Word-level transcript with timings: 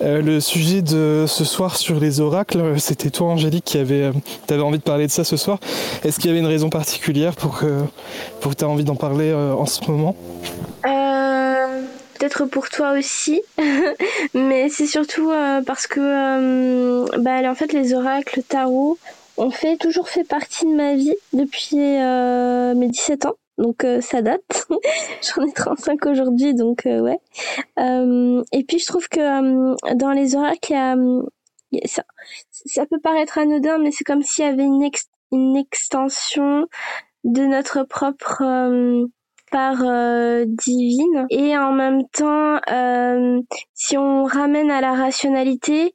Euh, 0.00 0.22
le 0.22 0.40
sujet 0.40 0.80
de 0.80 1.24
ce 1.26 1.44
soir 1.44 1.76
sur 1.76 1.98
les 1.98 2.20
oracles, 2.20 2.78
c'était 2.78 3.10
toi 3.10 3.28
Angélique 3.28 3.64
qui 3.64 3.78
avait, 3.78 4.04
euh, 4.04 4.12
avais 4.48 4.62
envie 4.62 4.78
de 4.78 4.82
parler 4.82 5.06
de 5.06 5.10
ça 5.10 5.24
ce 5.24 5.36
soir. 5.36 5.58
Est-ce 6.04 6.20
qu'il 6.20 6.28
y 6.28 6.30
avait 6.30 6.40
une 6.40 6.46
raison 6.46 6.70
particulière 6.70 7.34
pour 7.34 7.58
que, 7.58 7.82
pour 8.40 8.54
tu 8.54 8.64
aies 8.64 8.66
envie 8.66 8.84
d'en 8.84 8.94
parler 8.94 9.30
euh, 9.30 9.54
en 9.54 9.66
ce 9.66 9.90
moment? 9.90 10.16
Peut-être 12.18 12.46
pour 12.46 12.68
toi 12.68 12.98
aussi, 12.98 13.42
mais 14.34 14.68
c'est 14.70 14.88
surtout 14.88 15.30
parce 15.64 15.86
que 15.86 17.16
bah, 17.20 17.48
en 17.48 17.54
fait 17.54 17.72
les 17.72 17.94
oracles 17.94 18.42
tarot 18.42 18.98
ont 19.36 19.52
fait, 19.52 19.76
toujours 19.76 20.08
fait 20.08 20.24
partie 20.24 20.64
de 20.64 20.74
ma 20.74 20.94
vie 20.94 21.14
depuis 21.32 21.76
mes 21.76 22.88
17 22.88 23.26
ans 23.26 23.36
donc 23.58 23.84
euh, 23.84 24.00
ça 24.00 24.22
date. 24.22 24.66
J'en 25.22 25.44
ai 25.44 25.52
35 25.52 26.06
aujourd'hui, 26.06 26.54
donc 26.54 26.86
euh, 26.86 27.00
ouais. 27.00 27.20
Euh, 27.78 28.42
et 28.52 28.64
puis 28.64 28.78
je 28.78 28.86
trouve 28.86 29.08
que 29.08 29.94
dans 29.94 30.12
les 30.12 30.36
oracles, 30.36 30.72
il 31.72 31.80
y 31.80 31.84
a, 31.84 31.88
ça, 31.88 32.04
ça, 32.50 32.86
peut 32.86 33.00
paraître 33.00 33.38
anodin, 33.38 33.78
mais 33.78 33.90
c'est 33.90 34.04
comme 34.04 34.22
s'il 34.22 34.44
y 34.44 34.48
avait 34.48 34.64
une, 34.64 34.88
une 35.32 35.56
extension 35.56 36.66
de 37.24 37.42
notre 37.42 37.82
propre 37.82 38.42
part 39.50 39.84
divine. 40.46 41.26
Et 41.30 41.58
en 41.58 41.72
même 41.72 42.06
temps, 42.08 42.60
si 43.74 43.98
on 43.98 44.24
ramène 44.24 44.70
à 44.70 44.80
la 44.80 44.94
rationalité, 44.94 45.94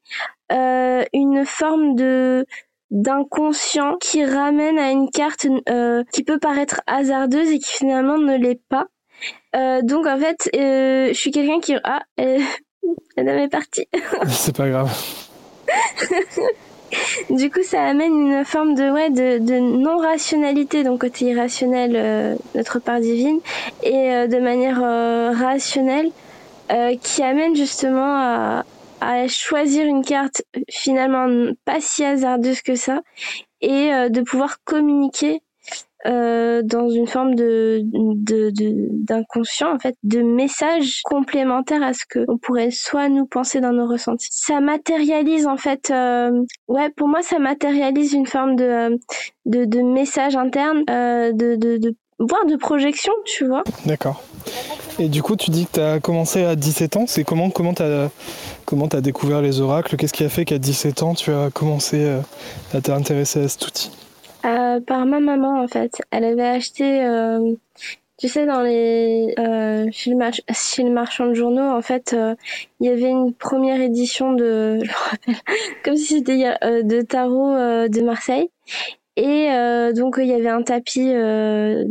une 0.51 1.43
forme 1.45 1.95
de 1.95 2.45
d'inconscient 2.93 3.97
qui 3.99 4.23
ramène 4.23 4.77
à 4.77 4.91
une 4.91 5.09
carte 5.09 5.47
euh, 5.67 6.03
qui 6.13 6.23
peut 6.23 6.37
paraître 6.37 6.81
hasardeuse 6.85 7.49
et 7.49 7.57
qui 7.57 7.73
finalement 7.73 8.19
ne 8.19 8.37
l'est 8.37 8.61
pas. 8.69 8.85
Euh, 9.55 9.81
donc 9.81 10.05
en 10.05 10.17
fait, 10.17 10.49
euh, 10.55 11.07
je 11.07 11.13
suis 11.13 11.31
quelqu'un 11.31 11.59
qui... 11.59 11.75
Ah, 11.83 12.03
la 12.17 13.23
dame 13.23 13.39
est 13.39 13.49
partie. 13.49 13.87
C'est 14.27 14.55
pas 14.55 14.69
grave. 14.69 14.91
du 17.31 17.49
coup, 17.49 17.63
ça 17.63 17.83
amène 17.83 18.13
une 18.13 18.45
forme 18.45 18.75
de, 18.75 18.91
ouais, 18.91 19.09
de, 19.09 19.39
de 19.39 19.57
non-rationalité, 19.57 20.83
donc 20.83 21.01
côté 21.01 21.25
irrationnel, 21.25 22.37
notre 22.53 22.77
part 22.77 22.99
divine, 22.99 23.39
et 23.81 24.27
de 24.27 24.39
manière 24.39 24.79
rationnelle, 25.35 26.11
qui 27.01 27.23
amène 27.23 27.55
justement 27.55 28.15
à, 28.17 28.65
à 29.03 29.27
choisir 29.27 29.85
une 29.85 30.03
carte 30.03 30.43
finalement 30.69 31.51
pas 31.65 31.79
si 31.79 32.03
hasardeuse 32.03 32.61
que 32.61 32.75
ça 32.75 33.01
et 33.61 33.93
euh, 33.93 34.09
de 34.09 34.21
pouvoir 34.21 34.57
communiquer 34.63 35.41
euh, 36.05 36.61
dans 36.63 36.89
une 36.89 37.07
forme 37.07 37.35
de 37.35 37.81
d'inconscient 39.05 39.73
en 39.73 39.79
fait 39.79 39.95
de 40.03 40.21
messages 40.21 41.01
complémentaires 41.03 41.81
à 41.81 41.93
ce 41.93 42.03
que 42.09 42.25
on 42.27 42.37
pourrait 42.37 42.71
soit 42.71 43.07
nous 43.07 43.25
penser 43.25 43.61
dans 43.61 43.71
nos 43.71 43.87
ressentis. 43.87 44.27
Ça 44.31 44.59
matérialise 44.59 45.47
en 45.47 45.55
fait 45.55 45.91
euh, 45.91 46.43
ouais 46.67 46.89
pour 46.89 47.07
moi 47.07 47.21
ça 47.21 47.39
matérialise 47.39 48.13
une 48.13 48.27
forme 48.27 48.57
de 48.57 48.99
de, 49.45 49.63
de 49.63 49.81
message 49.81 50.35
interne 50.35 50.83
de, 50.85 51.55
de, 51.55 51.77
de 51.77 51.95
voire 52.19 52.45
de 52.45 52.57
projection 52.57 53.13
tu 53.25 53.45
vois. 53.45 53.63
D'accord 53.85 54.21
et 54.99 55.09
du 55.09 55.23
coup 55.23 55.35
tu 55.35 55.51
dis 55.51 55.65
que 55.65 55.73
tu 55.73 55.79
as 55.79 55.99
commencé 55.99 56.43
à 56.43 56.55
17 56.55 56.97
ans 56.97 57.05
c'est 57.07 57.23
comment 57.23 57.49
comment 57.49 57.73
tu 57.73 57.83
as 57.83 58.09
Comment 58.65 58.87
as 58.87 59.01
découvert 59.01 59.41
les 59.41 59.61
oracles? 59.61 59.97
Qu'est-ce 59.97 60.13
qui 60.13 60.23
a 60.23 60.29
fait 60.29 60.45
qu'à 60.45 60.57
17 60.57 61.03
ans, 61.03 61.13
tu 61.13 61.31
as 61.31 61.49
commencé 61.51 62.05
euh, 62.05 62.19
à 62.73 62.81
t'intéresser 62.81 63.43
à 63.43 63.47
cet 63.47 63.67
outil? 63.67 63.91
Euh, 64.45 64.79
Par 64.79 65.05
ma 65.05 65.19
maman, 65.19 65.61
en 65.61 65.67
fait. 65.67 66.01
Elle 66.11 66.23
avait 66.23 66.47
acheté, 66.47 67.05
euh, 67.05 67.53
tu 68.17 68.29
sais, 68.29 68.45
dans 68.45 68.61
les, 68.61 69.33
chez, 69.91 70.11
le 70.11 70.89
marchand 70.89 71.27
de 71.27 71.33
journaux, 71.33 71.69
en 71.69 71.81
fait, 71.81 72.15
il 72.79 72.87
y 72.87 72.89
avait 72.89 73.09
une 73.09 73.33
première 73.33 73.81
édition 73.81 74.33
de, 74.33 74.79
je 74.83 74.87
me 74.87 75.09
rappelle, 75.09 75.35
comme 75.83 75.97
si 75.97 76.05
c'était 76.05 76.55
de 76.63 77.01
tarot 77.01 77.53
de 77.89 78.01
Marseille. 78.01 78.49
Et 79.17 79.49
donc, 79.93 80.15
il 80.17 80.27
y 80.27 80.33
avait 80.33 80.49
un 80.49 80.63
tapis 80.63 81.11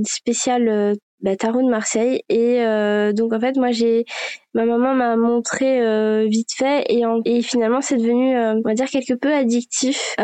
spécial 0.04 0.96
bah, 1.22 1.36
tarot 1.36 1.62
de 1.62 1.68
Marseille. 1.68 2.22
Et 2.28 2.62
euh, 2.62 3.12
donc 3.12 3.32
en 3.32 3.40
fait 3.40 3.56
moi 3.56 3.70
j'ai 3.70 4.04
ma 4.54 4.64
maman 4.64 4.94
m'a 4.94 5.16
montré 5.16 5.80
euh, 5.80 6.26
vite 6.28 6.52
fait. 6.52 6.84
Et, 6.88 7.02
et 7.24 7.42
finalement 7.42 7.80
c'est 7.80 7.96
devenu 7.96 8.36
euh, 8.36 8.54
on 8.54 8.60
va 8.62 8.74
dire 8.74 8.88
quelque 8.88 9.14
peu 9.14 9.32
addictif. 9.32 10.16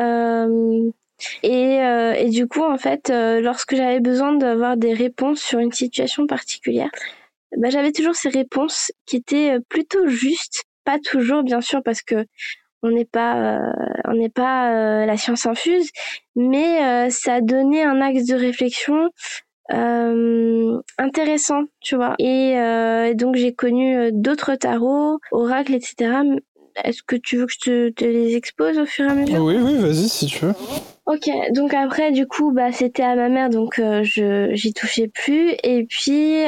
Et, 1.42 1.78
et 1.81 2.31
du 2.31 2.47
coup 2.47 2.62
en 2.62 2.78
fait 2.78 3.10
lorsque 3.10 3.75
j'avais 3.75 4.00
besoin 4.00 4.34
d'avoir 4.34 4.76
des 4.76 4.94
réponses 4.94 5.41
sur 5.41 5.58
une 5.58 5.72
situation 5.72 6.26
particulière 6.26 6.91
bah, 7.56 7.70
j'avais 7.70 7.92
toujours 7.92 8.14
ces 8.14 8.28
réponses 8.28 8.92
qui 9.06 9.16
étaient 9.16 9.56
plutôt 9.69 10.06
justes. 10.06 10.64
Pas 10.84 10.98
toujours 10.98 11.42
bien 11.42 11.60
sûr 11.60 11.82
parce 11.82 12.03
que 12.03 12.25
on 12.82 12.91
n'est 12.91 13.04
pas 13.04 13.60
on 14.04 14.14
n'est 14.14 14.28
pas 14.28 15.06
la 15.06 15.16
science 15.16 15.47
infuse. 15.47 15.91
Mais 16.37 17.10
ça 17.10 17.41
donnait 17.41 17.82
un 17.82 18.00
axe 18.00 18.25
de 18.26 18.37
réflexion 18.37 19.10
euh, 19.73 20.81
intéressant, 20.97 21.65
tu 21.81 21.97
vois. 21.97 22.15
Et 22.19 22.59
euh, 22.59 23.15
donc 23.15 23.37
j'ai 23.37 23.53
connu 23.53 23.97
euh, 23.97 24.11
d'autres 24.12 24.55
tarots, 24.55 25.19
oracles, 25.33 25.75
etc. 25.75 26.23
Est-ce 26.84 27.03
que 27.03 27.17
tu 27.17 27.37
veux 27.37 27.47
que 27.47 27.53
je 27.53 27.91
te, 27.91 28.05
les 28.05 28.37
expose 28.37 28.79
au 28.79 28.87
fur 28.87 29.06
et 29.06 29.11
à 29.11 29.15
mesure? 29.15 29.43
Oui, 29.43 29.56
oui, 29.61 29.77
vas-y 29.77 30.09
si 30.09 30.27
tu 30.27 30.47
veux. 30.47 30.55
Ok, 31.06 31.31
donc 31.55 31.73
après 31.73 32.12
du 32.12 32.27
coup 32.27 32.53
bah 32.53 32.71
c'était 32.71 33.03
à 33.03 33.17
ma 33.17 33.31
mère 33.31 33.49
donc 33.49 33.77
je 33.79 34.51
j'y 34.53 34.75
touchais 34.75 35.09
plus 35.09 35.55
et 35.65 35.87
puis 35.89 36.43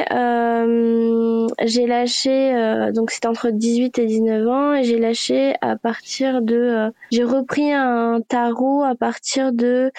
j'ai 1.63 1.87
lâché 1.87 2.91
donc 2.93 3.09
c'était 3.09 3.27
entre 3.27 3.49
18 3.49 3.97
et 3.97 4.05
19 4.05 4.47
ans 4.47 4.75
et 4.75 4.83
j'ai 4.83 4.99
lâché 4.99 5.55
à 5.61 5.77
partir 5.77 6.43
de 6.43 6.91
j'ai 7.11 7.23
repris 7.23 7.73
un 7.73 8.21
tarot 8.21 8.83
à 8.83 8.93
partir 8.93 9.51
de 9.51 9.91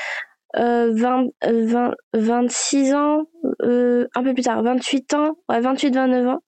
20, 0.54 1.26
20, 1.44 1.94
26 2.14 2.94
ans, 2.94 3.22
euh, 3.62 4.06
un 4.14 4.22
peu 4.22 4.34
plus 4.34 4.42
tard, 4.42 4.62
28 4.62 5.14
ans, 5.14 5.36
ouais, 5.48 5.60
28, 5.60 5.94
29 5.94 6.26
ans. 6.28 6.40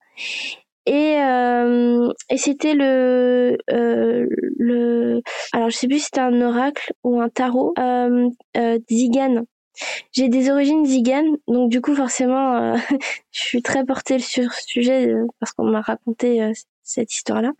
Et, 0.85 1.17
euh, 1.19 2.11
et 2.29 2.37
c'était 2.37 2.75
le, 2.75 3.57
euh, 3.71 4.27
le, 4.57 5.21
alors 5.51 5.69
je 5.71 5.75
sais 5.75 5.87
plus 5.87 5.97
si 5.97 6.05
c'était 6.05 6.21
un 6.21 6.41
oracle 6.41 6.93
ou 7.03 7.19
un 7.19 7.29
tarot, 7.29 7.73
euh, 7.79 8.29
euh, 8.55 8.79
Zigan. 8.89 9.45
J'ai 10.11 10.29
des 10.29 10.49
origines 10.51 10.85
Zigan, 10.85 11.23
donc 11.47 11.71
du 11.71 11.81
coup 11.81 11.95
forcément, 11.95 12.55
euh, 12.55 12.75
je 13.31 13.39
suis 13.39 13.61
très 13.63 13.83
portée 13.83 14.19
sur 14.19 14.53
ce 14.53 14.63
sujet 14.67 15.09
euh, 15.11 15.25
parce 15.39 15.53
qu'on 15.53 15.65
m'a 15.65 15.81
raconté 15.81 16.51
cette 16.83 17.13
histoire-là. 17.13 17.51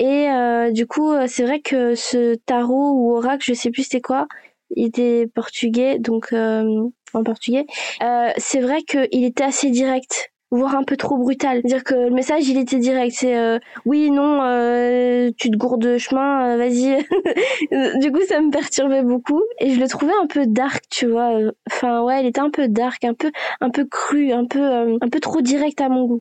Et 0.00 0.28
du 0.72 0.86
coup, 0.86 1.12
c'est 1.26 1.42
vrai 1.42 1.60
que 1.60 1.94
ce 1.96 2.36
tarot 2.46 2.92
ou 2.92 3.16
oracle, 3.16 3.44
je 3.44 3.52
sais 3.52 3.70
plus 3.70 3.84
c'était 3.84 4.00
quoi, 4.00 4.28
était 4.76 5.26
portugais, 5.34 5.98
donc 5.98 6.32
euh, 6.32 6.88
en 7.14 7.22
portugais. 7.22 7.66
Euh, 8.02 8.30
c'est 8.36 8.60
vrai 8.60 8.82
qu'il 8.82 9.24
était 9.24 9.44
assez 9.44 9.70
direct 9.70 10.30
voire 10.50 10.74
un 10.74 10.84
peu 10.84 10.96
trop 10.96 11.16
brutal. 11.16 11.62
Dire 11.62 11.84
que 11.84 11.94
le 11.94 12.10
message 12.10 12.48
il 12.48 12.58
était 12.58 12.78
direct, 12.78 13.14
c'est 13.14 13.36
euh, 13.36 13.58
oui 13.84 14.10
non 14.10 14.42
euh, 14.42 15.30
tu 15.36 15.50
te 15.50 15.56
gourdes 15.56 15.82
de 15.82 15.98
chemin, 15.98 16.54
euh, 16.54 16.56
vas-y. 16.56 16.96
du 18.00 18.12
coup 18.12 18.22
ça 18.28 18.40
me 18.40 18.50
perturbait 18.50 19.02
beaucoup 19.02 19.42
et 19.60 19.70
je 19.70 19.80
le 19.80 19.88
trouvais 19.88 20.12
un 20.22 20.26
peu 20.26 20.46
dark, 20.46 20.84
tu 20.90 21.06
vois. 21.06 21.38
Enfin 21.70 22.02
ouais, 22.02 22.22
il 22.22 22.26
était 22.26 22.40
un 22.40 22.50
peu 22.50 22.68
dark, 22.68 23.04
un 23.04 23.14
peu 23.14 23.30
un 23.60 23.70
peu 23.70 23.84
cru, 23.84 24.32
un 24.32 24.46
peu 24.46 24.60
un 25.00 25.08
peu 25.10 25.20
trop 25.20 25.40
direct 25.40 25.80
à 25.80 25.88
mon 25.88 26.06
goût. 26.06 26.18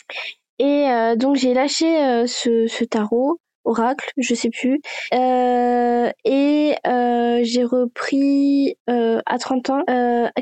Et 0.59 0.88
donc 1.18 1.35
j'ai 1.35 1.53
lâché 1.53 2.25
ce, 2.28 2.66
ce 2.68 2.84
tarot 2.84 3.40
Oracle, 3.67 4.11
je 4.17 4.33
sais 4.33 4.50
plus. 4.50 4.79
Euh, 5.13 6.09
et 6.23 6.75
euh, 6.88 7.39
j'ai 7.44 7.63
repris 7.63 8.75
euh, 8.89 9.19
à 9.25 9.38
30 9.38 9.69
ans 9.69 9.83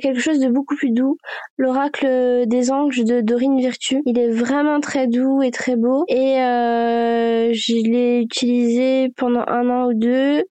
quelque 0.02 0.20
chose 0.20 0.40
de 0.40 0.48
beaucoup 0.48 0.76
plus 0.76 0.92
doux, 0.92 1.18
l'Oracle 1.58 2.46
des 2.46 2.72
Anges 2.72 3.04
de 3.04 3.22
Dorine 3.22 3.60
Virtue. 3.60 4.02
Il 4.06 4.20
est 4.20 4.30
vraiment 4.30 4.80
très 4.80 5.08
doux 5.08 5.42
et 5.42 5.52
très 5.52 5.76
beau. 5.76 6.06
Et 6.08 6.36
je 6.38 7.90
l'ai 7.90 8.22
utilisé 8.22 9.10
pendant 9.18 9.44
un 9.48 9.70
an 9.70 9.88
ou 9.88 9.94
deux. 9.94 10.44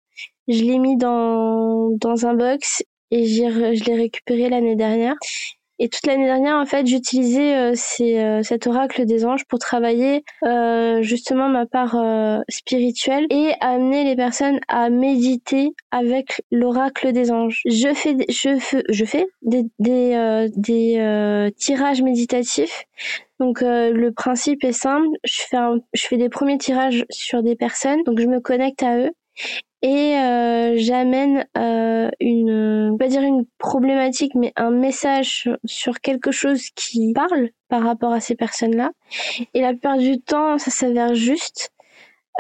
Je 0.49 0.63
l'ai 0.63 0.79
mis 0.79 0.97
dans, 0.97 1.91
dans 2.01 2.27
un 2.27 2.35
box 2.35 2.83
et 3.11 3.27
je 3.27 3.85
l'ai 3.85 3.95
récupéré 3.95 4.49
l'année 4.51 4.77
dernière. 4.77 5.15
Et 5.81 5.89
toute 5.89 6.07
l'année 6.07 6.27
dernière, 6.27 6.57
en 6.57 6.67
fait, 6.67 6.87
j'utilisais 6.87 7.57
euh, 7.57 7.75
euh, 8.01 8.43
cet 8.45 8.67
oracle 8.69 9.05
des 9.07 9.25
anges 9.25 9.45
pour 9.45 9.59
travailler 9.59 10.25
euh, 10.45 11.03
justement 11.03 11.49
ma 11.49 11.67
part 11.67 11.97
euh, 11.97 12.39
spirituelle 12.49 13.27
et 13.31 13.53
amener 13.61 14.05
les 14.05 14.15
personnes 14.15 14.61
à 14.69 14.89
méditer 14.89 15.71
avec 15.91 16.43
l'oracle 16.53 17.13
des 17.13 17.33
anges. 17.33 17.61
Je 17.67 17.93
fais, 17.93 18.17
je 18.29 18.59
fais, 18.61 18.85
je 18.89 19.05
fais 19.05 19.27
des, 19.43 19.65
des, 19.81 20.49
des 20.57 21.51
tirages 21.57 22.03
méditatifs. 22.03 22.85
Donc 23.41 23.61
le 23.63 24.11
principe 24.11 24.63
est 24.63 24.73
simple. 24.73 25.09
Je 25.25 25.43
fais, 25.49 25.59
je 25.93 26.07
fais 26.07 26.17
des 26.17 26.29
premiers 26.29 26.59
tirages 26.59 27.05
sur 27.11 27.43
des 27.43 27.57
personnes. 27.57 28.03
Donc 28.05 28.21
je 28.21 28.27
me 28.27 28.39
connecte 28.41 28.83
à 28.85 28.99
eux 28.99 29.11
et 29.85 30.17
euh, 30.17 30.77
j'amène 30.79 31.45
euh, 31.59 32.09
une, 32.19 32.97
pas 32.99 33.07
dire 33.07 33.21
une 33.21 33.45
problématique, 33.59 34.35
mais 34.35 34.51
un 34.57 34.71
message 34.71 35.51
sur 35.67 36.01
quelque 36.01 36.31
chose 36.31 36.71
qui 36.75 37.13
parle 37.13 37.51
par 37.69 37.83
rapport 37.83 38.15
à 38.15 38.21
ces 38.21 38.35
personnes-là. 38.35 38.93
Et 39.53 39.61
la 39.61 39.73
plupart 39.73 39.99
du 39.99 40.19
temps, 40.23 40.57
ça 40.57 40.71
s'avère 40.71 41.15
juste. 41.15 41.71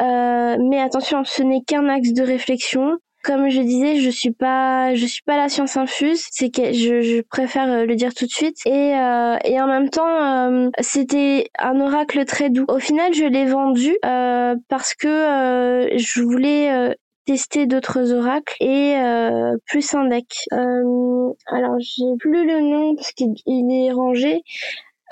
Euh, 0.01 0.57
mais 0.59 0.81
attention, 0.81 1.23
ce 1.25 1.43
n'est 1.43 1.61
qu'un 1.61 1.87
axe 1.91 2.15
de 2.15 2.23
réflexion. 2.23 2.97
Comme 3.23 3.51
je 3.51 3.61
disais, 3.61 3.97
je 3.97 4.09
suis 4.09 4.33
pas, 4.33 4.95
je 4.95 5.05
suis 5.05 5.23
pas 5.23 5.37
la 5.37 5.51
science 5.51 5.77
infuse. 5.77 6.27
C'est 6.31 6.49
que 6.49 6.73
je, 6.73 7.03
je, 7.03 7.21
préfère 7.21 7.85
le 7.85 7.95
dire 7.95 8.15
tout 8.15 8.25
de 8.25 8.31
suite. 8.31 8.57
Et, 8.65 8.97
euh, 8.97 9.37
et 9.45 9.61
en 9.61 9.67
même 9.67 9.91
temps, 9.91 10.49
euh, 10.49 10.71
c'était 10.81 11.51
un 11.59 11.79
oracle 11.79 12.25
très 12.25 12.49
doux. 12.49 12.65
Au 12.69 12.79
final, 12.79 13.13
je 13.13 13.25
l'ai 13.25 13.45
vendu 13.45 13.95
euh, 14.07 14.55
parce 14.71 14.95
que 14.95 15.89
je 15.95 16.23
voulais 16.23 16.95
tester 17.25 17.67
d'autres 17.67 18.13
oracles 18.13 18.55
et 18.61 18.97
euh, 18.97 19.57
plus 19.67 19.95
un 19.95 20.07
deck. 20.09 20.27
Euh, 20.53 21.33
alors 21.47 21.77
j'ai 21.79 22.05
plus 22.19 22.47
le 22.47 22.61
nom 22.61 22.95
parce 22.97 23.13
qu'il 23.13 23.35
est 23.47 23.93
rangé. 23.93 24.43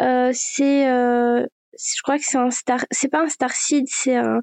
Euh, 0.00 0.31
c'est, 0.35 0.85
je 0.85 2.03
crois 2.03 2.19
que 2.19 2.25
c'est 2.25 2.38
un 2.38 2.50
star, 2.50 2.85
c'est 2.91 3.09
pas 3.09 3.23
un 3.23 3.29
starseed, 3.29 3.87
c'est 3.88 4.17
un, 4.17 4.41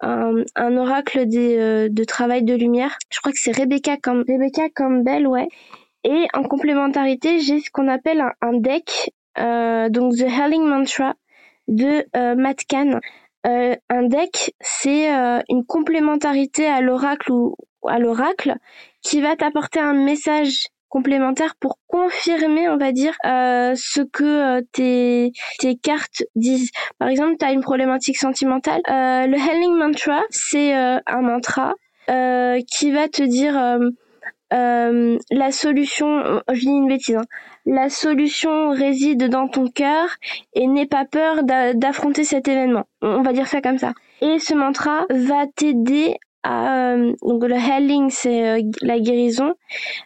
un, 0.00 0.76
oracle 0.76 1.26
des, 1.26 1.88
de 1.90 2.04
travail 2.04 2.42
de 2.42 2.54
lumière. 2.54 2.96
Je 3.10 3.20
crois 3.20 3.32
que 3.32 3.38
c'est 3.38 3.56
Rebecca, 3.56 3.96
comme 3.96 4.24
Rebecca 4.26 4.68
Campbell, 4.74 5.26
ouais. 5.26 5.48
Et 6.04 6.26
en 6.34 6.42
complémentarité, 6.42 7.38
j'ai 7.40 7.60
ce 7.60 7.70
qu'on 7.70 7.88
appelle 7.88 8.20
un, 8.20 8.32
un 8.42 8.58
deck, 8.58 9.12
donc 9.36 10.16
The 10.16 10.28
Helling 10.28 10.64
Mantra 10.64 11.14
de 11.68 12.04
Matt 12.34 12.64
Kahn. 12.68 13.00
Euh, 13.46 13.76
un 13.90 14.02
deck, 14.04 14.54
c'est 14.60 15.14
euh, 15.14 15.40
une 15.48 15.64
complémentarité 15.64 16.66
à 16.66 16.80
l'oracle 16.80 17.30
ou 17.30 17.54
à 17.86 17.98
l'oracle 17.98 18.54
qui 19.02 19.20
va 19.20 19.36
t'apporter 19.36 19.80
un 19.80 19.92
message 19.92 20.68
complémentaire 20.88 21.54
pour 21.60 21.78
confirmer, 21.86 22.68
on 22.68 22.78
va 22.78 22.92
dire, 22.92 23.14
euh, 23.26 23.74
ce 23.76 24.00
que 24.00 24.60
tes, 24.72 25.32
tes 25.58 25.76
cartes 25.76 26.22
disent. 26.36 26.70
Par 26.98 27.08
exemple, 27.08 27.36
tu 27.38 27.44
as 27.44 27.52
une 27.52 27.62
problématique 27.62 28.16
sentimentale. 28.16 28.80
le 28.86 29.36
Helling 29.36 29.76
Mantra, 29.76 30.22
c'est 30.30 30.72
un 30.72 31.20
mantra 31.20 31.74
qui 32.06 32.92
va 32.92 33.08
te 33.08 33.22
dire 33.22 33.54
euh, 34.52 35.18
la 35.30 35.50
solution, 35.52 36.18
euh, 36.18 36.40
je 36.52 36.60
dis 36.60 36.66
une 36.66 36.88
bêtise, 36.88 37.16
hein. 37.16 37.24
la 37.66 37.88
solution 37.88 38.70
réside 38.70 39.28
dans 39.28 39.48
ton 39.48 39.68
cœur 39.68 40.08
et 40.54 40.66
n'aie 40.66 40.86
pas 40.86 41.04
peur 41.04 41.42
d'affronter 41.74 42.24
cet 42.24 42.46
événement. 42.46 42.84
On 43.00 43.22
va 43.22 43.32
dire 43.32 43.46
ça 43.46 43.60
comme 43.60 43.78
ça. 43.78 43.92
Et 44.20 44.38
ce 44.38 44.54
mantra 44.54 45.06
va 45.10 45.46
t'aider 45.46 46.16
à, 46.42 46.92
euh, 46.92 47.14
donc 47.22 47.44
le 47.44 47.56
healing, 47.56 48.10
c'est 48.10 48.62
la 48.82 49.00
guérison, 49.00 49.54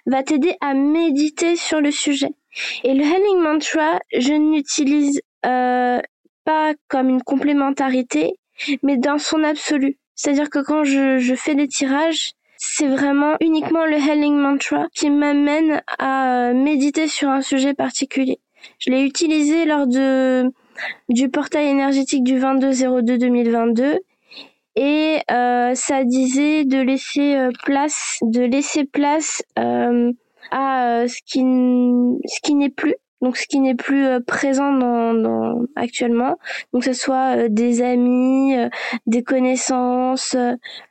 va 0.07 0.23
t'aider 0.23 0.55
à 0.61 0.73
méditer 0.73 1.57
sur 1.57 1.81
le 1.81 1.91
sujet. 1.91 2.31
Et 2.85 2.95
le 2.95 3.03
healing 3.03 3.43
mantra, 3.43 3.99
je 4.17 4.33
n'utilise 4.33 5.21
pas 5.43 6.73
comme 6.89 7.09
une 7.11 7.23
complémentarité, 7.23 8.35
mais 8.83 8.97
dans 8.97 9.19
son 9.19 9.43
absolu. 9.43 9.99
C'est-à-dire 10.15 10.49
que 10.49 10.61
quand 10.61 10.85
je 10.85 11.35
fais 11.37 11.55
des 11.55 11.69
tirages, 11.69 12.33
c'est 12.59 12.89
vraiment 12.89 13.37
uniquement 13.41 13.87
le 13.87 13.95
Helling 13.95 14.37
Mantra 14.37 14.89
qui 14.93 15.11
m'amène 15.11 15.81
à 15.99 16.49
euh, 16.51 16.55
méditer 16.55 17.07
sur 17.07 17.29
un 17.29 17.41
sujet 17.41 17.73
particulier. 17.73 18.41
Je 18.81 18.91
l'ai 18.91 19.03
utilisé 19.03 19.65
lors 19.65 19.87
de 19.87 20.51
du 21.09 21.29
portail 21.29 21.67
énergétique 21.69 22.25
du 22.25 22.39
22-02-2022 22.39 23.99
et 24.75 25.19
euh, 25.31 25.75
ça 25.75 26.05
disait 26.05 26.65
de 26.65 26.81
laisser 26.81 27.37
euh, 27.37 27.51
place, 27.65 28.19
de 28.23 28.43
laisser 28.43 28.85
place 28.85 29.43
euh, 29.59 30.13
à 30.51 31.05
ce 31.09 31.19
qui 31.27 31.41
ce 31.41 32.41
qui 32.43 32.55
n'est 32.55 32.71
plus 32.71 32.95
donc 33.21 33.37
ce 33.37 33.47
qui 33.47 33.61
n'est 33.61 33.75
plus 33.75 34.07
présent 34.25 34.73
dans, 34.73 35.15
dans, 35.15 35.63
actuellement 35.77 36.37
donc 36.73 36.85
que 36.85 36.93
ce 36.93 37.01
soit 37.01 37.49
des 37.49 37.83
amis 37.83 38.55
des 39.07 39.23
connaissances 39.23 40.37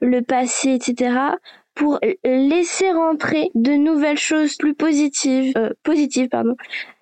le 0.02 0.22
passé 0.22 0.72
etc 0.72 1.36
pour 1.78 2.00
laisser 2.24 2.92
rentrer 2.92 3.52
de 3.54 3.74
nouvelles 3.74 4.18
choses 4.18 4.56
plus 4.58 4.74
positives, 4.74 5.54
euh, 5.58 5.70
positives 5.84 6.28
pardon, 6.28 6.56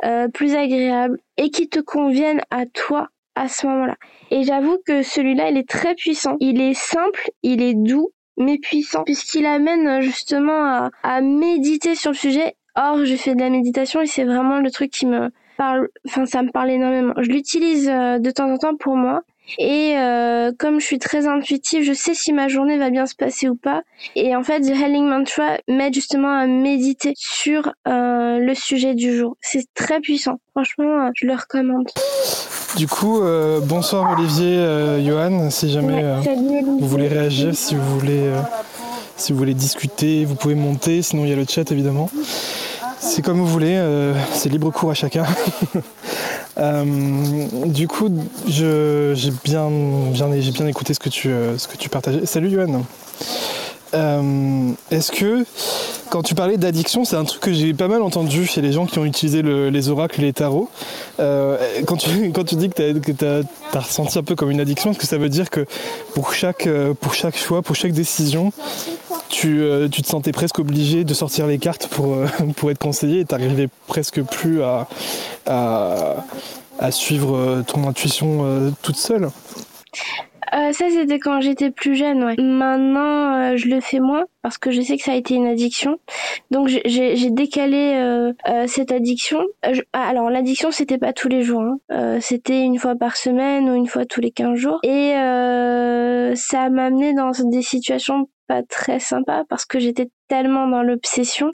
euh, 0.04 0.28
plus 0.28 0.54
agréables 0.54 1.18
et 1.38 1.50
qui 1.50 1.70
te 1.70 1.80
conviennent 1.80 2.42
à 2.52 2.66
toi 2.66 3.08
à 3.36 3.48
ce 3.48 3.68
moment-là. 3.68 3.96
Et 4.32 4.44
j'avoue 4.44 4.78
que 4.86 5.02
celui-là, 5.02 5.50
il 5.50 5.58
est 5.58 5.68
très 5.68 5.96
puissant. 5.96 6.36
Il 6.40 6.62
est 6.62 6.74
simple, 6.74 7.30
il 7.42 7.62
est 7.62 7.74
doux, 7.74 8.12
mais 8.38 8.58
puissant, 8.58 9.04
puisqu'il 9.04 9.46
amène 9.46 10.02
justement 10.02 10.66
à, 10.66 10.92
à 11.04 11.22
méditer 11.22 11.96
sur 11.96 12.12
le 12.12 12.18
sujet. 12.18 12.56
Or, 12.76 13.06
je 13.06 13.16
fais 13.16 13.36
de 13.36 13.40
la 13.40 13.50
méditation 13.50 14.02
et 14.02 14.06
c'est 14.06 14.26
vraiment 14.26 14.60
le 14.60 14.70
truc 14.70 14.92
qui 14.92 15.06
me 15.06 15.30
parle, 15.58 15.88
enfin 16.08 16.26
ça 16.26 16.42
me 16.44 16.52
parle 16.52 16.72
énormément. 16.72 17.14
Je 17.18 17.30
l'utilise 17.30 17.90
euh, 17.90 18.20
de 18.20 18.32
temps 18.32 18.52
en 18.52 18.58
temps 18.58 18.76
pour 18.76 18.96
moi 18.96 19.22
et 19.60 19.94
euh, 19.98 20.52
comme 20.58 20.80
je 20.80 20.86
suis 20.86 21.00
très 21.00 21.28
intuitive, 21.28 21.84
je 21.84 21.94
sais 21.94 22.14
si 22.14 22.34
ma 22.34 22.48
journée 22.48 22.78
va 22.78 22.90
bien 22.90 23.06
se 23.06 23.16
passer 23.16 23.48
ou 23.48 23.56
pas. 23.56 23.84
Et 24.16 24.36
en 24.36 24.44
fait, 24.44 24.62
The 24.62 24.72
Helling 24.72 25.06
Mantra 25.06 25.58
m'aide 25.68 25.94
justement 25.94 26.32
à 26.38 26.48
méditer 26.48 27.14
sur 27.16 27.72
euh, 27.88 28.40
le 28.40 28.56
sujet 28.56 28.96
du 28.96 29.16
jour. 29.16 29.38
C'est 29.42 29.66
très 29.74 30.00
puissant. 30.00 30.40
Franchement, 30.52 31.12
je 31.16 31.28
le 31.28 31.34
recommande. 31.34 31.88
Du 32.76 32.88
coup, 32.88 33.22
euh, 33.22 33.60
bonsoir 33.62 34.18
Olivier, 34.18 34.58
Johan. 35.06 35.50
Si 35.50 35.72
jamais 35.72 36.04
vous 36.66 36.88
voulez 36.88 37.08
réagir, 37.08 37.56
si 37.56 37.76
vous 37.76 38.00
voulez, 38.00 38.32
si 39.16 39.32
vous 39.32 39.38
voulez 39.38 39.54
discuter, 39.54 40.26
vous 40.26 40.36
pouvez 40.36 40.56
monter. 40.56 41.02
Sinon, 41.02 41.24
il 41.24 41.30
y 41.30 41.34
a 41.34 41.38
le 41.38 41.46
chat 41.48 41.72
évidemment. 41.72 42.10
C'est 43.00 43.22
comme 43.22 43.38
vous 43.38 43.48
voulez. 43.48 43.82
c'est 44.34 44.50
libre 44.50 44.72
cours 44.72 44.92
à 44.92 44.94
chacun. 44.94 45.26
Euh, 46.58 46.86
du 47.66 47.88
coup, 47.88 48.10
j'ai 48.48 49.32
bien, 49.44 49.70
bien, 50.12 50.68
écouté 50.68 50.94
ce 50.94 51.00
que 51.00 51.10
tu, 51.10 51.30
euh, 51.30 51.58
ce 51.58 51.68
que 51.68 51.78
tu 51.78 51.90
partageais. 51.90 52.26
Salut. 52.26 52.58
Euh, 53.94 54.72
Est-ce 54.92 55.12
que 55.12 55.46
quand 56.16 56.24
tu 56.24 56.34
parlais 56.34 56.56
d'addiction, 56.56 57.04
c'est 57.04 57.18
un 57.18 57.26
truc 57.26 57.42
que 57.42 57.52
j'ai 57.52 57.74
pas 57.74 57.90
mal 57.90 58.02
entendu 58.02 58.46
chez 58.46 58.62
les 58.62 58.72
gens 58.72 58.86
qui 58.86 59.00
ont 59.00 59.04
utilisé 59.04 59.42
le, 59.42 59.70
les 59.70 59.90
oracles 59.90 60.22
et 60.22 60.24
les 60.24 60.32
tarots. 60.32 60.70
Euh, 61.20 61.58
quand, 61.86 61.98
tu, 61.98 62.08
dis 62.56 62.70
que 62.70 63.12
tu 63.12 63.26
as, 63.26 63.42
ressenti 63.78 64.18
un 64.18 64.24
peu 64.24 64.34
comme 64.34 64.50
une 64.50 64.62
addiction, 64.62 64.92
est-ce 64.92 65.00
que 65.00 65.08
ça 65.08 65.18
veut 65.18 65.28
dire 65.28 65.50
que 65.50 65.66
pour 66.14 66.34
chaque, 66.34 66.68
euh, 66.68 66.94
choix, 67.34 67.62
pour 67.62 67.76
chaque 67.76 67.92
décision, 67.92 68.54
tu, 69.28 69.60
euh, 69.60 69.90
tu 69.90 70.04
te 70.04 70.08
sentais 70.08 70.32
presque 70.32 70.58
obligé 70.60 71.04
de 71.04 71.14
sortir 71.14 71.48
les 71.48 71.58
cartes 71.58 71.88
pour, 71.88 72.16
être 72.70 72.80
conseillé 72.80 73.20
et 73.20 73.26
t'arrivais 73.26 73.68
presque 73.86 74.22
plus 74.22 74.62
à 74.64 74.88
suivre 76.92 77.62
ton 77.68 77.90
intuition 77.90 78.74
toute 78.82 78.96
seule? 78.96 79.32
Euh, 80.56 80.72
ça, 80.72 80.90
c'était 80.90 81.20
quand 81.20 81.42
j'étais 81.42 81.72
plus 81.72 81.96
jeune, 81.96 82.24
ouais. 82.24 82.36
Maintenant, 82.38 83.36
euh, 83.36 83.58
je 83.58 83.68
le 83.68 83.82
fais 83.82 84.00
moins 84.00 84.26
parce 84.42 84.58
que 84.58 84.72
je 84.72 84.82
sais 84.82 84.96
que 84.98 85.04
ça 85.04 85.12
a 85.12 85.16
été 85.16 85.36
une 85.36 85.48
addiction. 85.48 85.98
Donc, 86.52 86.68
j'ai 86.68 87.30
décalé 87.32 87.94
euh, 87.96 88.34
euh 88.48 88.68
cette 88.68 88.92
addiction. 88.92 89.44
Je, 89.70 89.82
ah, 89.94 90.08
alors, 90.08 90.30
l'addiction, 90.30 90.72
c'était 90.72 90.98
pas 90.98 91.14
tous 91.14 91.28
les 91.28 91.42
jours. 91.42 91.62
Hein. 91.62 92.20
c'était 92.22 92.62
une 92.62 92.78
fois 92.78 92.96
par 92.96 93.18
semaine 93.18 93.70
ou 93.70 93.76
une 93.76 93.88
fois 93.88 94.06
tous 94.06 94.22
les 94.22 94.32
15 94.32 94.56
jours. 94.56 94.80
Et 94.84 95.14
ça 96.36 96.70
m'a 96.70 96.86
amené 96.86 97.14
dans 97.14 97.32
des 97.32 97.62
situations 97.62 98.30
pas 98.48 98.62
très 98.64 99.00
sympas 99.00 99.44
parce 99.50 99.66
que 99.66 99.80
j'étais 99.80 100.10
tellement 100.28 100.68
dans 100.68 100.84
l'obsession. 100.84 101.50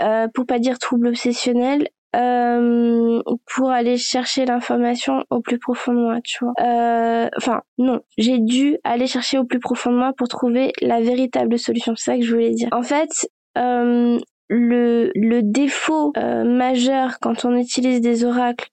Euh, 0.00 0.26
pour 0.34 0.44
pas 0.44 0.58
dire 0.58 0.78
trouble 0.78 1.06
obsessionnel, 1.08 1.88
euh, 2.14 3.22
pour 3.46 3.70
aller 3.70 3.96
chercher 3.96 4.44
l'information 4.46 5.24
au 5.30 5.40
plus 5.40 5.58
profond 5.58 5.92
de 5.92 5.98
moi, 5.98 6.18
tu 6.22 6.44
vois. 6.44 6.52
Euh, 6.60 7.28
enfin, 7.36 7.62
non, 7.78 8.00
j'ai 8.16 8.38
dû 8.38 8.78
aller 8.84 9.06
chercher 9.06 9.38
au 9.38 9.44
plus 9.44 9.58
profond 9.58 9.90
de 9.90 9.96
moi 9.96 10.12
pour 10.16 10.28
trouver 10.28 10.72
la 10.80 11.00
véritable 11.00 11.58
solution. 11.58 11.94
C'est 11.96 12.12
ça 12.12 12.16
que 12.16 12.22
je 12.22 12.32
voulais 12.32 12.50
dire. 12.50 12.68
En 12.72 12.82
fait, 12.82 13.28
euh, 13.58 14.18
le, 14.48 15.10
le 15.14 15.42
défaut 15.42 16.12
euh, 16.16 16.44
majeur 16.44 17.18
quand 17.20 17.44
on 17.44 17.56
utilise 17.56 18.00
des 18.00 18.24
oracles, 18.24 18.68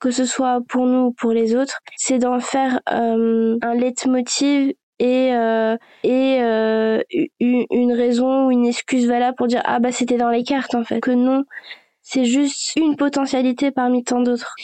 que 0.00 0.10
ce 0.10 0.24
soit 0.24 0.60
pour 0.68 0.86
nous 0.86 1.06
ou 1.06 1.12
pour 1.12 1.32
les 1.32 1.54
autres, 1.54 1.78
c'est 1.96 2.18
d'en 2.18 2.40
faire 2.40 2.80
euh, 2.92 3.56
un 3.62 3.74
leitmotiv 3.74 4.72
et 4.98 5.34
euh, 5.34 5.76
et 6.04 6.38
euh, 6.40 7.02
une 7.40 7.92
raison 7.92 8.46
ou 8.46 8.50
une 8.50 8.66
excuse 8.66 9.06
valable 9.08 9.36
pour 9.36 9.46
dire 9.46 9.62
ah 9.64 9.78
bah 9.80 9.92
c'était 9.92 10.16
dans 10.16 10.30
les 10.30 10.44
cartes 10.44 10.74
en 10.74 10.84
fait 10.84 11.00
que 11.00 11.10
non 11.10 11.44
c'est 12.02 12.24
juste 12.24 12.74
une 12.76 12.96
potentialité 12.96 13.70
parmi 13.70 14.02
tant 14.02 14.20
d'autres. 14.20 14.54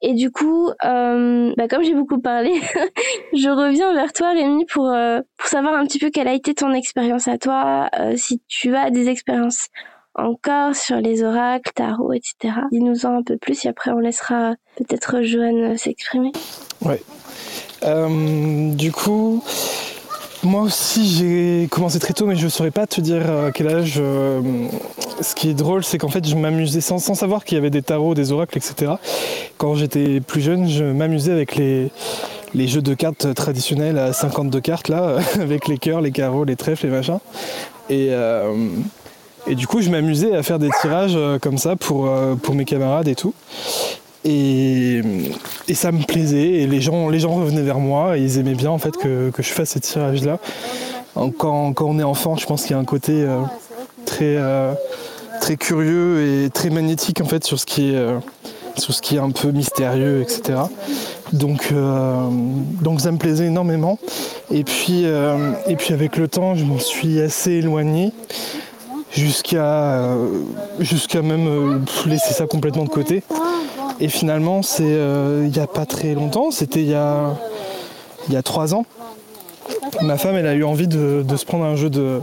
Et 0.00 0.14
du 0.14 0.30
coup, 0.30 0.70
euh, 0.84 1.52
bah 1.56 1.68
comme 1.68 1.84
j'ai 1.84 1.94
beaucoup 1.94 2.20
parlé, 2.20 2.52
je 3.34 3.48
reviens 3.48 3.92
vers 3.94 4.12
toi, 4.12 4.32
Rémi, 4.32 4.64
pour 4.66 4.88
euh, 4.88 5.20
pour 5.36 5.48
savoir 5.48 5.74
un 5.74 5.86
petit 5.86 5.98
peu 5.98 6.10
quelle 6.10 6.28
a 6.28 6.32
été 6.32 6.54
ton 6.54 6.72
expérience 6.72 7.28
à 7.28 7.38
toi, 7.38 7.88
euh, 7.98 8.14
si 8.16 8.42
tu 8.48 8.74
as 8.74 8.90
des 8.90 9.08
expériences 9.08 9.68
encore 10.14 10.74
sur 10.74 10.96
les 10.96 11.22
oracles, 11.22 11.70
tarot, 11.74 12.12
etc. 12.14 12.54
Dis-nous-en 12.72 13.18
un 13.18 13.22
peu 13.22 13.36
plus 13.36 13.66
et 13.66 13.68
après 13.68 13.90
on 13.90 13.98
laissera 13.98 14.54
peut-être 14.76 15.20
Joanne 15.22 15.76
s'exprimer. 15.76 16.32
Ouais. 16.80 17.02
du 18.74 18.92
coup, 18.92 19.44
moi 20.46 20.62
aussi 20.62 21.06
j'ai 21.06 21.68
commencé 21.68 21.98
très 21.98 22.14
tôt, 22.14 22.26
mais 22.26 22.36
je 22.36 22.44
ne 22.44 22.48
saurais 22.48 22.70
pas 22.70 22.86
te 22.86 23.00
dire 23.00 23.30
à 23.30 23.52
quel 23.52 23.68
âge. 23.68 24.00
ce 25.20 25.34
qui 25.34 25.50
est 25.50 25.54
drôle, 25.54 25.84
c'est 25.84 25.98
qu'en 25.98 26.08
fait 26.08 26.26
je 26.26 26.36
m'amusais 26.36 26.80
sans, 26.80 26.98
savoir 26.98 27.44
qu'il 27.44 27.56
y 27.56 27.58
avait 27.58 27.70
des 27.70 27.82
tarots, 27.82 28.14
des 28.14 28.32
oracles, 28.32 28.56
etc. 28.56 28.92
Quand 29.58 29.74
j'étais 29.74 30.20
plus 30.20 30.40
jeune, 30.40 30.68
je 30.68 30.84
m'amusais 30.84 31.32
avec 31.32 31.56
les, 31.56 31.90
les 32.54 32.68
jeux 32.68 32.82
de 32.82 32.94
cartes 32.94 33.34
traditionnels 33.34 33.98
à 33.98 34.12
52 34.12 34.60
cartes 34.60 34.88
là, 34.88 35.18
avec 35.40 35.68
les 35.68 35.78
cœurs, 35.78 36.00
les 36.00 36.12
carreaux, 36.12 36.44
les 36.44 36.56
trèfles, 36.56 36.86
les 36.86 36.92
machins. 36.92 37.18
Et, 37.90 38.10
et 39.46 39.54
du 39.54 39.66
coup, 39.66 39.80
je 39.80 39.90
m'amusais 39.90 40.34
à 40.34 40.42
faire 40.42 40.58
des 40.58 40.70
tirages 40.80 41.18
comme 41.40 41.58
ça 41.58 41.76
pour, 41.76 42.10
pour 42.42 42.54
mes 42.54 42.64
camarades 42.64 43.08
et 43.08 43.14
tout. 43.14 43.34
Et, 44.28 45.02
ça 45.74 45.92
me 45.92 46.02
plaisait 46.02 46.62
et 46.62 46.66
les 46.66 46.80
gens, 46.80 47.08
les 47.08 47.20
gens 47.20 47.34
revenaient 47.34 47.62
vers 47.62 47.78
moi 47.78 48.18
et 48.18 48.22
ils 48.22 48.38
aimaient 48.38 48.54
bien 48.54 48.70
en 48.70 48.78
fait 48.78 48.96
que, 48.96 49.30
je 49.36 49.48
fasse 49.48 49.70
ces 49.70 49.80
tirages 49.80 50.24
là. 50.24 50.38
Quand, 51.38 51.80
on 51.80 51.98
est 51.98 52.02
enfant, 52.02 52.36
je 52.36 52.46
pense 52.46 52.62
qu'il 52.62 52.72
y 52.72 52.74
a 52.74 52.78
un 52.78 52.84
côté 52.84 53.12
euh, 53.12 53.40
très, 54.04 54.36
euh, 54.36 54.72
très 55.40 55.56
curieux 55.56 56.44
et 56.44 56.50
très 56.50 56.70
magnétique 56.70 57.20
en 57.20 57.24
fait 57.24 57.44
sur 57.44 57.58
ce 57.58 57.66
qui 57.66 57.90
est, 57.90 57.96
euh, 57.96 58.18
sur 58.76 58.92
ce 58.92 59.00
qui 59.00 59.16
est 59.16 59.20
un 59.20 59.30
peu 59.30 59.50
mystérieux, 59.50 60.20
etc. 60.22 60.58
Donc, 61.32 61.72
donc 62.82 63.00
ça 63.00 63.10
me 63.10 63.18
plaisait 63.18 63.46
énormément. 63.46 63.98
Et 64.50 64.64
puis, 64.64 65.04
et 65.04 65.76
puis 65.76 65.94
avec 65.94 66.16
le 66.16 66.28
temps, 66.28 66.54
je 66.54 66.64
m'en 66.64 66.78
suis 66.78 67.20
assez 67.20 67.52
éloigné 67.52 68.12
jusqu'à 69.10 70.14
jusqu'à 70.78 71.22
même 71.22 71.84
laisser 72.06 72.34
ça 72.34 72.46
complètement 72.46 72.84
de 72.84 72.90
côté. 72.90 73.22
Et 74.00 74.08
finalement, 74.08 74.62
c'est 74.62 74.84
euh, 74.84 75.44
il 75.46 75.52
n'y 75.52 75.58
a 75.58 75.66
pas 75.66 75.86
très 75.86 76.14
longtemps, 76.14 76.50
c'était 76.50 76.82
il 76.82 76.88
y 76.88 76.94
a, 76.94 77.34
y 78.28 78.36
a 78.36 78.42
trois 78.42 78.74
ans. 78.74 78.84
Ma 80.02 80.18
femme, 80.18 80.36
elle 80.36 80.46
a 80.46 80.54
eu 80.54 80.64
envie 80.64 80.88
de, 80.88 81.24
se 81.36 81.44
prendre 81.44 81.64
un 81.64 81.76
jeu 81.76 81.88
de, 81.88 82.20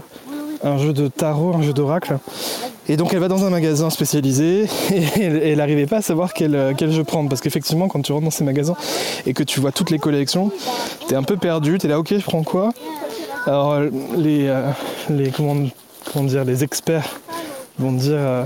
un 0.63 0.77
jeu 0.77 0.94
de 0.94 1.08
tarot, 1.08 1.53
un 1.56 1.62
jeu 1.62 1.74
d'oracle. 1.74 2.18
Et 2.89 2.98
donc 2.98 3.13
elle 3.13 3.20
va 3.20 3.30
dans 3.30 3.46
un 3.46 3.50
magasin 3.50 3.89
spécialisé 3.89 4.68
et 4.92 5.50
elle 5.50 5.58
n'arrivait 5.58 5.86
pas 5.86 5.98
à 5.98 6.01
savoir 6.01 6.34
quel, 6.34 6.75
quel 6.77 6.92
jeu 6.92 7.03
prendre. 7.03 7.30
Parce 7.30 7.42
qu'effectivement, 7.42 7.88
quand 7.88 8.01
tu 8.01 8.12
rentres 8.12 8.25
dans 8.25 8.32
ces 8.32 8.44
magasins 8.44 8.75
et 9.25 9.34
que 9.34 9.44
tu 9.44 9.60
vois 9.60 9.72
toutes 9.72 9.89
les 9.89 10.00
collections, 10.00 10.51
tu 11.08 11.13
es 11.13 11.18
un 11.18 11.24
peu 11.24 11.38
perdu, 11.38 11.77
tu 11.80 11.88
es 11.88 11.89
là, 11.89 11.98
ok, 11.98 12.13
je 12.18 12.24
prends 12.24 12.44
quoi? 12.44 12.72
Alors 13.46 13.80
les, 14.15 14.48
euh, 14.48 14.70
les, 15.10 15.32
comment, 15.32 15.68
comment, 16.12 16.25
dire, 16.25 16.46
les 16.46 16.63
experts 16.63 17.20
vont 17.80 17.94
te 17.94 18.01
dire, 18.01 18.18
euh, 18.18 18.44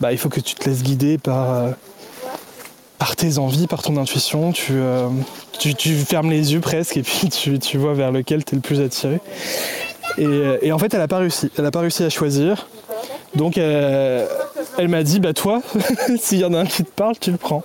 bah, 0.00 0.12
il 0.12 0.18
faut 0.18 0.28
que 0.28 0.40
tu 0.40 0.54
te 0.54 0.68
laisses 0.68 0.82
guider 0.82 1.18
par 1.18 1.74
par 2.98 3.16
tes 3.16 3.38
envies, 3.38 3.66
par 3.66 3.82
ton 3.82 3.96
intuition, 3.96 4.52
euh, 4.70 5.08
tu, 5.58 5.74
tu, 5.74 5.94
fermes 5.94 6.30
les 6.30 6.52
yeux 6.52 6.60
presque 6.60 6.96
et 6.96 7.02
puis 7.02 7.28
tu, 7.28 7.78
vois 7.78 7.94
vers 7.94 8.12
lequel 8.12 8.44
tu 8.44 8.54
es 8.54 8.56
le 8.56 8.62
plus 8.62 8.80
attiré. 8.80 9.20
Et, 10.18 10.70
en 10.72 10.78
fait, 10.78 10.94
elle 10.94 11.00
n'a 11.00 11.08
pas 11.08 11.18
réussi. 11.18 11.50
Elle 11.58 11.64
n'a 11.64 11.70
pas 11.70 11.80
réussi 11.80 12.04
à 12.04 12.10
choisir. 12.10 12.68
Donc, 13.34 13.58
euh, 13.58 14.26
elle 14.78 14.88
m'a 14.88 15.02
dit, 15.02 15.18
bah 15.18 15.32
toi, 15.32 15.60
s'il 16.20 16.38
y 16.38 16.44
en 16.44 16.54
a 16.54 16.60
un 16.60 16.66
qui 16.66 16.84
te 16.84 16.90
parle, 16.90 17.18
tu 17.18 17.32
le 17.32 17.36
prends. 17.36 17.64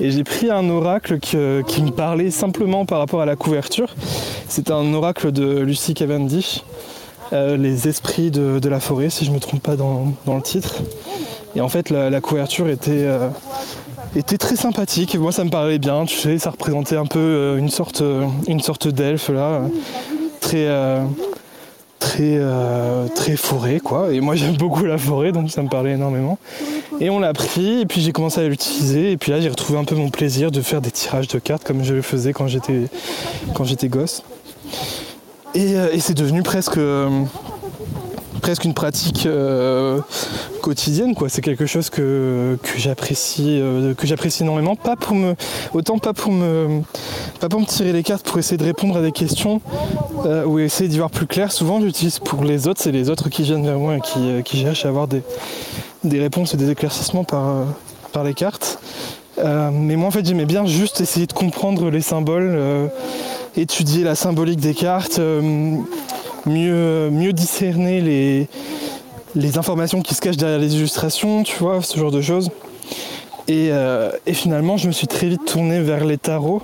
Et 0.00 0.10
j'ai 0.10 0.24
pris 0.24 0.50
un 0.50 0.68
oracle 0.68 1.18
qui 1.20 1.36
me 1.36 1.90
parlait 1.90 2.30
simplement 2.30 2.86
par 2.86 2.98
rapport 2.98 3.20
à 3.20 3.26
la 3.26 3.36
couverture. 3.36 3.94
C'est 4.48 4.70
un 4.70 4.92
oracle 4.94 5.30
de 5.30 5.60
Lucy 5.60 5.94
Cavendish, 5.94 6.64
euh, 7.32 7.56
Les 7.56 7.86
esprits 7.86 8.30
de, 8.30 8.68
la 8.68 8.80
forêt, 8.80 9.10
si 9.10 9.24
je 9.24 9.30
ne 9.30 9.36
me 9.36 9.40
trompe 9.40 9.62
pas 9.62 9.76
dans, 9.76 10.14
le 10.26 10.42
titre. 10.42 10.76
Et 11.54 11.60
en 11.60 11.68
fait, 11.68 11.90
la, 11.90 12.20
couverture 12.20 12.68
était, 12.68 13.06
était 14.16 14.38
très 14.38 14.56
sympathique. 14.56 15.16
Moi, 15.16 15.32
ça 15.32 15.44
me 15.44 15.50
parlait 15.50 15.78
bien. 15.78 16.04
Tu 16.04 16.16
sais, 16.16 16.38
ça 16.38 16.50
représentait 16.50 16.96
un 16.96 17.06
peu 17.06 17.18
euh, 17.18 17.56
une 17.56 17.68
sorte, 17.68 18.00
euh, 18.00 18.26
une 18.48 18.60
sorte 18.60 18.88
d'elfe 18.88 19.28
là, 19.28 19.62
très, 20.40 20.66
euh, 20.66 21.04
très, 21.98 22.40
très 23.14 23.36
forêt 23.36 23.80
quoi. 23.80 24.12
Et 24.12 24.20
moi, 24.20 24.34
j'aime 24.36 24.56
beaucoup 24.56 24.84
la 24.84 24.98
forêt, 24.98 25.32
donc 25.32 25.50
ça 25.50 25.62
me 25.62 25.68
parlait 25.68 25.92
énormément. 25.92 26.38
Et 27.00 27.08
on 27.10 27.18
l'a 27.18 27.32
pris, 27.32 27.82
et 27.82 27.86
puis 27.86 28.00
j'ai 28.00 28.12
commencé 28.12 28.40
à 28.40 28.48
l'utiliser. 28.48 29.12
Et 29.12 29.16
puis 29.16 29.32
là, 29.32 29.40
j'ai 29.40 29.48
retrouvé 29.48 29.78
un 29.78 29.84
peu 29.84 29.94
mon 29.94 30.10
plaisir 30.10 30.50
de 30.50 30.60
faire 30.60 30.80
des 30.80 30.90
tirages 30.90 31.28
de 31.28 31.38
cartes 31.38 31.64
comme 31.64 31.84
je 31.84 31.94
le 31.94 32.02
faisais 32.02 32.32
quand 32.32 32.48
j'étais, 32.48 32.84
quand 33.54 33.64
j'étais 33.64 33.88
gosse. 33.88 34.22
Et, 35.54 35.72
et 35.72 35.98
c'est 36.00 36.14
devenu 36.14 36.42
presque 36.42 36.78
presque 38.40 38.64
une 38.64 38.74
pratique 38.74 39.26
euh, 39.26 40.00
quotidienne 40.62 41.14
quoi. 41.14 41.28
C'est 41.28 41.42
quelque 41.42 41.66
chose 41.66 41.90
que, 41.90 42.58
j'apprécie 42.76 43.58
euh, 43.60 43.94
que 43.94 44.06
j'apprécie 44.06 44.42
énormément. 44.42 44.76
Pas 44.76 44.96
pour 44.96 45.14
me 45.14 45.34
autant 45.72 45.98
pas 45.98 46.12
pour 46.12 46.32
me 46.32 46.82
pas 47.40 47.48
pour 47.48 47.60
me 47.60 47.66
tirer 47.66 47.92
les 47.92 48.02
cartes 48.02 48.24
pour 48.24 48.38
essayer 48.38 48.56
de 48.56 48.64
répondre 48.64 48.96
à 48.96 49.02
des 49.02 49.12
questions 49.12 49.60
euh, 50.26 50.44
ou 50.44 50.58
essayer 50.58 50.88
d'y 50.88 50.98
voir 50.98 51.10
plus 51.10 51.26
clair. 51.26 51.52
Souvent 51.52 51.80
j'utilise 51.80 52.18
pour 52.18 52.44
les 52.44 52.66
autres 52.66 52.80
c'est 52.82 52.92
les 52.92 53.10
autres 53.10 53.28
qui 53.28 53.42
viennent 53.42 53.64
vers 53.64 53.78
moi 53.78 53.96
et 53.96 54.42
qui, 54.42 54.60
cherchent 54.60 54.84
à 54.84 54.88
avoir 54.88 55.06
des, 55.06 55.22
des 56.04 56.18
réponses 56.18 56.54
et 56.54 56.56
des 56.56 56.70
éclaircissements 56.70 57.24
par, 57.24 57.66
par 58.12 58.24
les 58.24 58.34
cartes. 58.34 58.78
Mais 59.38 59.96
moi 59.96 60.08
en 60.08 60.10
fait 60.10 60.26
j'aimais 60.26 60.44
bien 60.44 60.66
juste 60.66 61.00
essayer 61.00 61.26
de 61.26 61.32
comprendre 61.32 61.88
les 61.90 62.02
symboles 62.02 62.90
étudier 63.56 64.04
la 64.04 64.14
symbolique 64.14 64.60
des 64.60 64.74
cartes 64.74 65.18
mieux, 66.46 67.32
discerner 67.32 68.00
les, 69.34 69.58
informations 69.58 70.02
qui 70.02 70.14
se 70.14 70.20
cachent 70.20 70.36
derrière 70.36 70.58
les 70.58 70.74
illustrations, 70.76 71.42
tu 71.42 71.56
vois, 71.58 71.82
ce 71.82 71.98
genre 71.98 72.10
de 72.10 72.20
choses. 72.20 72.50
Et, 73.48 73.68
euh, 73.70 74.10
finalement, 74.32 74.76
je 74.76 74.86
me 74.86 74.92
suis 74.92 75.06
très 75.06 75.28
vite 75.28 75.44
tourné 75.44 75.80
vers 75.80 76.04
les 76.04 76.18
tarots 76.18 76.62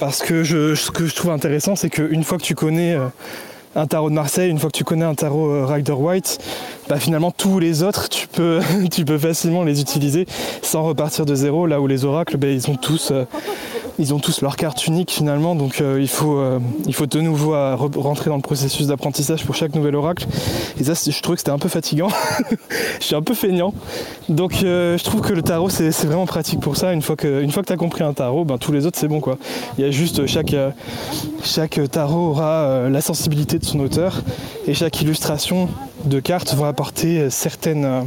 parce 0.00 0.20
que 0.20 0.44
ce 0.44 0.90
que 0.90 1.06
je 1.06 1.14
trouve 1.14 1.30
intéressant, 1.30 1.76
c'est 1.76 1.90
qu'une 1.90 2.24
fois 2.24 2.38
que 2.38 2.42
tu 2.42 2.54
connais 2.54 2.94
euh, 2.94 3.06
un 3.74 3.86
tarot 3.86 4.10
de 4.10 4.14
Marseille, 4.14 4.50
une 4.50 4.58
fois 4.58 4.70
que 4.70 4.76
tu 4.76 4.84
connais 4.84 5.04
un 5.04 5.14
tarot 5.14 5.50
euh, 5.50 5.66
Rider 5.66 5.92
White, 5.92 6.38
bah 6.88 6.98
finalement 6.98 7.30
tous 7.30 7.58
les 7.58 7.82
autres, 7.82 8.08
tu 8.08 8.26
peux, 8.28 8.60
tu 8.92 9.04
peux 9.04 9.18
facilement 9.18 9.64
les 9.64 9.80
utiliser 9.80 10.26
sans 10.62 10.82
repartir 10.84 11.26
de 11.26 11.34
zéro. 11.34 11.66
Là 11.66 11.80
où 11.80 11.86
les 11.86 12.04
oracles, 12.04 12.36
bah, 12.36 12.48
ils 12.48 12.70
ont 12.70 12.76
tous 12.76 13.12
ils 13.98 14.14
ont 14.14 14.18
tous 14.18 14.42
leur 14.42 14.56
carte 14.56 14.86
unique 14.86 15.10
finalement, 15.10 15.54
donc 15.54 15.80
euh, 15.80 15.98
il, 16.00 16.08
faut, 16.08 16.38
euh, 16.38 16.60
il 16.86 16.94
faut 16.94 17.06
de 17.06 17.20
nouveau 17.20 17.52
rentrer 17.76 18.30
dans 18.30 18.36
le 18.36 18.42
processus 18.42 18.86
d'apprentissage 18.86 19.44
pour 19.44 19.54
chaque 19.54 19.74
nouvel 19.74 19.96
oracle. 19.96 20.26
Et 20.80 20.84
ça, 20.84 20.92
je 20.94 21.20
trouvais 21.20 21.36
que 21.36 21.40
c'était 21.40 21.50
un 21.50 21.58
peu 21.58 21.68
fatigant. 21.68 22.08
je 23.00 23.04
suis 23.04 23.14
un 23.16 23.22
peu 23.22 23.34
feignant. 23.34 23.74
Donc 24.28 24.62
euh, 24.62 24.96
je 24.96 25.04
trouve 25.04 25.20
que 25.20 25.32
le 25.32 25.42
tarot, 25.42 25.68
c'est 25.68 26.04
vraiment 26.04 26.26
pratique 26.26 26.60
pour 26.60 26.76
ça. 26.76 26.92
Une 26.92 27.02
fois 27.02 27.16
que, 27.16 27.44
que 27.44 27.60
tu 27.60 27.72
as 27.72 27.76
compris 27.76 28.04
un 28.04 28.12
tarot, 28.12 28.44
ben, 28.44 28.58
tous 28.58 28.72
les 28.72 28.86
autres, 28.86 28.98
c'est 28.98 29.08
bon. 29.08 29.20
quoi. 29.20 29.38
Il 29.78 29.84
y 29.84 29.88
a 29.88 29.90
juste 29.90 30.26
chaque, 30.26 30.54
chaque 31.42 31.80
tarot 31.90 32.30
aura 32.30 32.88
la 32.88 33.00
sensibilité 33.00 33.58
de 33.58 33.64
son 33.64 33.80
auteur 33.80 34.22
et 34.66 34.74
chaque 34.74 35.00
illustration 35.00 35.68
de 36.04 36.20
cartes 36.20 36.54
va 36.54 36.68
apporter 36.68 37.30
certaines 37.30 38.06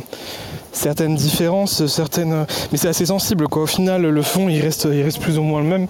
certaines 0.72 1.16
différences, 1.16 1.86
certaines. 1.88 2.46
Mais 2.72 2.78
c'est 2.78 2.88
assez 2.88 3.06
sensible 3.06 3.48
quoi. 3.48 3.64
Au 3.64 3.68
final, 3.68 4.04
le 4.04 4.22
fond 4.22 4.50
il 4.50 4.62
reste, 4.62 4.88
il 4.92 5.02
reste 5.02 5.20
plus 5.20 5.38
ou 5.38 5.44
moins 5.44 5.62
le 5.62 5.68
même. 5.68 5.88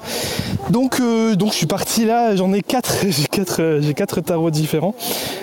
Donc, 0.70 1.00
euh, 1.00 1.36
je 1.40 1.52
suis 1.52 1.66
parti 1.66 2.06
là, 2.06 2.36
j'en 2.36 2.54
ai 2.54 2.62
quatre, 2.62 2.96
j'ai 3.08 3.26
quatre, 3.26 3.62
euh, 3.62 3.82
j'ai 3.82 3.94
quatre 3.94 4.22
tarots 4.22 4.52
différents. 4.52 4.96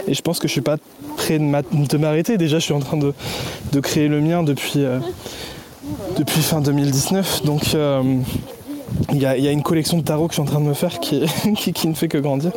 Et 0.06 0.14
je 0.14 0.22
pense 0.22 0.38
que 0.38 0.48
je 0.48 0.52
suis 0.52 0.60
pas 0.60 0.76
prêt 1.16 1.38
de 1.38 1.96
m'arrêter. 1.98 2.38
Déjà, 2.38 2.58
je 2.58 2.64
suis 2.64 2.74
en 2.74 2.80
train 2.80 2.96
de, 2.96 3.12
créer 3.80 4.08
le 4.08 4.20
mien 4.20 4.42
depuis, 4.42 4.84
euh, 4.84 4.98
depuis 6.16 6.40
fin 6.40 6.60
2019. 6.60 7.44
Donc 7.44 7.74
il 9.12 9.18
y, 9.18 9.26
a, 9.26 9.52
une 9.52 9.62
collection 9.62 9.98
de 9.98 10.02
tarots 10.02 10.28
que 10.28 10.32
je 10.32 10.40
suis 10.40 10.42
en 10.42 10.50
train 10.50 10.60
de 10.60 10.66
me 10.66 10.74
faire 10.74 10.98
qui 10.98 11.20
ne 11.84 11.94
fait 11.94 12.08
que 12.08 12.18
grandir. 12.18 12.52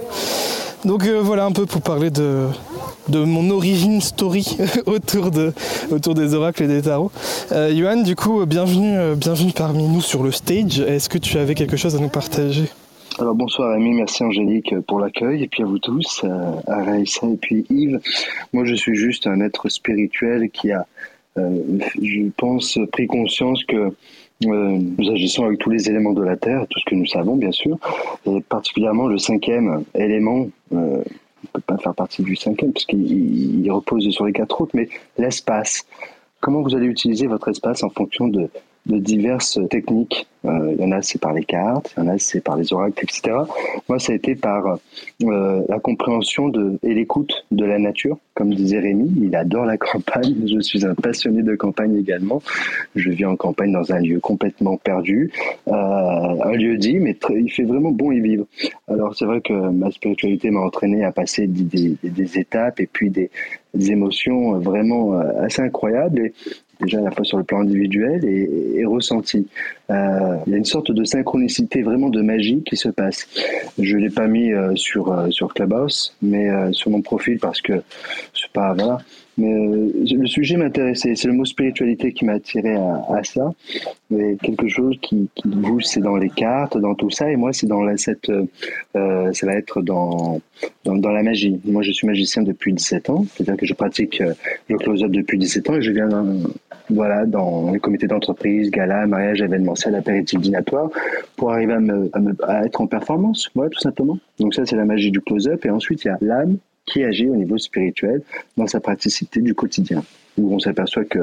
Donc 0.86 1.06
voilà 1.06 1.46
un 1.46 1.52
peu 1.52 1.66
pour 1.66 1.82
parler 1.82 2.10
de, 2.10 2.48
de 3.10 3.24
mon 3.24 3.50
origine 3.50 4.02
story 4.02 4.58
autour, 4.86 5.32
de, 5.32 5.54
autour 5.92 6.14
des 6.14 6.34
oracles 6.34 6.64
et 6.64 6.68
des 6.68 6.82
tarots. 6.82 7.12
Euh, 7.52 7.74
Johan, 7.76 8.02
du 8.02 8.16
coup, 8.16 8.46
bienvenue, 8.46 8.98
euh, 8.98 9.16
bienvenue 9.16 9.52
parmi 9.56 9.88
nous 9.88 10.02
sur 10.02 10.24
le 10.24 10.32
stage. 10.32 10.80
Est-ce 10.80 11.10
que 11.10 11.18
tu 11.18 11.38
avais 11.38 11.56
quelque 11.56 11.78
chose 11.78 11.96
à 11.96 12.00
nous 12.00 12.10
partager? 12.10 12.66
Alors 13.20 13.36
bonsoir 13.36 13.72
Amy, 13.74 13.92
merci 13.92 14.24
Angélique 14.24 14.74
pour 14.88 15.00
l'accueil 15.00 15.44
et 15.44 15.48
puis 15.48 15.64
à 15.64 15.66
vous 15.66 15.80
tous, 15.80 16.22
euh, 16.24 16.54
à 16.66 16.84
Raïssa 16.84 17.28
et 17.28 17.36
puis 17.36 17.66
Yves. 17.70 18.00
Moi 18.54 18.64
je 18.64 18.74
suis 18.74 18.96
juste 18.96 19.28
un 19.28 19.42
être 19.42 19.68
spirituel 19.68 20.50
qui 20.50 20.72
a, 20.72 20.86
je 21.36 22.30
pense, 22.38 22.80
pris 22.94 23.08
conscience 23.08 23.64
que 23.66 23.92
nous 24.42 25.12
agissons 25.12 25.46
avec 25.46 25.60
tous 25.60 25.70
les 25.70 25.90
éléments 25.90 26.14
de 26.14 26.24
la 26.24 26.38
Terre, 26.38 26.66
tout 26.70 26.80
ce 26.80 26.86
que 26.86 26.96
nous 26.96 27.06
savons 27.06 27.36
bien 27.36 27.52
sûr, 27.52 27.78
et 28.26 28.40
particulièrement 28.42 29.08
le 29.08 29.18
cinquième 29.18 29.84
élément 29.94 30.48
ne 31.44 31.50
peut 31.54 31.62
pas 31.62 31.78
faire 31.78 31.96
partie 31.96 32.24
du 32.24 32.36
cinquième, 32.36 32.74
parce 32.74 32.86
qu'il 32.86 33.70
repose 33.72 34.10
sur 34.10 34.26
les 34.26 34.34
quatre 34.34 34.62
autres, 34.62 34.76
mais 34.76 34.90
l'espace. 35.18 35.86
Comment 36.40 36.62
vous 36.62 36.76
allez 36.76 36.88
utiliser 36.88 37.28
votre 37.28 37.50
espace 37.50 37.84
en 37.84 37.90
fonction 37.90 38.28
de, 38.28 38.50
de 38.86 38.98
diverses 38.98 39.60
techniques. 39.70 40.28
Euh, 40.44 40.74
il 40.76 40.82
y 40.82 40.84
en 40.84 40.92
a 40.92 41.04
c'est 41.04 41.22
par 41.22 41.34
les 41.34 41.44
cartes, 41.44 41.94
il 41.96 42.04
y 42.04 42.04
en 42.04 42.10
a 42.10 42.18
c'est 42.18 42.42
par 42.42 42.58
les 42.58 42.74
oracles, 42.74 43.04
etc. 43.04 43.38
Moi, 43.88 44.00
ça 44.00 44.12
a 44.12 44.16
été 44.16 44.34
par 44.34 44.80
euh, 45.24 45.62
la 45.70 45.80
compréhension 45.80 46.50
de, 46.50 46.80
et 46.82 46.96
l'écoute 46.96 47.46
de 47.52 47.64
la 47.64 47.78
nature. 47.78 48.18
Comme 48.34 48.52
disait 48.52 48.80
Rémi, 48.80 49.12
il 49.22 49.36
adore 49.36 49.66
la 49.66 49.78
campagne. 49.78 50.36
Je 50.48 50.60
suis 50.62 50.84
un 50.84 50.96
passionné 50.96 51.44
de 51.44 51.56
campagne 51.56 51.96
également. 51.96 52.42
Je 52.96 53.12
vis 53.12 53.26
en 53.26 53.36
campagne 53.36 53.72
dans 53.72 53.94
un 53.94 54.00
lieu 54.00 54.20
complètement 54.20 54.78
perdu, 54.78 55.32
euh, 55.68 55.72
un 55.72 56.54
lieu 56.54 56.78
dit, 56.78 56.98
mais 56.98 57.16
il 57.30 57.52
fait 57.52 57.64
vraiment 57.64 57.92
bon 57.92 58.12
y 58.12 58.20
vivre. 58.20 58.46
Alors 58.88 59.16
c'est 59.16 59.26
vrai 59.26 59.42
que 59.42 59.54
ma 59.54 59.92
spiritualité 59.92 60.50
m'a 60.50 60.62
entraîné 60.62 61.04
à 61.04 61.12
passer 61.12 61.46
des, 61.46 62.40
étapes 62.40 62.80
et 62.80 62.88
puis 62.88 63.12
des, 63.12 63.30
émotions 63.74 64.60
vraiment 64.60 65.18
assez 65.40 65.62
incroyables. 65.62 66.32
Déjà 66.82 67.00
à 67.00 67.02
la 67.02 67.12
fois 67.12 67.24
sur 67.24 67.38
le 67.38 67.44
plan 67.44 67.62
individuel 67.62 68.26
et, 68.26 68.86
ressenti. 68.86 69.48
Euh, 69.90 70.38
il 70.46 70.52
y 70.52 70.56
a 70.56 70.58
une 70.58 70.66
sorte 70.66 70.92
de 70.92 71.04
synchronicité, 71.06 71.82
vraiment 71.82 72.10
de 72.10 72.22
magie 72.22 72.62
qui 72.64 72.76
se 72.76 72.90
passe. 72.90 73.28
Je 73.80 73.96
l'ai 73.96 74.10
pas 74.10 74.28
mis 74.28 74.52
euh, 74.52 74.76
sur 74.76 75.12
euh, 75.12 75.30
sur 75.30 75.54
Clubhouse, 75.54 76.16
mais 76.22 76.50
sur 76.74 76.90
mon 76.92 77.02
profil 77.02 77.40
parce 77.40 77.62
que 77.62 77.74
c'est 78.34 78.52
pas 78.52 78.74
voilà. 78.74 78.98
Mais 79.42 80.16
le 80.16 80.28
sujet 80.28 80.56
m'intéressait. 80.58 81.16
C'est 81.16 81.28
le 81.28 81.34
mot 81.34 81.46
spiritualité 81.46 82.14
qui 82.14 82.26
m'a 82.26 82.34
attiré 82.34 82.76
à, 82.76 83.24
ça. 83.24 83.52
Mais 84.10 84.36
quelque 84.38 84.68
chose 84.68 84.98
qui, 85.02 85.30
qui 85.34 85.48
vous, 85.48 85.82
c'est 85.82 86.02
dans 86.02 86.18
les 86.18 86.30
cartes, 86.30 86.78
dans 86.78 86.94
tout 86.94 87.10
ça. 87.10 87.32
Et 87.32 87.36
moi, 87.36 87.52
c'est 87.52 87.68
dans 87.68 87.82
cette, 87.98 88.32
ça 88.94 89.46
va 89.46 89.54
être 89.54 89.82
dans, 89.82 90.40
dans, 90.86 90.96
dans, 90.96 91.12
la 91.12 91.24
magie. 91.24 91.60
Moi, 91.66 91.82
je 91.82 91.92
suis 91.92 92.06
magicien 92.06 92.44
depuis 92.44 92.74
17 92.74 93.10
ans. 93.10 93.26
C'est-à-dire 93.34 93.58
que 93.58 93.66
je 93.66 93.74
pratique 93.74 94.22
le 94.70 94.78
close-up 94.78 95.12
depuis 95.12 95.38
17 95.38 95.70
ans 95.70 95.76
et 95.76 95.82
je 95.82 95.92
viens 95.92 96.10
voilà, 96.90 97.26
dans 97.26 97.72
les 97.72 97.80
comités 97.80 98.08
d'entreprise, 98.08 98.70
gala, 98.70 99.08
mariage, 99.08 99.42
événementiel, 99.42 99.96
apéritif 99.96 100.40
dînatoire, 100.40 100.90
pour 101.36 101.52
arriver 101.52 101.74
à, 101.74 101.80
me, 101.80 102.10
à, 102.44 102.66
être 102.66 102.82
en 102.82 102.88
performance, 102.88 103.50
voilà, 103.56 103.70
tout 103.70 103.80
simplement. 103.80 104.18
Donc 104.40 104.54
ça, 104.54 104.66
c'est 104.66 104.76
la 104.76 104.86
magie 104.86 105.12
du 105.12 105.22
close-up. 105.22 105.66
Et 105.66 105.70
ensuite, 105.70 106.04
il 106.04 106.08
y 106.08 106.12
a 106.12 106.18
l'âme 106.22 106.58
qui 106.86 107.04
agit 107.04 107.30
au 107.30 107.36
niveau 107.36 107.58
spirituel 107.58 108.22
dans 108.58 108.68
sa 108.68 108.80
praticité 108.80 109.42
du 109.42 109.54
quotidien, 109.54 110.04
où 110.38 110.54
on 110.54 110.60
s'aperçoit 110.60 111.06
que 111.06 111.20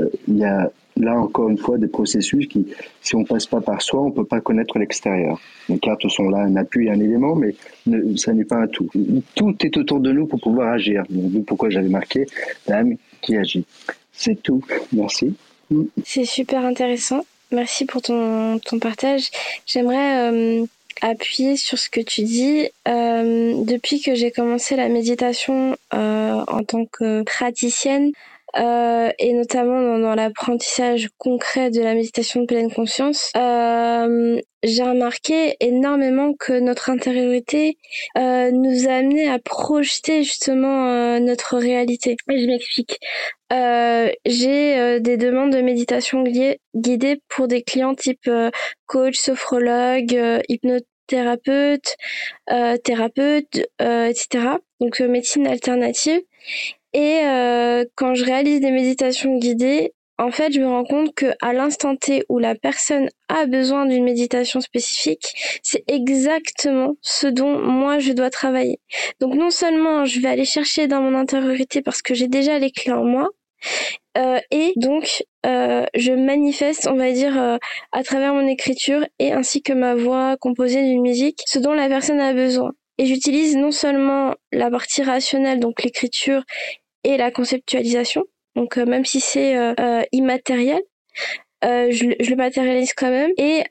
euh, 0.00 0.08
il 0.28 0.38
y 0.38 0.44
a 0.44 0.70
là 0.96 1.18
encore 1.18 1.48
une 1.48 1.58
fois 1.58 1.76
des 1.76 1.88
processus 1.88 2.46
qui, 2.46 2.66
si 3.00 3.16
on 3.16 3.24
passe 3.24 3.46
pas 3.46 3.60
par 3.60 3.82
soi, 3.82 4.02
on 4.02 4.10
peut 4.10 4.24
pas 4.24 4.40
connaître 4.40 4.78
l'extérieur. 4.78 5.40
Les 5.68 5.78
cartes 5.78 6.08
sont 6.08 6.28
là, 6.28 6.38
un 6.38 6.56
appui, 6.56 6.88
un 6.88 7.00
élément, 7.00 7.34
mais 7.34 7.54
ça 8.16 8.32
n'est 8.32 8.44
pas 8.44 8.56
un 8.56 8.66
tout. 8.68 8.88
Tout 9.34 9.56
est 9.60 9.76
autour 9.76 10.00
de 10.00 10.12
nous 10.12 10.26
pour 10.26 10.40
pouvoir 10.40 10.72
agir. 10.72 11.02
Donc, 11.10 11.46
pourquoi 11.46 11.70
j'avais 11.70 11.88
marqué 11.88 12.26
l'âme 12.68 12.96
qui 13.22 13.36
agit. 13.36 13.64
C'est 14.12 14.40
tout. 14.40 14.62
Merci. 14.92 15.34
C'est 16.04 16.24
super 16.24 16.64
intéressant. 16.64 17.24
Merci 17.50 17.84
pour 17.84 18.02
ton, 18.02 18.58
ton 18.58 18.78
partage. 18.78 19.30
J'aimerais 19.66 20.30
euh, 20.30 20.66
appuyer 21.00 21.56
sur 21.56 21.78
ce 21.78 21.88
que 21.88 22.00
tu 22.00 22.22
dis. 22.22 22.68
Euh, 22.88 23.64
depuis 23.64 24.00
que 24.00 24.14
j'ai 24.14 24.30
commencé 24.30 24.76
la 24.76 24.88
méditation 24.88 25.76
euh, 25.92 26.44
en 26.46 26.62
tant 26.64 26.86
que 26.86 27.22
praticienne, 27.22 28.12
euh, 28.56 29.10
et 29.18 29.32
notamment 29.32 29.80
dans, 29.80 29.98
dans 29.98 30.14
l'apprentissage 30.14 31.08
concret 31.18 31.70
de 31.70 31.80
la 31.80 31.94
méditation 31.94 32.42
de 32.42 32.46
pleine 32.46 32.70
conscience, 32.72 33.30
euh, 33.36 34.40
j'ai 34.64 34.82
remarqué 34.82 35.56
énormément 35.60 36.32
que 36.32 36.58
notre 36.58 36.88
intériorité 36.88 37.76
euh, 38.16 38.50
nous 38.50 38.88
a 38.88 38.92
amené 38.94 39.28
à 39.28 39.38
projeter 39.38 40.24
justement 40.24 40.88
euh, 40.88 41.18
notre 41.18 41.58
réalité. 41.58 42.16
Je 42.28 42.46
m'explique. 42.46 42.98
Euh, 43.52 44.10
j'ai 44.24 45.00
des 45.00 45.16
demandes 45.16 45.52
de 45.52 45.60
méditation 45.60 46.24
guidée 46.74 47.20
pour 47.28 47.46
des 47.46 47.62
clients 47.62 47.94
type 47.94 48.28
coach, 48.86 49.16
sophrologue, 49.16 50.18
hypnothérapeute, 50.48 51.96
thérapeute, 52.82 53.66
etc. 53.78 54.56
Donc 54.80 54.98
médecine 55.00 55.46
alternative. 55.46 56.22
Et 56.94 57.20
euh, 57.24 57.84
quand 57.96 58.14
je 58.14 58.24
réalise 58.24 58.60
des 58.60 58.70
méditations 58.70 59.36
guidées, 59.38 59.92
en 60.16 60.30
fait, 60.30 60.52
je 60.52 60.60
me 60.60 60.68
rends 60.68 60.84
compte 60.84 61.12
que 61.14 61.26
à 61.42 61.52
l'instant 61.52 61.96
T 61.96 62.22
où 62.28 62.38
la 62.38 62.54
personne 62.54 63.08
a 63.28 63.46
besoin 63.46 63.84
d'une 63.84 64.04
méditation 64.04 64.60
spécifique, 64.60 65.60
c'est 65.62 65.82
exactement 65.88 66.94
ce 67.02 67.26
dont 67.26 67.58
moi 67.58 67.98
je 67.98 68.12
dois 68.12 68.30
travailler. 68.30 68.78
Donc 69.20 69.34
non 69.34 69.50
seulement 69.50 70.04
je 70.04 70.20
vais 70.20 70.28
aller 70.28 70.44
chercher 70.44 70.86
dans 70.86 71.02
mon 71.02 71.16
intériorité 71.16 71.82
parce 71.82 72.00
que 72.00 72.14
j'ai 72.14 72.28
déjà 72.28 72.60
les 72.60 72.70
clés 72.70 72.92
en 72.92 73.04
moi, 73.04 73.28
euh, 74.16 74.38
et 74.50 74.72
donc 74.76 75.24
euh, 75.46 75.84
je 75.96 76.12
manifeste, 76.12 76.86
on 76.88 76.96
va 76.96 77.10
dire, 77.12 77.40
euh, 77.40 77.56
à 77.92 78.02
travers 78.04 78.32
mon 78.34 78.46
écriture 78.46 79.04
et 79.18 79.32
ainsi 79.32 79.62
que 79.62 79.72
ma 79.72 79.94
voix 79.94 80.36
composée 80.36 80.82
d'une 80.82 81.02
musique, 81.02 81.42
ce 81.46 81.58
dont 81.58 81.72
la 81.72 81.88
personne 81.88 82.20
a 82.20 82.32
besoin. 82.32 82.72
Et 82.98 83.06
j'utilise 83.06 83.56
non 83.56 83.72
seulement 83.72 84.34
la 84.52 84.70
partie 84.70 85.02
rationnelle, 85.02 85.58
donc 85.58 85.82
l'écriture 85.82 86.44
et 87.04 87.16
la 87.16 87.30
conceptualisation. 87.30 88.24
Donc 88.56 88.78
euh, 88.78 88.86
même 88.86 89.04
si 89.04 89.20
c'est 89.20 89.56
euh, 89.56 89.74
euh, 89.78 90.02
immatériel, 90.12 90.82
je, 91.62 92.14
je, 92.20 92.30
le 92.30 92.36
matérialise 92.36 92.92
quand 92.92 93.08
même 93.10 93.30
et 93.38 93.64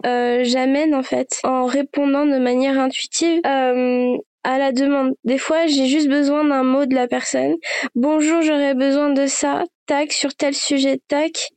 j'amène 0.43 0.95
en 0.95 1.03
fait 1.03 1.39
en 1.43 1.65
répondant 1.65 2.25
de 2.25 2.39
manière 2.39 2.79
intuitive 2.79 3.39
à 3.43 4.57
la 4.57 4.71
demande. 4.71 5.13
Des 5.23 5.37
fois, 5.37 5.67
j'ai 5.67 5.85
juste 5.85 6.09
besoin 6.09 6.43
d'un 6.43 6.63
mot 6.63 6.85
de 6.85 6.95
la 6.95 7.07
personne. 7.07 7.53
Bonjour, 7.95 8.41
j'aurais 8.41 8.73
besoin 8.73 9.09
de 9.11 9.27
ça. 9.27 9.63
Tac, 9.85 10.11
sur 10.11 10.33
tel 10.33 10.53
sujet, 10.53 10.99
tac. 11.07 11.49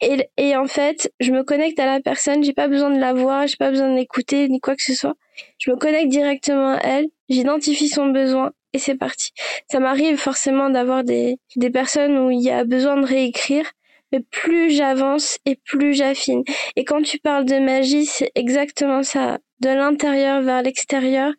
Et, 0.00 0.28
et 0.36 0.56
en 0.56 0.66
fait, 0.66 1.12
je 1.20 1.32
me 1.32 1.42
connecte 1.42 1.78
à 1.80 1.86
la 1.86 2.00
personne. 2.00 2.42
J'ai 2.44 2.52
pas 2.52 2.68
besoin 2.68 2.90
de 2.90 2.98
la 3.00 3.12
voir, 3.12 3.46
j'ai 3.46 3.56
pas 3.56 3.70
besoin 3.70 3.90
de 3.90 3.96
l'écouter 3.96 4.48
ni 4.48 4.60
quoi 4.60 4.76
que 4.76 4.82
ce 4.82 4.94
soit. 4.94 5.14
Je 5.58 5.70
me 5.70 5.76
connecte 5.76 6.08
directement 6.08 6.74
à 6.74 6.80
elle. 6.82 7.06
J'identifie 7.28 7.88
son 7.88 8.06
besoin 8.06 8.52
et 8.72 8.78
c'est 8.78 8.96
parti. 8.96 9.30
Ça 9.70 9.80
m'arrive 9.80 10.16
forcément 10.16 10.70
d'avoir 10.70 11.04
des, 11.04 11.38
des 11.56 11.70
personnes 11.70 12.18
où 12.18 12.30
il 12.30 12.40
y 12.40 12.50
a 12.50 12.64
besoin 12.64 13.00
de 13.00 13.06
réécrire, 13.06 13.70
mais 14.12 14.20
plus 14.20 14.70
j'avance 14.70 15.38
et 15.44 15.56
plus 15.56 15.94
j'affine. 15.94 16.42
Et 16.76 16.84
quand 16.84 17.02
tu 17.02 17.18
parles 17.18 17.44
de 17.44 17.58
magie, 17.58 18.06
c'est 18.06 18.32
exactement 18.34 19.02
ça, 19.02 19.38
de 19.60 19.68
l'intérieur 19.68 20.42
vers 20.42 20.62
l'extérieur. 20.62 21.32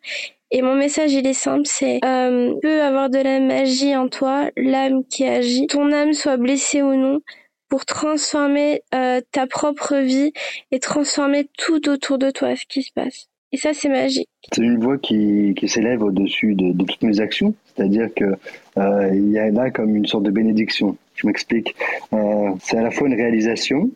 Et 0.52 0.62
mon 0.62 0.74
message, 0.74 1.12
il 1.12 1.26
est 1.26 1.32
simple, 1.32 1.66
c'est 1.66 2.00
euh, 2.04 2.54
tu 2.60 2.68
avoir 2.68 3.08
de 3.08 3.18
la 3.18 3.38
magie 3.38 3.94
en 3.94 4.08
toi, 4.08 4.50
l'âme 4.56 5.04
qui 5.04 5.24
agit, 5.24 5.68
ton 5.68 5.92
âme 5.92 6.12
soit 6.12 6.38
blessée 6.38 6.82
ou 6.82 6.96
non, 6.96 7.20
pour 7.68 7.86
transformer 7.86 8.82
euh, 8.92 9.20
ta 9.30 9.46
propre 9.46 9.96
vie 9.96 10.32
et 10.72 10.80
transformer 10.80 11.48
tout 11.56 11.88
autour 11.88 12.18
de 12.18 12.32
toi, 12.32 12.56
ce 12.56 12.64
qui 12.68 12.82
se 12.82 12.92
passe. 12.92 13.29
Et 13.52 13.56
ça, 13.56 13.72
c'est 13.72 13.88
magique. 13.88 14.28
C'est 14.52 14.62
une 14.62 14.78
voix 14.78 14.96
qui, 14.98 15.54
qui 15.56 15.68
s'élève 15.68 16.02
au-dessus 16.02 16.54
de, 16.54 16.72
toutes 16.84 17.02
mes 17.02 17.20
actions. 17.20 17.54
C'est-à-dire 17.74 18.08
que 18.14 18.36
euh, 18.78 19.10
il 19.12 19.30
y 19.30 19.38
a 19.38 19.50
là 19.50 19.70
comme 19.70 19.96
une 19.96 20.06
sorte 20.06 20.24
de 20.24 20.30
bénédiction. 20.30 20.96
Je 21.16 21.26
m'explique. 21.26 21.74
Euh, 22.12 22.50
c'est 22.60 22.78
à 22.78 22.82
la 22.82 22.90
fois 22.90 23.08
une 23.08 23.14
réalisation, 23.14 23.90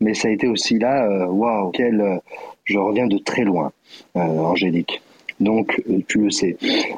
mais 0.00 0.14
ça 0.14 0.28
a 0.28 0.30
été 0.30 0.46
aussi 0.48 0.78
là, 0.78 1.04
euh, 1.04 1.26
waouh, 1.26 1.66
wow, 1.66 1.70
quel, 1.70 2.00
euh, 2.00 2.16
je 2.64 2.78
reviens 2.78 3.06
de 3.06 3.18
très 3.18 3.42
loin, 3.42 3.72
euh, 4.16 4.20
Angélique. 4.20 5.02
Donc, 5.40 5.82
tu 6.06 6.18
le 6.18 6.30
sais. 6.30 6.56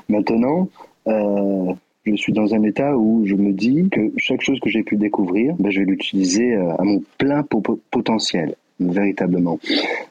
Maintenant, 0.08 0.68
je 1.06 2.16
suis 2.16 2.32
dans 2.32 2.54
un 2.54 2.62
état 2.64 2.96
où 2.96 3.24
je 3.24 3.36
me 3.36 3.52
dis 3.52 3.88
que 3.90 4.12
chaque 4.16 4.40
chose 4.40 4.58
que 4.58 4.68
j'ai 4.68 4.82
pu 4.82 4.96
découvrir, 4.96 5.54
ben, 5.60 5.70
je 5.70 5.78
vais 5.80 5.86
l'utiliser 5.86 6.56
à 6.56 6.82
mon 6.82 7.04
plein 7.18 7.44
potentiel 7.92 8.56
véritablement. 8.90 9.58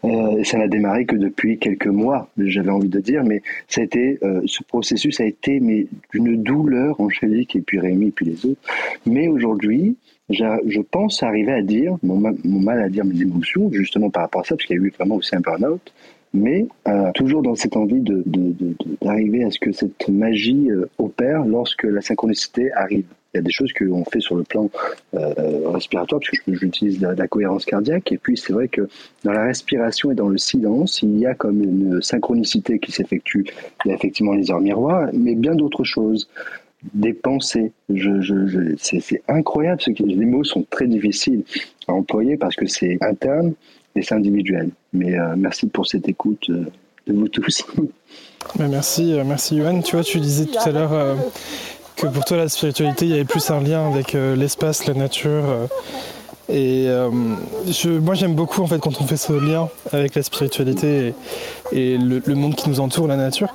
Euh, 0.03 0.43
ça 0.43 0.57
n'a 0.57 0.67
démarré 0.67 1.05
que 1.05 1.15
depuis 1.15 1.57
quelques 1.57 1.88
mois, 1.88 2.29
j'avais 2.38 2.69
envie 2.69 2.89
de 2.89 2.99
dire, 2.99 3.23
mais 3.23 3.41
ça 3.67 3.81
a 3.81 3.84
été, 3.84 4.19
euh, 4.23 4.41
ce 4.45 4.63
processus 4.63 5.19
a 5.19 5.25
été 5.25 5.60
mais 5.60 5.88
d'une 6.13 6.41
douleur, 6.43 6.99
Angélique 6.99 7.55
et 7.55 7.62
puis 7.62 7.79
Rémi 7.79 8.07
et 8.07 8.12
puis 8.12 8.25
les 8.25 8.45
autres. 8.45 8.62
Mais 9.05 9.27
aujourd'hui, 9.27 9.95
je 10.29 10.81
pense 10.81 11.23
arriver 11.23 11.51
à 11.51 11.62
dire, 11.62 11.97
mon, 12.03 12.17
mal 12.17 12.81
à 12.81 12.89
dire 12.89 13.05
mes 13.05 13.21
émotions, 13.21 13.69
justement 13.71 14.10
par 14.10 14.23
rapport 14.23 14.41
à 14.41 14.43
ça, 14.45 14.55
parce 14.55 14.65
qu'il 14.65 14.77
y 14.77 14.79
a 14.79 14.84
eu 14.84 14.93
vraiment 14.97 15.15
aussi 15.15 15.36
un 15.36 15.41
burn-out, 15.41 15.93
mais 16.34 16.65
euh, 16.88 17.12
toujours 17.13 17.41
dans 17.41 17.55
cette 17.55 17.75
envie 17.75 18.01
d'arriver 18.01 19.39
de, 19.39 19.45
à 19.45 19.51
ce 19.51 19.60
que 19.60 19.71
cette 19.71 20.07
magie 20.07 20.69
euh, 20.69 20.89
opère 20.97 21.45
lorsque 21.45 21.84
la 21.84 22.01
synchronicité 22.01 22.71
arrive. 22.73 23.05
Il 23.34 23.38
y 23.38 23.39
a 23.39 23.44
des 23.44 23.52
choses 23.52 23.72
qu'on 23.72 24.04
fait 24.04 24.20
sur 24.20 24.36
le 24.36 24.44
plan 24.44 24.70
euh, 25.13 25.70
respiratoire, 25.70 26.20
parce 26.20 26.38
que 26.38 26.54
j'utilise 26.54 27.00
la, 27.00 27.13
la, 27.13 27.28
cohérence 27.28 27.63
cardiaque, 27.63 28.12
et 28.12 28.17
puis 28.17 28.36
c'est 28.38 28.52
vrai 28.52 28.67
que 28.67 28.89
dans 29.24 29.32
la 29.32 29.46
respiration 29.46 30.12
et 30.12 30.15
dans 30.15 30.28
le 30.28 30.38
silence, 30.38 31.02
il 31.02 31.17
y 31.17 31.26
a 31.26 31.34
comme 31.34 31.63
une 31.63 32.02
synchronicité 32.02 32.80
qui 32.80 32.91
s'effectue. 32.91 33.46
Il 33.86 33.89
y 33.89 33.91
a 33.91 33.96
effectivement 33.96 34.34
les 34.34 34.52
heures 34.52 34.60
miroirs, 34.60 35.10
mais 35.13 35.36
bien 35.36 35.56
d'autres 35.56 35.86
choses 35.86 36.28
des 36.94 37.13
pensées. 37.13 37.72
Je, 37.89 38.22
je, 38.22 38.48
je 38.48 38.60
c'est 38.78 39.22
incroyable, 39.28 39.82
ce 39.82 39.91
que, 39.91 40.04
les 40.04 40.26
mots 40.26 40.44
sont 40.44 40.65
très 40.70 40.88
difficiles 40.88 41.44
à 41.88 41.94
employer 41.94 42.38
parce 42.38 42.56
que 42.56 42.65
c'est 42.65 42.98
interne 43.02 43.54
et 43.96 44.02
c'est 44.02 44.15
individuel. 44.15 44.70
Mais 44.94 45.17
euh, 45.17 45.36
merci 45.38 45.67
pour 45.67 45.86
cette 45.86 46.08
écoute 46.08 46.50
euh, 46.50 46.65
de 47.08 47.13
vous 47.13 47.28
tous. 47.28 47.65
Mais 48.60 48.67
merci, 48.67 49.15
merci 49.26 49.58
Johan. 49.58 49.82
Tu 49.82 49.96
vois, 49.96 50.04
tu 50.04 50.20
disais 50.20 50.46
tout 50.46 50.58
à 50.60 50.72
l'heure 50.72 50.94
euh, 50.94 51.15
que 51.95 52.08
pour 52.08 52.25
toi 52.25 52.38
la 52.38 52.49
spiritualité, 52.49 53.06
il 53.06 53.12
y 53.12 53.13
avait 53.13 53.25
plus 53.25 53.49
un 53.49 53.62
lien 53.62 53.88
avec 53.88 54.15
euh, 54.15 54.36
l'espace, 54.36 54.86
la 54.86 54.93
nature 54.93 55.43
Et 56.49 56.88
je, 57.67 57.89
moi 57.89 58.15
j'aime 58.15 58.36
beaucoup 58.36 58.62
en 58.62 58.67
fait 58.67 58.80
quand 58.80 58.99
on 59.01 59.06
fait 59.06 59.17
ce 59.17 59.34
lien 59.34 59.69
avec 59.93 60.15
la 60.15 60.23
spiritualité 60.23 61.13
et, 61.71 61.97
le, 61.97 62.36
monde 62.36 62.56
qui 62.56 62.69
nous 62.69 62.80
entoure, 62.80 63.08
la 63.08 63.15
nature. 63.15 63.49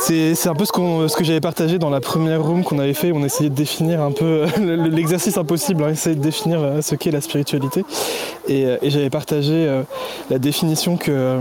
C'est 0.00 0.46
un 0.46 0.54
peu 0.54 0.64
ce, 0.64 0.72
ce 0.72 1.16
que 1.16 1.24
j'avais 1.24 1.40
partagé 1.40 1.78
dans 1.78 1.90
la 1.90 2.00
première 2.00 2.42
room 2.42 2.62
qu'on 2.62 2.78
avait 2.78 2.94
fait. 2.94 3.10
On 3.12 3.24
essayait 3.24 3.50
de 3.50 3.54
définir 3.54 4.02
un 4.02 4.12
peu 4.12 4.44
l'exercice 4.58 5.38
impossible, 5.38 5.82
hein, 5.84 5.90
essayer 5.90 6.14
de 6.14 6.20
définir 6.20 6.60
ce 6.82 6.94
qu'est 6.94 7.10
la 7.10 7.20
spiritualité. 7.20 7.84
Et, 8.48 8.66
j'avais 8.82 9.10
partagé 9.10 9.82
la 10.30 10.38
définition 10.38 10.96
que, 10.96 11.40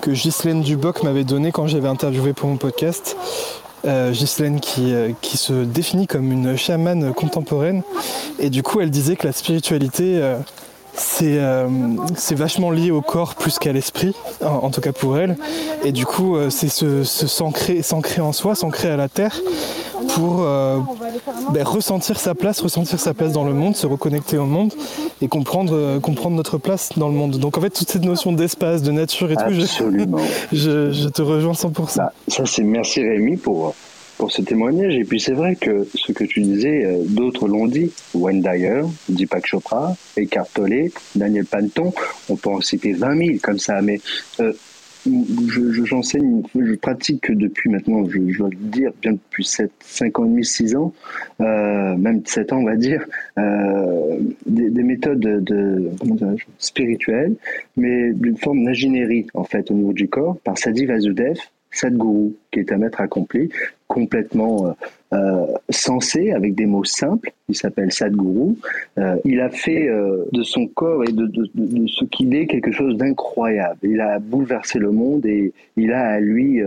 que 0.00 0.10
Ghislaine 0.10 0.60
Duboc 0.60 1.02
m'avait 1.02 1.24
donnée 1.24 1.50
quand 1.50 1.66
j'avais 1.66 1.88
interviewé 1.88 2.34
pour 2.34 2.48
mon 2.48 2.56
podcast. 2.56 3.16
Euh, 3.86 4.12
Ghislaine 4.12 4.60
qui, 4.60 4.94
euh, 4.94 5.10
qui, 5.20 5.36
se 5.36 5.52
définit 5.52 6.06
comme 6.06 6.32
une 6.32 6.56
chamane 6.56 7.12
contemporaine. 7.12 7.82
Et 8.38 8.48
du 8.48 8.62
coup, 8.62 8.80
elle 8.80 8.90
disait 8.90 9.14
que 9.16 9.26
la 9.26 9.32
spiritualité, 9.32 10.20
euh, 10.22 10.38
c'est 10.94 12.34
vachement 12.34 12.70
lié 12.70 12.90
au 12.90 13.02
corps 13.02 13.34
plus 13.34 13.58
qu'à 13.58 13.72
l'esprit, 13.72 14.14
en, 14.42 14.70
tout 14.70 14.80
cas 14.80 14.92
pour 14.92 15.18
elle. 15.18 15.36
Et 15.84 15.92
du 15.92 16.06
coup, 16.06 16.36
c'est 16.50 16.68
se, 16.68 17.04
s'ancrer 17.04 18.20
en 18.20 18.32
soi, 18.32 18.54
s'ancrer 18.54 18.88
à 18.88 18.96
la 18.96 19.08
terre 19.08 19.38
pour 20.14 20.36
ben, 21.52 21.62
ressentir 21.64 22.18
sa 22.18 22.34
place, 22.34 22.60
ressentir 22.60 23.00
sa 23.00 23.14
place 23.14 23.32
dans 23.32 23.44
le 23.44 23.52
monde, 23.52 23.76
se 23.76 23.86
reconnecter 23.86 24.38
au 24.38 24.46
monde 24.46 24.72
et 25.20 25.28
comprendre, 25.28 25.98
comprendre 26.00 26.36
notre 26.36 26.58
place 26.58 26.90
dans 26.96 27.08
le 27.08 27.14
monde. 27.14 27.38
Donc 27.38 27.58
en 27.58 27.60
fait, 27.60 27.70
toute 27.70 27.90
cette 27.90 28.04
notion 28.04 28.32
d'espace, 28.32 28.82
de 28.82 28.92
nature 28.92 29.30
et 29.32 29.36
tout, 29.36 29.50
je, 29.50 29.64
je, 30.92 31.08
te 31.08 31.22
rejoins 31.22 31.52
100%. 31.52 31.96
Bah, 31.96 32.12
ça 32.28 32.44
c'est 32.46 32.62
merci 32.62 33.02
Rémi 33.02 33.36
pour 33.36 33.74
pour 34.18 34.30
ce 34.32 34.42
témoignage. 34.42 34.94
Et 34.94 35.04
puis 35.04 35.20
c'est 35.20 35.32
vrai 35.32 35.56
que 35.56 35.86
ce 35.94 36.12
que 36.12 36.24
tu 36.24 36.40
disais, 36.40 36.84
euh, 36.84 37.02
d'autres 37.04 37.48
l'ont 37.48 37.66
dit. 37.66 37.92
Wayne 38.14 38.40
Dyer, 38.40 38.82
Deepak 39.08 39.46
Chopra, 39.46 39.94
Eckhart 40.16 40.46
Tolle, 40.54 40.90
Daniel 41.14 41.46
Panton, 41.46 41.92
on 42.28 42.36
peut 42.36 42.50
en 42.50 42.60
citer 42.60 42.92
20 42.92 43.16
000 43.18 43.30
comme 43.42 43.58
ça. 43.58 43.82
Mais 43.82 44.00
euh, 44.40 44.52
j'enseigne, 45.84 46.42
je, 46.54 46.64
je, 46.64 46.74
pratique 46.74 47.30
depuis 47.30 47.70
maintenant, 47.70 48.04
je, 48.08 48.18
je, 48.28 48.38
dois 48.38 48.50
le 48.50 48.56
dire, 48.56 48.92
bien 49.02 49.12
depuis 49.12 49.44
7, 49.44 49.70
5 49.80 50.18
ans 50.18 50.24
et 50.24 50.28
demi, 50.28 50.44
6 50.44 50.76
ans, 50.76 50.92
euh, 51.40 51.96
même 51.96 52.22
7 52.24 52.52
ans 52.52 52.58
on 52.58 52.64
va 52.64 52.76
dire, 52.76 53.04
euh, 53.38 54.18
des, 54.46 54.70
des, 54.70 54.82
méthodes 54.82 55.20
de, 55.20 55.90
spirituelles, 56.58 57.34
mais 57.76 58.12
d'une 58.12 58.36
forme 58.36 58.64
d'ingénierie 58.64 59.26
en 59.34 59.44
fait 59.44 59.70
au 59.70 59.74
niveau 59.74 59.92
du 59.92 60.08
corps, 60.08 60.38
par 60.44 60.58
Sadi 60.58 60.86
Vasudev, 60.86 61.38
Sadhguru, 61.74 62.34
qui 62.52 62.60
est 62.60 62.72
un 62.72 62.78
maître 62.78 63.00
accompli, 63.00 63.50
complètement 63.88 64.68
euh, 64.68 64.72
euh, 65.12 65.46
sensé, 65.70 66.32
avec 66.32 66.54
des 66.54 66.66
mots 66.66 66.84
simples. 66.84 67.32
Il 67.48 67.56
s'appelle 67.56 67.92
Sadhguru. 67.92 68.54
Euh, 68.98 69.16
il 69.24 69.40
a 69.40 69.50
fait 69.50 69.88
de 70.32 70.42
son 70.42 70.66
corps 70.68 71.04
et 71.04 71.12
de, 71.12 71.26
de, 71.26 71.86
ce 71.86 72.04
qu'il 72.06 72.34
est 72.34 72.46
quelque 72.46 72.72
chose 72.72 72.96
d'incroyable. 72.96 73.78
Il 73.82 74.00
a 74.00 74.18
bouleversé 74.18 74.78
le 74.78 74.90
monde 74.90 75.26
et 75.26 75.52
il 75.76 75.92
a 75.92 76.06
à 76.06 76.20
lui 76.20 76.60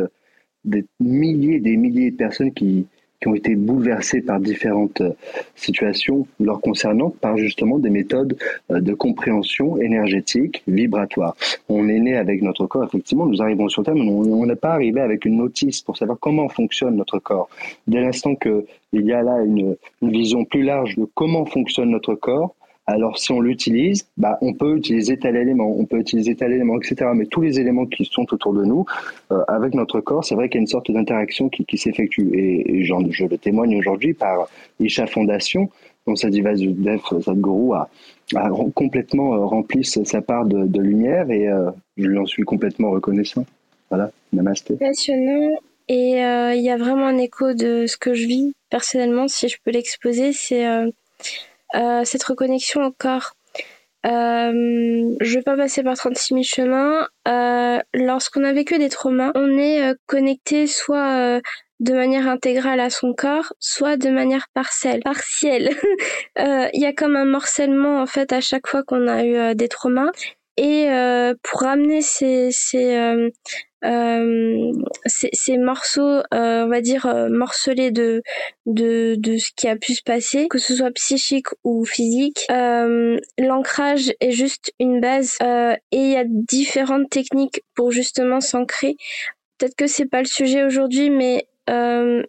des 0.65 0.85
milliers 0.99 1.55
et 1.55 1.59
des 1.59 1.77
milliers 1.77 2.11
de 2.11 2.17
personnes 2.17 2.53
qui, 2.53 2.85
qui 3.19 3.27
ont 3.27 3.36
été 3.36 3.56
bouleversés 3.56 4.21
par 4.21 4.39
différentes 4.39 5.01
euh, 5.01 5.13
situations 5.56 6.27
leur 6.39 6.62
concernant 6.62 7.10
par 7.10 7.38
justement 7.38 7.80
des 7.80 7.89
méthodes 7.89 8.38
euh, 8.71 8.80
de 8.80 8.93
compréhension 8.93 9.77
énergétique, 9.77 10.63
vibratoire. 10.67 11.36
On 11.69 11.88
est 11.89 11.99
né 11.99 12.15
avec 12.15 12.41
notre 12.41 12.67
corps, 12.67 12.84
effectivement, 12.84 13.25
nous 13.25 13.41
arrivons 13.41 13.69
sur 13.69 13.84
Terre, 13.84 13.95
mais 13.95 14.01
on 14.01 14.45
n'est 14.45 14.56
pas 14.56 14.73
arrivé 14.73 15.01
avec 15.01 15.25
une 15.25 15.38
notice 15.38 15.82
pour 15.82 15.97
savoir 15.97 16.17
comment 16.19 16.47
fonctionne 16.49 16.95
notre 16.95 17.19
corps. 17.19 17.49
Dès 17.88 18.01
l'instant 18.01 18.36
qu'il 18.36 18.65
y 18.93 19.13
a 19.13 19.21
là 19.21 19.41
une, 19.43 19.75
une 20.01 20.12
vision 20.12 20.45
plus 20.45 20.63
large 20.63 20.95
de 20.95 21.08
comment 21.15 21.45
fonctionne 21.45 21.89
notre 21.89 22.15
corps, 22.15 22.56
alors 22.88 23.17
si 23.17 23.34
on 23.34 23.41
l'utilise, 23.41 24.08
bah, 24.15 24.38
on 24.41 24.54
peut 24.54 24.78
utiliser 24.78 25.17
tel 25.17 25.36
élément, 25.36 25.76
on 25.78 25.86
peut 25.86 26.00
utiliser 26.00 26.36
tel 26.36 26.54
élément, 26.54 26.78
etc. 26.78 27.12
Mais 27.13 27.26
tous 27.26 27.41
les 27.41 27.60
éléments 27.60 27.86
qui 27.86 28.06
sont 28.06 28.26
autour 28.34 28.54
de 28.54 28.63
nous, 28.63 28.86
euh, 29.32 29.43
avec 29.50 29.73
notre 29.73 30.00
corps, 30.00 30.23
c'est 30.23 30.36
vrai 30.36 30.47
qu'il 30.47 30.56
y 30.56 30.60
a 30.60 30.62
une 30.62 30.67
sorte 30.67 30.89
d'interaction 30.89 31.50
qui, 31.50 31.65
qui 31.65 31.78
s'effectue. 31.78 32.30
Et, 32.34 32.84
je 32.84 33.26
le 33.26 33.38
témoigne 33.38 33.78
aujourd'hui 33.78 34.13
par 34.13 34.47
Isha 34.80 35.06
Fondation, 35.06 35.69
dont 36.08 36.15
Sadhguru 36.15 36.80
Sadhguru 37.21 37.76
a, 37.76 37.89
a 38.36 38.50
complètement 38.73 39.36
euh, 39.36 39.45
rempli 39.45 39.84
sa 39.84 40.21
part 40.21 40.45
de, 40.45 40.80
lumière 40.80 41.30
et 41.30 41.50
euh, 41.50 41.69
je 41.97 42.08
lui 42.08 42.17
en 42.17 42.26
suis 42.26 42.43
complètement 42.43 42.91
reconnaissant. 42.91 43.45
Voilà, 43.89 44.12
namasté. 44.32 44.76
Passionnant. 44.76 45.58
Et 45.89 46.12
il 46.12 46.62
y 46.62 46.69
a 46.69 46.78
vraiment 46.78 47.08
un 47.08 47.17
écho 47.17 47.54
de 47.54 47.86
ce 47.86 47.97
que 47.97 48.13
je 48.13 48.28
vis 48.28 48.54
personnellement, 48.69 49.28
si 49.28 49.47
je 49.47 49.58
peux 49.63 49.71
l'exposer, 49.71 50.34
c'est 50.34 50.65
euh, 51.75 52.03
cette 52.03 52.23
reconnexion 52.23 52.84
au 52.86 52.91
corps. 52.91 53.34
Euh, 54.06 55.15
je 55.19 55.34
vais 55.36 55.41
pas 55.41 55.58
passer 55.58 55.84
par 55.84 55.95
36 55.95 56.34
000 56.34 56.43
chemins. 56.43 57.08
Euh, 57.27 57.80
lorsqu'on 57.93 58.43
a 58.43 58.53
vécu 58.53 58.77
des 58.77 58.89
traumas, 58.89 59.32
on 59.36 59.58
est 59.58 59.84
euh, 59.84 59.95
connecté 60.06 60.67
soit 60.67 61.41
de 61.80 61.93
manière 61.93 62.27
intégrale 62.27 62.80
à 62.80 62.89
son 62.89 63.13
corps, 63.13 63.53
soit 63.60 63.97
de 63.97 64.10
manière 64.10 64.47
partielle. 64.53 65.01
Partielle. 65.03 65.71
Il 66.38 66.82
y 66.82 66.86
a 66.86 66.93
comme 66.93 67.15
un 67.15 67.25
morcellement 67.25 68.01
en 68.01 68.06
fait 68.06 68.32
à 68.32 68.41
chaque 68.41 68.67
fois 68.67 68.84
qu'on 68.84 69.08
a 69.08 69.25
eu 69.25 69.56
des 69.56 69.67
traumas. 69.67 70.12
Et 70.58 70.88
pour 71.43 71.63
amener 71.63 72.01
ces, 72.01 72.49
ces 72.51 72.95
euh, 72.97 73.30
ces, 73.83 75.29
ces, 75.33 75.57
morceaux, 75.57 76.21
euh, 76.33 76.65
on 76.65 76.67
va 76.67 76.81
dire 76.81 77.05
euh, 77.05 77.29
morcelés 77.29 77.91
de, 77.91 78.23
de 78.65 79.15
de 79.17 79.37
ce 79.37 79.51
qui 79.55 79.67
a 79.67 79.75
pu 79.75 79.93
se 79.93 80.01
passer, 80.03 80.47
que 80.47 80.57
ce 80.57 80.75
soit 80.75 80.91
psychique 80.91 81.47
ou 81.63 81.85
physique. 81.85 82.45
Euh, 82.51 83.17
l'ancrage 83.37 84.11
est 84.19 84.31
juste 84.31 84.73
une 84.79 84.99
base 84.99 85.37
euh, 85.43 85.75
et 85.91 85.97
il 85.97 86.11
y 86.11 86.17
a 86.17 86.23
différentes 86.25 87.09
techniques 87.09 87.63
pour 87.75 87.91
justement 87.91 88.41
s'ancrer. 88.41 88.95
Peut-être 89.57 89.75
que 89.75 89.87
c'est 89.87 90.05
pas 90.05 90.21
le 90.21 90.27
sujet 90.27 90.63
aujourd'hui, 90.63 91.09
mais 91.09 91.47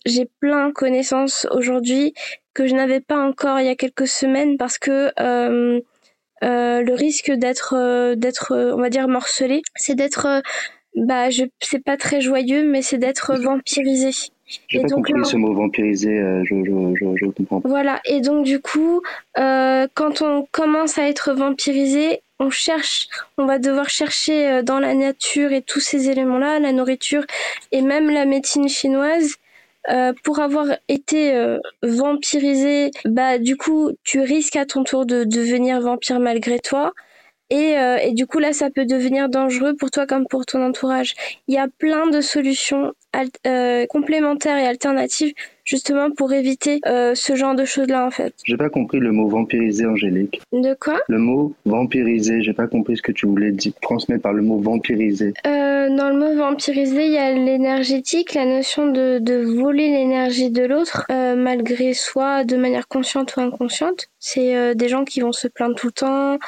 j'ai 0.05 0.29
plein 0.41 0.69
de 0.69 0.73
connaissances 0.73 1.47
aujourd'hui 1.53 2.13
que 2.55 2.67
je 2.67 2.75
n'avais 2.75 3.01
pas 3.01 3.25
encore 3.25 3.61
il 3.61 3.67
y 3.67 3.71
a 3.71 3.77
quelques 3.77 4.09
semaines 4.09 4.57
parce 4.57 4.79
que 4.79 5.13
le 6.43 6.95
risque 6.95 7.31
d'être 7.31 8.15
d'être 8.15 8.57
on 8.75 8.81
va 8.81 8.91
dire 8.91 9.07
morcelé, 9.07 9.63
c'est 9.77 9.95
d'être 9.95 10.43
bah, 11.07 11.31
je 11.31 11.45
c'est 11.61 11.83
pas 11.83 11.97
très 11.97 12.21
joyeux, 12.21 12.65
mais 12.65 12.83
c'est 12.83 12.99
d'être 12.99 13.35
vampirisé. 13.37 14.11
J'ai 14.69 14.81
pas 14.81 14.89
compris 14.89 15.13
ce 15.25 15.37
mot 15.37 15.53
vampirisé, 15.53 16.19
euh, 16.19 16.43
je, 16.45 16.55
je, 16.65 16.95
je, 16.99 17.07
je, 17.17 17.27
comprends. 17.27 17.61
Voilà, 17.65 18.01
et 18.07 18.21
donc 18.21 18.45
du 18.47 18.61
coup, 18.61 19.03
euh, 19.39 19.87
quand 19.95 20.23
on 20.23 20.47
commence 20.51 20.97
à 20.97 21.07
être 21.07 21.35
vampirisé, 21.35 22.23
on 22.41 22.51
cherche, 22.51 23.09
on 23.37 23.47
va 23.47 23.59
devoir 23.59 23.91
chercher 23.91 24.49
euh, 24.49 24.63
dans 24.63 24.79
la 24.79 24.95
nature 24.95 25.53
et 25.53 25.61
tous 25.61 25.81
ces 25.81 26.09
éléments-là, 26.09 26.61
la 26.61 26.73
nourriture 26.73 27.25
et 27.73 27.83
même 27.83 28.11
la 28.11 28.25
médecine 28.25 28.69
chinoise. 28.69 29.35
Euh, 29.91 30.13
pour 30.23 30.39
avoir 30.41 30.67
été 30.89 31.35
euh, 31.35 31.59
vampirisé, 31.83 32.91
bah 33.07 33.39
du 33.39 33.57
coup 33.57 33.93
tu 34.05 34.21
risques 34.21 34.57
à 34.57 34.67
ton 34.67 34.85
tour 34.85 35.07
de 35.07 35.25
devenir 35.25 35.81
vampire 35.81 36.21
malgré 36.21 36.59
toi. 36.59 36.93
Et, 37.51 37.79
euh, 37.79 37.97
et, 37.99 38.13
du 38.13 38.27
coup, 38.27 38.39
là, 38.39 38.53
ça 38.53 38.71
peut 38.71 38.85
devenir 38.85 39.29
dangereux 39.29 39.75
pour 39.75 39.91
toi 39.91 40.07
comme 40.07 40.27
pour 40.27 40.45
ton 40.47 40.63
entourage. 40.65 41.15
Il 41.47 41.55
y 41.55 41.59
a 41.59 41.69
plein 41.79 42.09
de 42.09 42.21
solutions 42.21 42.93
euh, 43.47 43.87
complémentaires 43.87 44.59
et 44.59 44.67
alternatives 44.67 45.33
justement 45.69 46.11
pour 46.11 46.33
éviter 46.33 46.81
euh, 46.87 47.15
ce 47.15 47.37
genre 47.37 47.55
de 47.55 47.65
choses-là, 47.65 48.07
en 48.07 48.11
fait. 48.11 48.35
J'ai 48.45 48.57
pas 48.57 48.71
compris 48.71 49.01
le 49.01 49.13
mot 49.13 49.29
vampiriser, 49.29 49.85
Angélique. 49.85 50.41
De 50.53 50.75
quoi? 50.75 51.01
Le 51.09 51.19
mot 51.19 51.53
vampiriser, 51.67 52.43
j'ai 52.43 52.55
pas 52.55 52.67
compris 52.67 52.97
ce 52.97 53.03
que 53.03 53.13
tu 53.13 53.27
voulais 53.27 53.53
dire, 53.53 53.73
transmettre 53.83 54.23
par 54.23 54.33
le 54.33 54.43
mot 54.43 54.59
vampiriser. 54.59 55.35
Euh, 55.47 55.95
dans 55.95 56.09
le 56.09 56.17
mot 56.17 56.35
vampiriser, 56.35 57.07
il 57.07 57.13
y 57.13 57.19
a 57.19 57.33
l'énergétique, 57.33 58.33
la 58.33 58.47
notion 58.47 58.87
de, 58.87 59.19
de 59.19 59.35
voler 59.61 59.91
l'énergie 59.91 60.51
de 60.51 60.65
l'autre, 60.65 61.05
euh, 61.11 61.37
malgré 61.37 61.93
soi, 61.93 62.45
de 62.45 62.57
manière 62.57 62.89
consciente 62.89 63.37
ou 63.37 63.41
inconsciente. 63.41 64.09
C'est 64.19 64.57
euh, 64.57 64.75
des 64.75 64.89
gens 64.89 65.05
qui 65.05 65.21
vont 65.21 65.33
se 65.33 65.49
plaindre 65.49 65.75
tout 65.75 65.89
le 65.89 65.93
temps, 65.93 66.39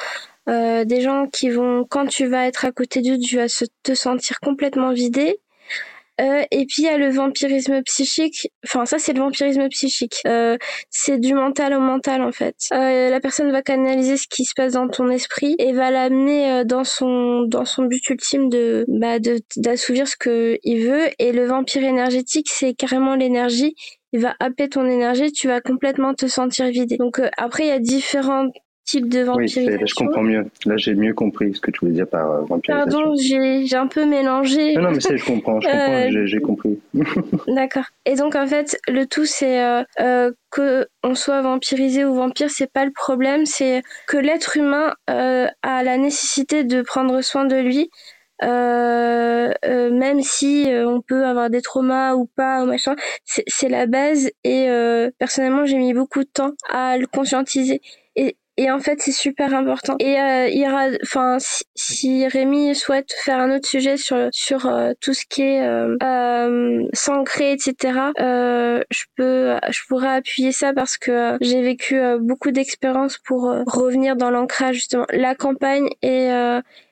euh, 0.49 0.85
des 0.85 1.01
gens 1.01 1.27
qui 1.27 1.49
vont, 1.49 1.85
quand 1.89 2.07
tu 2.07 2.25
vas 2.27 2.47
être 2.47 2.65
à 2.65 2.71
côté 2.71 3.01
d'eux, 3.01 3.17
tu 3.17 3.37
vas 3.37 3.47
se, 3.47 3.65
te 3.83 3.93
sentir 3.93 4.39
complètement 4.39 4.91
vidé. 4.93 5.39
Euh, 6.19 6.43
et 6.51 6.65
puis 6.65 6.83
il 6.83 6.85
y 6.85 6.89
a 6.89 6.97
le 6.97 7.09
vampirisme 7.09 7.81
psychique. 7.83 8.51
Enfin, 8.65 8.85
ça 8.85 8.99
c'est 8.99 9.13
le 9.13 9.19
vampirisme 9.21 9.67
psychique. 9.69 10.17
Euh, 10.27 10.57
c'est 10.89 11.17
du 11.17 11.33
mental 11.33 11.73
au 11.73 11.79
mental 11.79 12.21
en 12.21 12.31
fait. 12.31 12.55
Euh, 12.73 13.09
la 13.09 13.19
personne 13.19 13.51
va 13.51 13.61
canaliser 13.61 14.17
ce 14.17 14.27
qui 14.27 14.45
se 14.45 14.53
passe 14.53 14.73
dans 14.73 14.87
ton 14.87 15.09
esprit 15.09 15.55
et 15.57 15.71
va 15.73 15.89
l'amener 15.89 16.51
euh, 16.51 16.63
dans 16.63 16.83
son 16.83 17.43
dans 17.43 17.65
son 17.65 17.85
but 17.85 18.07
ultime 18.09 18.49
de 18.49 18.85
bah 18.87 19.17
d'assouvir 19.57 20.07
ce 20.07 20.15
que 20.15 20.59
il 20.63 20.85
veut. 20.87 21.07
Et 21.17 21.31
le 21.31 21.45
vampire 21.45 21.83
énergétique, 21.83 22.49
c'est 22.51 22.73
carrément 22.73 23.15
l'énergie. 23.15 23.75
Il 24.13 24.19
va 24.19 24.35
happer 24.39 24.69
ton 24.69 24.85
énergie, 24.85 25.31
tu 25.31 25.47
vas 25.47 25.61
complètement 25.61 26.13
te 26.13 26.27
sentir 26.27 26.67
vidé. 26.67 26.97
Donc 26.97 27.19
après 27.37 27.63
il 27.63 27.69
y 27.69 27.71
a 27.71 27.79
différentes 27.79 28.53
type 28.85 29.09
de 29.09 29.21
vampirisation. 29.21 29.79
Oui, 29.79 29.87
je 29.87 29.95
comprends 29.95 30.23
mieux. 30.23 30.45
Là, 30.65 30.77
j'ai 30.77 30.95
mieux 30.95 31.13
compris 31.13 31.53
ce 31.55 31.61
que 31.61 31.71
tu 31.71 31.81
voulais 31.81 31.93
dire 31.93 32.07
par 32.07 32.29
euh, 32.31 32.41
vampirisation. 32.41 32.99
Pardon, 32.99 33.15
j'ai 33.15 33.75
un 33.75 33.87
peu 33.87 34.05
mélangé. 34.05 34.75
Non, 34.75 34.83
non, 34.83 34.91
mais 34.91 34.99
c'est, 34.99 35.17
je 35.17 35.25
comprends, 35.25 35.61
je 35.61 35.67
comprends, 35.67 35.81
euh, 36.15 36.25
j'ai 36.25 36.41
compris. 36.41 36.79
D'accord. 37.47 37.85
Et 38.05 38.15
donc, 38.15 38.35
en 38.35 38.47
fait, 38.47 38.79
le 38.87 39.05
tout, 39.05 39.25
c'est 39.25 39.63
euh, 39.63 39.83
euh, 39.99 40.31
que 40.49 40.87
on 41.03 41.15
soit 41.15 41.41
vampirisé 41.41 42.05
ou 42.05 42.15
vampire, 42.15 42.49
c'est 42.49 42.71
pas 42.71 42.85
le 42.85 42.91
problème, 42.91 43.45
c'est 43.45 43.81
que 44.07 44.17
l'être 44.17 44.57
humain 44.57 44.93
euh, 45.09 45.47
a 45.63 45.83
la 45.83 45.97
nécessité 45.97 46.63
de 46.63 46.81
prendre 46.81 47.21
soin 47.21 47.45
de 47.45 47.55
lui. 47.55 47.89
Euh, 48.43 49.51
euh, 49.65 49.91
même 49.91 50.23
si 50.23 50.65
on 50.67 50.99
peut 50.99 51.27
avoir 51.27 51.51
des 51.51 51.61
traumas 51.61 52.15
ou 52.15 52.25
pas 52.25 52.63
ou 52.63 52.65
machin, 52.65 52.95
c'est 53.23 53.69
la 53.69 53.85
base 53.85 54.31
et 54.43 54.67
personnellement 55.19 55.65
j'ai 55.65 55.77
mis 55.77 55.93
beaucoup 55.93 56.23
de 56.23 56.29
temps 56.33 56.53
à 56.67 56.97
le 56.97 57.05
conscientiser 57.05 57.81
et, 58.15 58.35
et 58.57 58.69
en 58.69 58.79
fait, 58.79 59.01
c'est 59.01 59.13
super 59.13 59.53
important. 59.53 59.95
Et 59.99 60.19
euh, 60.19 60.47
il 60.49 60.59
y 60.59 60.67
aura, 60.67 60.87
enfin, 61.03 61.37
si, 61.73 62.27
Rémi 62.27 62.75
souhaite 62.75 63.13
faire 63.23 63.39
un 63.39 63.55
autre 63.55 63.67
sujet 63.67 63.95
sur 63.95 64.27
sur 64.31 64.65
euh, 64.65 64.91
tout 64.99 65.13
ce 65.13 65.23
qui 65.27 65.41
est 65.41 65.65
euh, 65.65 65.95
euh 66.03 66.83
s'ancrer, 66.93 67.53
etc. 67.53 68.11
Euh, 68.19 68.81
je 68.91 69.03
peux, 69.15 69.55
je 69.69 69.79
pourrais 69.87 70.15
appuyer 70.15 70.51
ça 70.51 70.73
parce 70.73 70.97
que 70.97 71.37
j'ai 71.39 71.61
vécu 71.61 71.99
beaucoup 72.19 72.51
d'expériences 72.51 73.17
pour 73.17 73.43
revenir 73.67 74.17
dans 74.17 74.29
l'ancrage 74.29 74.75
justement. 74.75 75.05
La 75.11 75.33
campagne 75.33 75.87
et 76.01 76.27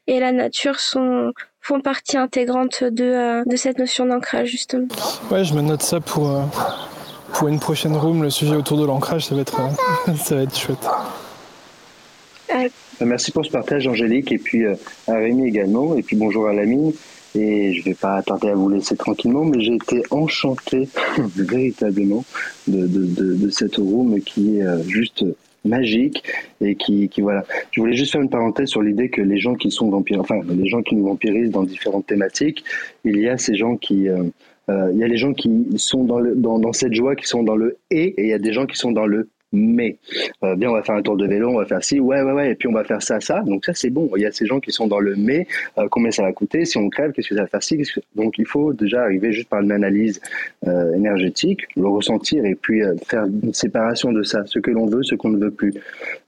et 0.08 0.20
la 0.20 0.32
nature 0.32 0.80
sont 0.80 1.34
font 1.60 1.82
partie 1.82 2.18
intégrante 2.18 2.86
de 2.86 3.44
de 3.46 3.56
cette 3.58 3.80
notion 3.80 4.06
d'ancrage 4.06 4.48
justement. 4.48 4.88
Ouais, 5.30 5.44
je 5.44 5.54
me 5.54 5.62
note 5.62 5.84
ça 5.84 6.00
pour 6.00 6.32
pour 7.34 7.48
une 7.50 7.60
prochaine 7.60 7.96
room, 7.96 8.24
le 8.24 8.30
sujet 8.30 8.56
autour 8.56 8.78
de 8.78 8.86
l'ancrage, 8.86 9.26
ça 9.26 9.36
va 9.36 9.42
être 9.42 9.60
ça 10.18 10.36
va 10.36 10.44
être 10.44 10.58
chouette. 10.58 10.88
Euh, 12.54 12.70
merci 13.06 13.32
pour 13.32 13.46
ce 13.46 13.52
partage, 13.52 13.88
Angélique, 13.88 14.32
et 14.32 14.38
puis 14.38 14.66
euh, 14.66 14.76
à 15.08 15.16
Rémi 15.16 15.48
également, 15.48 15.96
et 15.96 16.02
puis 16.02 16.16
bonjour 16.16 16.48
à 16.48 16.54
l'ami. 16.54 16.96
Et 17.36 17.74
je 17.74 17.80
ne 17.80 17.86
vais 17.86 17.94
pas 17.94 18.22
tarder 18.24 18.50
à 18.50 18.56
vous 18.56 18.70
laisser 18.70 18.96
tranquillement, 18.96 19.46
mais 19.46 19.62
j'ai 19.62 19.76
été 19.76 20.02
enchanté 20.10 20.90
véritablement 21.36 22.26
de, 22.68 22.88
de, 22.88 23.06
de, 23.06 23.36
de, 23.36 23.50
cette 23.50 23.76
room 23.76 24.20
qui 24.22 24.58
est 24.58 24.64
euh, 24.64 24.82
juste 24.84 25.24
magique 25.64 26.24
et 26.60 26.76
qui, 26.76 27.08
qui, 27.08 27.22
voilà. 27.22 27.46
Je 27.72 27.82
voulais 27.82 27.96
juste 27.96 28.14
faire 28.14 28.22
une 28.22 28.30
parenthèse 28.30 28.70
sur 28.70 28.82
l'idée 28.82 29.10
que 29.10 29.22
les 29.22 29.38
gens 29.38 29.54
qui 29.54 29.70
sont 29.70 29.90
vampires, 29.90 30.22
enfin 30.22 30.40
les 30.48 30.68
gens 30.68 30.82
qui 30.82 30.96
nous 30.96 31.06
vampirisent 31.06 31.52
dans 31.52 31.64
différentes 31.64 32.08
thématiques, 32.08 32.64
il 33.06 33.20
y 33.20 33.30
a 33.30 33.38
ces 33.38 33.56
gens 33.56 33.78
qui, 33.78 34.10
euh, 34.10 34.24
il 34.92 34.98
y 34.98 35.04
a 35.04 35.08
les 35.08 35.18
gens 35.18 35.34
qui 35.34 35.52
sont 35.76 36.06
dans, 36.06 36.20
le, 36.20 36.34
dans, 36.36 36.58
dans 36.58 36.74
cette 36.74 36.94
joie, 36.94 37.16
qui 37.16 37.28
sont 37.28 37.44
dans 37.44 37.56
le 37.56 37.78
et, 37.92 38.06
et 38.06 38.24
il 38.24 38.30
y 38.30 38.34
a 38.34 38.40
des 38.40 38.54
gens 38.54 38.66
qui 38.66 38.78
sont 38.78 38.92
dans 38.92 39.06
le 39.06 39.30
mais 39.52 39.98
euh, 40.44 40.56
bien 40.56 40.70
on 40.70 40.74
va 40.74 40.84
faire 40.84 40.96
un 40.96 41.02
tour 41.02 41.18
de 41.18 41.28
vélo, 41.28 41.50
on 41.50 41.58
va 41.58 41.66
faire 41.66 41.84
ci, 41.84 42.00
ouais 42.00 42.22
ouais 42.22 42.32
ouais, 42.32 42.52
et 42.52 42.56
puis 42.56 42.68
on 42.68 42.74
va 42.74 42.84
faire 42.84 43.02
ça 43.02 43.20
ça. 43.20 43.42
Donc 43.42 43.66
ça 43.66 43.74
c'est 43.74 43.90
bon. 43.90 44.10
Il 44.16 44.22
y 44.22 44.26
a 44.26 44.32
ces 44.32 44.46
gens 44.46 44.60
qui 44.60 44.72
sont 44.72 44.88
dans 44.88 45.00
le 45.00 45.16
mais, 45.16 45.48
euh, 45.78 45.88
combien 45.90 46.12
ça 46.12 46.24
va 46.24 46.32
coûter, 46.34 46.66
si 46.66 46.78
on 46.78 46.90
crève, 46.90 47.12
qu'est-ce 47.12 47.30
que 47.30 47.36
ça 47.36 47.42
va 47.42 47.48
faire 47.48 47.64
ci? 47.64 47.82
Donc 48.16 48.38
il 48.38 48.46
faut 48.46 48.74
déjà 48.74 49.04
arriver 49.04 49.32
juste 49.32 49.50
par 49.50 49.62
une 49.62 49.72
analyse 49.72 50.22
euh, 50.68 50.94
énergétique, 50.94 51.62
le 51.76 51.88
ressentir 51.88 52.46
et 52.46 52.56
puis 52.56 52.84
euh, 52.84 52.96
faire 53.08 53.26
une 53.26 53.54
séparation 53.54 54.12
de 54.12 54.24
ça, 54.24 54.44
ce 54.46 54.60
que 54.60 54.72
l'on 54.72 54.86
veut, 54.86 55.04
ce 55.04 55.16
qu'on 55.16 55.30
ne 55.30 55.38
veut 55.38 55.52
plus, 55.52 55.74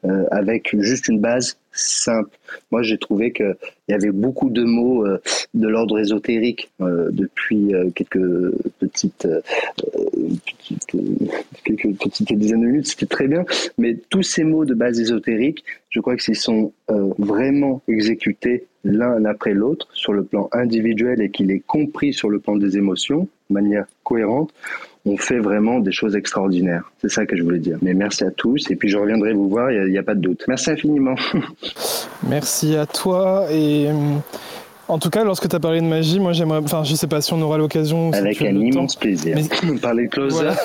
euh, 0.06 0.26
avec 0.32 0.76
juste 0.80 1.08
une 1.08 1.20
base 1.20 1.58
simple. 1.82 2.38
Moi, 2.72 2.84
j'ai 2.84 2.98
trouvé 2.98 3.32
qu'il 3.32 3.56
y 3.90 3.94
avait 3.94 4.12
beaucoup 4.12 4.50
de 4.50 4.64
mots 4.64 5.06
euh, 5.06 5.22
de 5.54 5.68
l'ordre 5.68 6.00
ésotérique 6.00 6.72
euh, 6.82 7.10
depuis 7.12 7.74
euh, 7.74 7.90
quelques 7.92 8.20
petites, 8.80 9.28
quelques 11.64 11.98
petites 11.98 12.34
dizaines 12.34 12.62
de 12.62 12.68
minutes. 12.68 12.88
C'était 12.88 13.06
très 13.06 13.28
bien. 13.28 13.46
Mais 13.78 13.98
tous 14.10 14.24
ces 14.24 14.44
mots 14.44 14.66
de 14.66 14.74
base 14.74 15.00
ésotérique, 15.00 15.64
je 15.90 16.00
crois 16.00 16.16
que 16.16 16.24
s'ils 16.24 16.36
sont 16.36 16.74
vraiment 17.18 17.82
exécutés 17.88 18.66
l'un 18.84 19.24
après 19.26 19.54
l'autre 19.54 19.88
sur 19.94 20.14
le 20.14 20.24
plan 20.24 20.50
individuel 20.52 21.22
et 21.22 21.30
qu'il 21.30 21.52
est 21.52 21.60
compris 21.60 22.14
sur 22.14 22.30
le 22.30 22.40
plan 22.40 22.56
des 22.56 22.78
émotions 22.78 23.28
de 23.50 23.54
manière 23.54 23.86
cohérente, 24.04 24.52
on 25.06 25.18
fait 25.18 25.40
vraiment 25.40 25.80
des 25.80 25.92
choses 25.92 26.16
extraordinaires. 26.16 26.92
C'est 27.00 27.10
ça 27.10 27.26
que 27.26 27.36
je 27.36 27.44
voulais 27.44 27.60
dire. 27.60 27.78
Mais 27.82 27.94
merci 27.94 28.24
à 28.24 28.32
tous 28.32 28.70
et 28.70 28.76
puis 28.76 28.90
je 28.90 28.98
reviendrai 28.98 29.34
vous 29.34 29.50
voir, 29.50 29.72
il 29.72 29.92
n'y 29.92 29.98
a, 29.98 30.04
pas 30.04 30.16
de 30.16 30.22
doute. 30.22 30.44
Merci 30.48 30.72
infiniment. 30.72 31.16
merci 32.28 32.76
à 32.76 32.86
toi 32.86 33.48
et 33.52 33.88
en 34.92 35.00
tout 35.00 35.10
cas, 35.10 35.24
lorsque 35.24 35.48
tu 35.48 35.56
as 35.56 35.60
parlé 35.60 35.80
de 35.80 35.86
magie, 35.86 36.20
moi 36.20 36.34
j'aimerais. 36.34 36.60
Enfin, 36.60 36.84
je 36.84 36.96
sais 36.96 37.08
pas 37.08 37.22
si 37.22 37.32
on 37.32 37.42
aura 37.42 37.58
l'occasion. 37.58 38.12
Avec 38.12 38.42
un 38.42 38.54
immense 38.56 38.98
plaisir. 38.98 39.38
Mais... 39.38 39.78
Parler 39.78 40.08
de 40.08 40.10
close-up. 40.10 40.58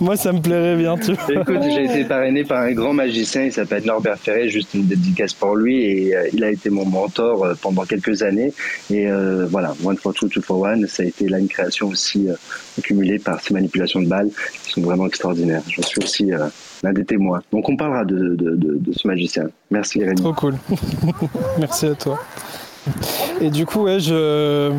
moi, 0.00 0.16
ça 0.16 0.32
me 0.32 0.40
plairait 0.40 0.76
bien, 0.76 0.98
tu 0.98 1.14
vois. 1.14 1.40
Écoute, 1.40 1.62
j'ai 1.62 1.84
été 1.84 2.04
parrainé 2.04 2.44
par 2.44 2.60
un 2.60 2.72
grand 2.72 2.92
magicien, 2.92 3.44
il 3.44 3.52
s'appelle 3.52 3.84
Norbert 3.84 4.18
Ferré, 4.18 4.50
juste 4.50 4.74
une 4.74 4.86
dédicace 4.86 5.32
pour 5.32 5.56
lui. 5.56 5.82
Et 5.82 6.14
euh, 6.14 6.28
il 6.34 6.44
a 6.44 6.50
été 6.50 6.68
mon 6.68 6.84
mentor 6.84 7.44
euh, 7.44 7.54
pendant 7.60 7.84
quelques 7.84 8.22
années. 8.22 8.52
Et 8.90 9.06
euh, 9.06 9.46
voilà, 9.50 9.74
One 9.82 9.96
for 9.96 10.12
Two, 10.12 10.28
Two 10.28 10.42
for 10.42 10.60
One, 10.60 10.86
ça 10.86 11.02
a 11.02 11.06
été 11.06 11.28
là 11.28 11.38
une 11.38 11.48
création 11.48 11.88
aussi 11.88 12.28
euh, 12.28 12.34
accumulée 12.78 13.18
par 13.18 13.40
ces 13.40 13.54
manipulations 13.54 14.02
de 14.02 14.06
balles 14.06 14.28
qui 14.64 14.72
sont 14.72 14.82
vraiment 14.82 15.06
extraordinaires. 15.06 15.62
Je 15.66 15.80
suis 15.80 16.02
aussi 16.02 16.32
euh, 16.32 16.46
l'un 16.82 16.92
des 16.92 17.04
témoins. 17.04 17.40
Donc 17.52 17.68
on 17.68 17.76
parlera 17.76 18.04
de, 18.04 18.36
ce 18.92 19.06
magicien. 19.06 19.44
Merci 19.70 20.02
Rémi. 20.02 20.20
Trop 20.20 20.32
cool. 20.32 20.54
Merci 21.58 21.86
à 21.86 21.94
toi. 21.94 22.18
Et 23.40 23.50
du 23.50 23.66
coup, 23.66 23.82
ouais, 23.82 24.00
je, 24.00 24.72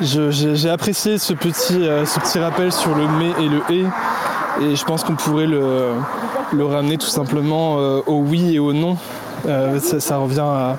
j'ai 0.00 0.70
apprécié 0.70 1.18
ce 1.18 1.34
petit, 1.34 1.86
euh, 1.86 2.04
ce 2.06 2.18
petit 2.20 2.38
rappel 2.38 2.72
sur 2.72 2.94
le 2.94 3.06
mais 3.06 3.44
et 3.44 3.48
le 3.48 3.60
et. 3.70 3.84
Et 4.62 4.76
je 4.76 4.84
pense 4.84 5.04
qu'on 5.04 5.14
pourrait 5.14 5.46
le, 5.46 5.92
le, 6.52 6.64
ramener 6.64 6.98
tout 6.98 7.06
simplement 7.06 7.76
euh, 7.78 8.00
au 8.06 8.18
oui 8.18 8.56
et 8.56 8.58
au 8.58 8.72
non. 8.72 8.96
Euh, 9.46 9.78
ça, 9.78 10.16
revient 10.16 10.40
à, 10.40 10.76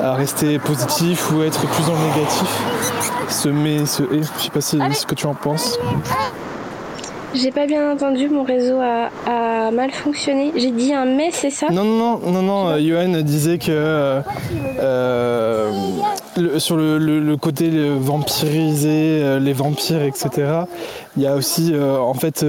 à, 0.00 0.14
rester 0.14 0.58
positif 0.58 1.32
ou 1.32 1.42
être 1.42 1.66
plus 1.66 1.84
le 1.86 1.98
négatif. 2.10 2.62
Ce 3.28 3.48
mais, 3.48 3.86
ce 3.86 4.02
et. 4.02 4.22
Je 4.22 4.42
sais 4.42 4.50
pas 4.50 4.60
si, 4.60 4.78
ce 4.92 5.06
que 5.06 5.14
tu 5.14 5.26
en 5.26 5.34
penses. 5.34 5.78
J'ai 7.36 7.50
pas 7.50 7.66
bien 7.66 7.92
entendu, 7.92 8.30
mon 8.30 8.44
réseau 8.44 8.78
a, 8.80 9.70
mal 9.70 9.90
fonctionné. 9.90 10.52
J'ai 10.56 10.70
dit 10.70 10.94
un 10.94 11.04
mais, 11.04 11.30
c'est 11.32 11.50
ça? 11.50 11.68
Non, 11.70 11.84
non, 11.84 12.18
non, 12.18 12.32
non, 12.32 12.42
non. 12.42 12.68
Euh, 12.68 12.78
Johan 12.80 13.20
disait 13.22 13.58
que 13.58 13.66
euh, 13.68 14.20
euh, 14.80 15.70
sur 16.58 16.76
le, 16.76 17.36
côté 17.36 17.70
vampirisé, 17.98 19.20
euh, 19.22 19.38
les 19.38 19.52
vampires, 19.52 20.02
etc., 20.02 20.30
il 21.16 21.24
y 21.24 21.26
a 21.26 21.34
aussi, 21.34 21.74
en 21.78 22.14
fait, 22.14 22.44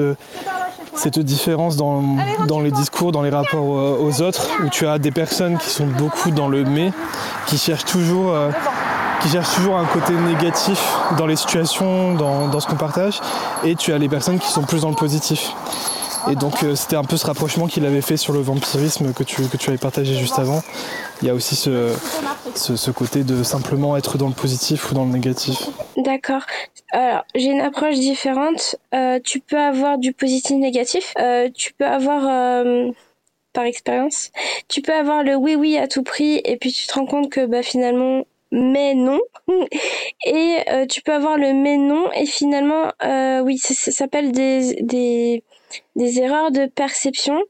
cette 0.95 1.19
différence 1.19 1.75
dans, 1.75 2.01
les 2.63 2.71
discours, 2.71 3.11
dans 3.11 3.23
les 3.23 3.29
rapports 3.29 3.67
aux 4.01 4.21
autres, 4.21 4.47
où 4.63 4.69
tu 4.69 4.87
as 4.87 4.99
des 4.99 5.11
personnes 5.11 5.57
qui 5.57 5.69
sont 5.69 5.87
beaucoup 5.87 6.31
dans 6.31 6.47
le 6.47 6.63
mais, 6.63 6.91
qui 7.47 7.57
cherchent 7.57 7.85
toujours 7.85 8.33
qui 9.21 9.29
cherchent 9.29 9.55
toujours 9.55 9.77
un 9.77 9.85
côté 9.85 10.13
négatif 10.13 10.79
dans 11.17 11.25
les 11.25 11.35
situations, 11.35 12.13
dans, 12.13 12.47
dans 12.47 12.59
ce 12.59 12.67
qu'on 12.67 12.75
partage, 12.75 13.19
et 13.63 13.75
tu 13.75 13.93
as 13.93 13.97
les 13.97 14.09
personnes 14.09 14.39
qui 14.39 14.49
sont 14.49 14.63
plus 14.63 14.81
dans 14.81 14.89
le 14.89 14.95
positif. 14.95 15.51
Et 16.29 16.35
donc 16.35 16.63
euh, 16.63 16.75
c'était 16.75 16.97
un 16.97 17.05
peu 17.05 17.15
ce 17.15 17.25
rapprochement 17.25 17.67
qu'il 17.67 17.85
avait 17.85 18.01
fait 18.01 18.17
sur 18.17 18.33
le 18.33 18.41
vampirisme 18.41 19.13
que 19.13 19.23
tu, 19.23 19.43
que 19.43 19.55
tu 19.55 19.69
avais 19.69 19.77
partagé 19.77 20.13
juste 20.15 20.39
avant. 20.39 20.61
Il 21.21 21.27
y 21.27 21.31
a 21.31 21.33
aussi 21.33 21.55
ce, 21.55 21.93
ce, 22.53 22.75
ce 22.75 22.91
côté 22.91 23.23
de 23.23 23.43
simplement 23.43 23.95
être 23.95 24.17
dans 24.17 24.27
le 24.27 24.33
positif 24.33 24.91
ou 24.91 24.95
dans 24.95 25.05
le 25.05 25.11
négatif. 25.11 25.69
D'accord. 25.95 26.41
Alors 26.91 27.23
j'ai 27.33 27.45
une 27.45 27.61
approche 27.61 27.95
différente. 27.95 28.75
Euh, 28.93 29.19
tu 29.23 29.39
peux 29.39 29.59
avoir 29.59 29.97
du 29.97 30.11
positif 30.11 30.57
négatif. 30.57 31.13
Euh, 31.17 31.49
tu 31.53 31.73
peux 31.73 31.85
avoir 31.85 32.23
euh, 32.27 32.91
par 33.53 33.63
expérience. 33.63 34.31
Tu 34.67 34.81
peux 34.81 34.93
avoir 34.93 35.23
le 35.23 35.35
oui 35.35 35.55
oui 35.55 35.77
à 35.77 35.87
tout 35.87 36.03
prix 36.03 36.41
et 36.43 36.57
puis 36.57 36.73
tu 36.73 36.87
te 36.87 36.93
rends 36.93 37.05
compte 37.05 37.29
que 37.29 37.45
bah, 37.45 37.63
finalement 37.63 38.23
mais 38.51 38.93
non. 38.93 39.19
Et 40.25 40.57
euh, 40.69 40.85
tu 40.85 41.01
peux 41.01 41.13
avoir 41.13 41.37
le 41.37 41.53
mais 41.53 41.77
non 41.77 42.11
et 42.13 42.25
finalement, 42.25 42.91
euh, 43.03 43.41
oui, 43.41 43.57
ça, 43.57 43.73
ça 43.73 43.91
s'appelle 43.91 44.31
des, 44.31 44.75
des, 44.81 45.43
des 45.95 46.19
erreurs 46.19 46.51
de 46.51 46.65
perception 46.65 47.41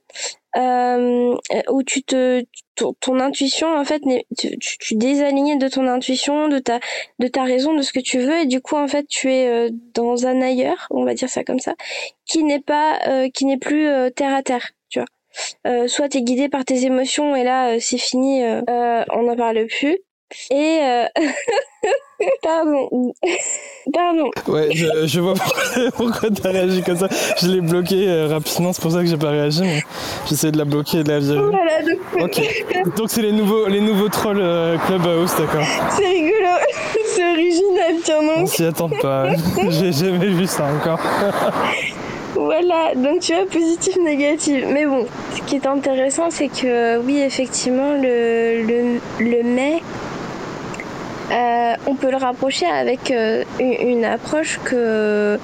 euh, 0.57 1.36
où 1.69 1.83
tu 1.83 2.03
te 2.03 2.43
ton, 2.75 3.19
intuition 3.19 3.75
en 3.75 3.83
fait 3.83 4.01
tu, 4.38 4.57
tu, 4.57 4.95
désalignes 4.95 5.57
de 5.57 5.67
ton 5.67 5.88
intuition 5.88 6.47
de 6.47 6.60
ta 6.60 6.79
de 7.19 7.27
ta 7.27 7.43
raison 7.43 7.73
de 7.73 7.81
ce 7.81 7.91
que 7.91 7.99
tu 7.99 8.19
veux 8.19 8.39
et 8.39 8.45
du 8.45 8.62
coup 8.62 8.75
en 8.75 8.88
fait 8.88 9.07
tu 9.07 9.31
es 9.31 9.47
euh, 9.47 9.69
dans 9.93 10.25
un 10.25 10.41
ailleurs 10.41 10.88
on 10.91 11.03
va 11.03 11.13
dire 11.13 11.29
ça 11.29 11.43
comme 11.43 11.60
ça 11.60 11.75
qui 12.25 12.43
n'est 12.43 12.62
pas 12.62 12.99
euh, 13.07 13.29
qui 13.29 13.45
n'est 13.45 13.57
plus 13.57 13.88
euh, 13.88 14.10
terre 14.10 14.33
à 14.33 14.43
terre 14.43 14.71
tu 14.89 14.99
vois 14.99 15.88
soit 15.88 16.10
tu 16.10 16.21
guidé 16.21 16.49
par 16.49 16.65
tes 16.65 16.86
émotions 16.86 17.36
et 17.36 17.43
là 17.43 17.79
c'est 17.79 17.97
fini 17.97 18.43
on 18.43 19.23
n'en 19.23 19.36
parle 19.36 19.67
plus 19.67 19.99
et 20.49 20.79
euh... 20.81 21.05
pardon, 22.43 23.13
pardon. 23.93 24.29
Ouais, 24.47 24.69
je, 24.73 25.07
je 25.07 25.19
vois 25.19 25.33
pourquoi, 25.35 25.91
pourquoi 25.95 26.29
tu 26.29 26.45
as 26.45 26.51
réagi 26.51 26.83
comme 26.83 26.97
ça. 26.97 27.07
Je 27.41 27.47
l'ai 27.47 27.61
bloqué 27.61 28.07
euh, 28.07 28.27
rapidement, 28.27 28.73
c'est 28.73 28.81
pour 28.81 28.91
ça 28.91 29.01
que 29.01 29.07
j'ai 29.07 29.17
pas 29.17 29.29
réagi, 29.29 29.61
mais 29.61 29.83
j'essaie 30.27 30.51
de 30.51 30.57
la 30.57 30.65
bloquer 30.65 30.99
et 30.99 31.03
de 31.03 31.09
la 31.09 31.19
virer. 31.19 31.39
Voilà, 31.39 31.81
donc... 31.81 32.23
Ok. 32.23 32.95
Donc 32.97 33.09
c'est 33.09 33.21
les 33.21 33.31
nouveaux, 33.31 33.67
les 33.67 33.81
nouveaux 33.81 34.09
trolls 34.09 34.41
euh, 34.41 34.77
Clubhouse, 34.85 35.35
d'accord. 35.37 35.65
C'est 35.91 36.07
rigolo, 36.07 36.57
c'est 37.05 37.31
original, 37.31 37.93
tiens 38.03 38.21
donc. 38.23 38.37
On 38.39 38.45
s'y 38.47 38.65
attend 38.65 38.89
pas. 38.89 39.29
j'ai 39.69 39.91
jamais 39.93 40.27
vu 40.27 40.45
ça 40.45 40.65
encore. 40.65 40.99
Voilà, 42.35 42.93
donc 42.95 43.21
tu 43.21 43.33
vois, 43.33 43.45
positif, 43.45 43.95
négatif. 43.97 44.63
Mais 44.71 44.85
bon, 44.85 45.07
ce 45.35 45.41
qui 45.41 45.55
est 45.55 45.65
intéressant, 45.65 46.29
c'est 46.29 46.49
que 46.49 46.99
oui, 46.99 47.19
effectivement, 47.19 47.93
le, 47.93 48.61
le, 48.61 48.99
le 49.19 49.43
mai, 49.43 49.81
euh, 51.31 51.75
on 51.87 51.95
peut 51.95 52.09
le 52.09 52.17
rapprocher 52.17 52.65
avec 52.65 53.11
euh, 53.11 53.43
une, 53.59 54.05
approche 54.05 54.59
que 54.63 55.37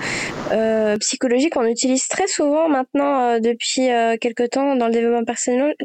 euh, 0.52 0.98
psychologique 0.98 1.58
on 1.58 1.65
utilise 1.65 2.08
très 2.08 2.28
souvent 2.28 2.69
maintenant 2.69 3.39
depuis 3.39 3.89
quelque 4.22 4.48
temps 4.48 4.76
dans 4.76 4.88
le 4.88 4.93
développement 4.93 5.26
personnel. 5.26 5.76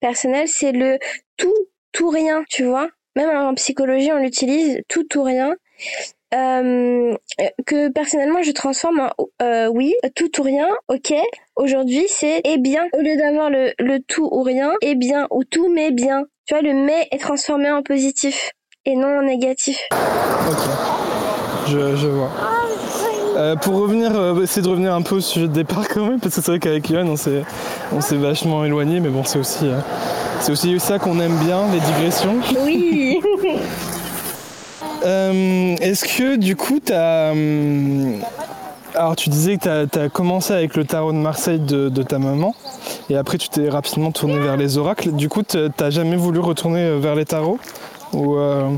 Personnel, 0.00 0.48
c'est 0.48 0.72
le 0.72 0.98
tout 1.36 1.54
tout 1.92 2.08
rien, 2.08 2.44
tu 2.48 2.64
vois. 2.64 2.88
Même 3.16 3.30
en 3.30 3.54
psychologie, 3.54 4.10
on 4.12 4.18
l'utilise 4.18 4.80
tout 4.88 5.06
ou 5.18 5.22
rien. 5.22 5.54
Euh, 6.34 7.14
que 7.64 7.88
personnellement 7.88 8.42
je 8.42 8.52
transforme 8.52 9.00
en 9.00 9.10
euh, 9.40 9.68
oui, 9.68 9.94
tout 10.14 10.40
ou 10.40 10.42
rien, 10.42 10.68
ok. 10.88 11.14
Aujourd'hui 11.56 12.04
c'est 12.08 12.42
et 12.44 12.58
bien. 12.58 12.86
Au 12.92 13.00
lieu 13.00 13.16
d'avoir 13.16 13.50
le, 13.50 13.72
le 13.78 14.00
tout 14.00 14.28
ou 14.30 14.42
rien, 14.42 14.72
et 14.82 14.94
bien 14.94 15.26
ou 15.30 15.44
tout 15.44 15.72
mais 15.72 15.90
bien. 15.90 16.24
Tu 16.46 16.54
vois, 16.54 16.62
le 16.62 16.74
mais 16.74 17.08
est 17.10 17.18
transformé 17.18 17.70
en 17.70 17.82
positif 17.82 18.52
et 18.84 18.96
non 18.96 19.18
en 19.18 19.22
négatif. 19.22 19.78
Ok, 20.50 20.58
je, 21.68 21.96
je 21.96 22.06
vois. 22.06 22.30
Euh, 23.38 23.54
pour 23.54 23.76
revenir, 23.76 24.10
euh, 24.16 24.42
essayer 24.42 24.62
de 24.62 24.68
revenir 24.68 24.92
un 24.92 25.02
peu 25.02 25.16
au 25.16 25.20
sujet 25.20 25.46
de 25.46 25.52
départ 25.52 25.86
quand 25.88 26.04
même, 26.04 26.18
parce 26.18 26.34
que 26.34 26.40
c'est 26.40 26.50
vrai 26.50 26.58
qu'avec 26.58 26.90
Yohan 26.90 27.06
on 27.06 27.16
s'est, 27.16 27.44
on 27.92 28.00
s'est 28.00 28.16
vachement 28.16 28.64
éloigné, 28.64 28.98
mais 28.98 29.10
bon 29.10 29.22
c'est 29.24 29.38
aussi, 29.38 29.66
euh, 29.66 29.78
c'est 30.40 30.50
aussi 30.50 30.80
ça 30.80 30.98
qu'on 30.98 31.20
aime 31.20 31.36
bien, 31.44 31.62
les 31.70 31.78
digressions. 31.78 32.36
Oui. 32.64 33.20
Est-ce 35.02 36.04
que 36.04 36.36
du 36.36 36.56
coup, 36.56 36.80
tu 36.84 36.92
as. 36.92 37.30
Hum, 37.30 38.20
alors, 38.94 39.14
tu 39.14 39.28
disais 39.28 39.58
que 39.58 39.84
tu 39.84 39.98
as, 39.98 40.08
commencé 40.08 40.52
avec 40.52 40.74
le 40.74 40.84
tarot 40.84 41.12
de 41.12 41.18
Marseille 41.18 41.60
de, 41.60 42.02
ta 42.02 42.18
maman, 42.18 42.54
et 43.08 43.16
après, 43.16 43.38
tu 43.38 43.48
t'es 43.48 43.68
rapidement 43.68 44.10
tourné 44.10 44.38
vers 44.38 44.56
les 44.56 44.76
oracles. 44.76 45.12
Du 45.12 45.28
coup, 45.28 45.42
tu 45.44 45.58
jamais 45.90 46.16
voulu 46.16 46.40
retourner 46.40 46.98
vers 46.98 47.14
les 47.14 47.24
tarots? 47.24 47.60
Ou, 48.12 48.36
euh, 48.36 48.70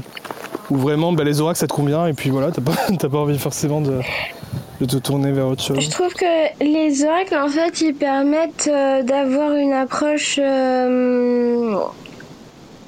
vraiment, 0.70 1.12
bah, 1.12 1.24
les 1.24 1.40
oracles, 1.40 1.58
ça 1.58 1.66
te 1.66 1.72
convient, 1.72 2.06
et 2.06 2.12
puis 2.12 2.30
voilà, 2.30 2.50
tu 2.52 2.60
pas, 2.60 2.72
pas 3.08 3.18
envie 3.18 3.38
forcément 3.38 3.80
de, 3.80 4.00
te 4.86 4.96
tourner 4.96 5.32
vers 5.32 5.46
autre 5.46 5.62
chose 5.62 5.80
Je 5.80 5.90
trouve 5.90 6.12
que 6.14 6.64
les 6.64 7.04
oracles, 7.04 7.36
en 7.36 7.48
fait, 7.48 7.80
ils 7.80 7.94
permettent 7.94 8.70
d'avoir 9.04 9.52
une 9.52 9.72
approche. 9.72 10.38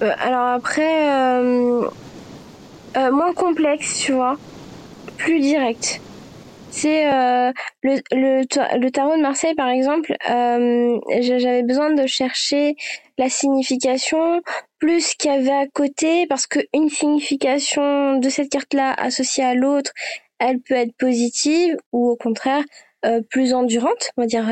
alors 0.00 0.46
après, 0.54 1.88
euh, 2.96 3.10
moins 3.10 3.32
complexe, 3.32 3.98
tu 3.98 4.12
vois, 4.12 4.36
plus 5.16 5.40
direct. 5.40 6.00
C'est 6.70 7.06
euh, 7.06 7.52
le, 7.82 8.90
tarot 8.90 9.16
de 9.16 9.22
Marseille, 9.22 9.54
par 9.54 9.68
exemple, 9.68 10.14
euh, 10.30 10.98
j'avais 11.20 11.62
besoin 11.62 11.94
de 11.94 12.06
chercher 12.06 12.76
la 13.18 13.28
signification 13.28 14.40
plus 14.82 15.14
qu'il 15.14 15.30
y 15.30 15.34
avait 15.34 15.52
à 15.52 15.68
côté, 15.68 16.26
parce 16.26 16.48
qu'une 16.48 16.90
signification 16.90 18.18
de 18.18 18.28
cette 18.28 18.50
carte-là 18.50 18.92
associée 18.94 19.44
à 19.44 19.54
l'autre, 19.54 19.92
elle 20.40 20.58
peut 20.58 20.74
être 20.74 20.96
positive 20.96 21.76
ou 21.92 22.10
au 22.10 22.16
contraire 22.16 22.64
euh, 23.04 23.22
plus 23.30 23.54
endurante, 23.54 24.10
on 24.16 24.22
va 24.22 24.26
dire 24.26 24.44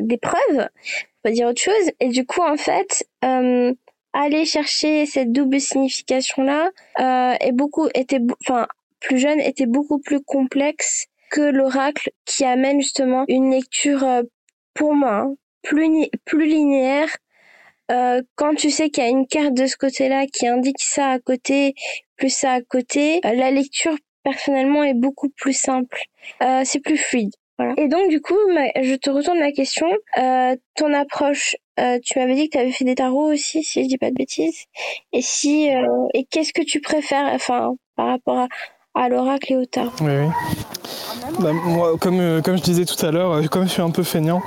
des 0.00 0.16
preuves, 0.16 0.40
on 0.58 1.28
va 1.28 1.30
dire 1.32 1.48
autre 1.48 1.60
chose. 1.60 1.90
Et 2.00 2.08
du 2.08 2.24
coup, 2.24 2.40
en 2.40 2.56
fait, 2.56 3.06
euh, 3.26 3.74
aller 4.14 4.46
chercher 4.46 5.04
cette 5.04 5.32
double 5.32 5.60
signification 5.60 6.44
là 6.44 6.70
euh, 7.00 7.36
est 7.40 7.52
beaucoup 7.52 7.88
était 7.94 8.20
enfin 8.40 8.66
plus 9.00 9.18
jeune 9.18 9.40
était 9.40 9.66
beaucoup 9.66 9.98
plus 9.98 10.22
complexe 10.22 11.08
que 11.30 11.42
l'oracle 11.42 12.10
qui 12.24 12.44
amène 12.44 12.80
justement 12.80 13.24
une 13.28 13.50
lecture 13.50 14.02
euh, 14.04 14.22
pour 14.72 14.94
moi 14.94 15.14
hein, 15.14 15.34
plus 15.62 16.08
plus 16.24 16.46
linéaire 16.46 17.10
euh, 17.90 18.22
quand 18.36 18.54
tu 18.54 18.70
sais 18.70 18.90
qu'il 18.90 19.04
y 19.04 19.06
a 19.06 19.10
une 19.10 19.26
carte 19.26 19.54
de 19.54 19.66
ce 19.66 19.76
côté-là 19.76 20.26
qui 20.26 20.46
indique 20.46 20.80
ça 20.80 21.10
à 21.10 21.18
côté 21.18 21.74
plus 22.16 22.30
ça 22.30 22.52
à 22.52 22.60
côté 22.62 23.20
euh, 23.24 23.34
la 23.34 23.50
lecture 23.50 23.94
personnellement 24.22 24.84
est 24.84 24.94
beaucoup 24.94 25.28
plus 25.28 25.52
simple 25.52 25.98
euh, 26.42 26.62
c'est 26.64 26.80
plus 26.80 26.96
fluide 26.96 27.32
voilà. 27.58 27.74
Et 27.76 27.86
donc 27.86 28.10
du 28.10 28.20
coup, 28.20 28.34
je 28.82 28.96
te 28.96 29.10
retourne 29.10 29.38
la 29.38 29.52
question. 29.52 29.86
Euh, 30.18 30.56
ton 30.74 30.92
approche 30.92 31.54
euh, 31.78 32.00
tu 32.04 32.18
m'avais 32.18 32.34
dit 32.34 32.48
que 32.48 32.56
tu 32.56 32.58
avais 32.58 32.72
fait 32.72 32.84
des 32.84 32.96
tarots 32.96 33.32
aussi, 33.32 33.62
si 33.62 33.84
je 33.84 33.88
dis 33.88 33.96
pas 33.96 34.10
de 34.10 34.16
bêtises. 34.16 34.64
Et 35.12 35.22
si 35.22 35.68
et 36.14 36.24
qu'est-ce 36.24 36.52
que 36.52 36.62
tu 36.62 36.80
préfères, 36.80 37.32
enfin, 37.32 37.76
par 37.94 38.08
rapport 38.08 38.38
à, 38.38 38.48
au 38.96 39.64
tarot 39.66 39.90
Oui, 40.00 40.12
oui. 40.20 40.28
Bah, 41.40 41.50
moi, 41.52 41.96
comme, 41.98 42.20
euh, 42.20 42.40
comme 42.42 42.56
je 42.56 42.62
disais 42.62 42.84
tout 42.84 43.04
à 43.04 43.10
l'heure, 43.10 43.40
comme 43.50 43.64
je 43.64 43.70
suis 43.70 43.82
un 43.82 43.90
peu 43.90 44.04
feignant, 44.04 44.40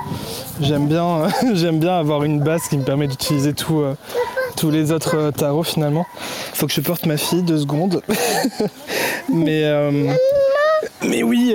j'aime 0.60 0.86
bien, 0.86 1.28
j'aime 1.52 1.78
bien 1.78 1.98
avoir 1.98 2.24
une 2.24 2.40
base 2.40 2.62
qui 2.68 2.78
me 2.78 2.84
permet 2.84 3.08
d'utiliser 3.08 3.52
tous 3.52 4.70
les 4.70 4.92
autres 4.92 5.30
tarots 5.32 5.64
finalement. 5.64 6.06
Faut 6.54 6.66
que 6.66 6.72
je 6.72 6.80
porte 6.80 7.04
ma 7.06 7.16
fille 7.18 7.42
deux 7.42 7.58
secondes. 7.58 8.00
mais, 9.28 9.70
oui, 11.22 11.52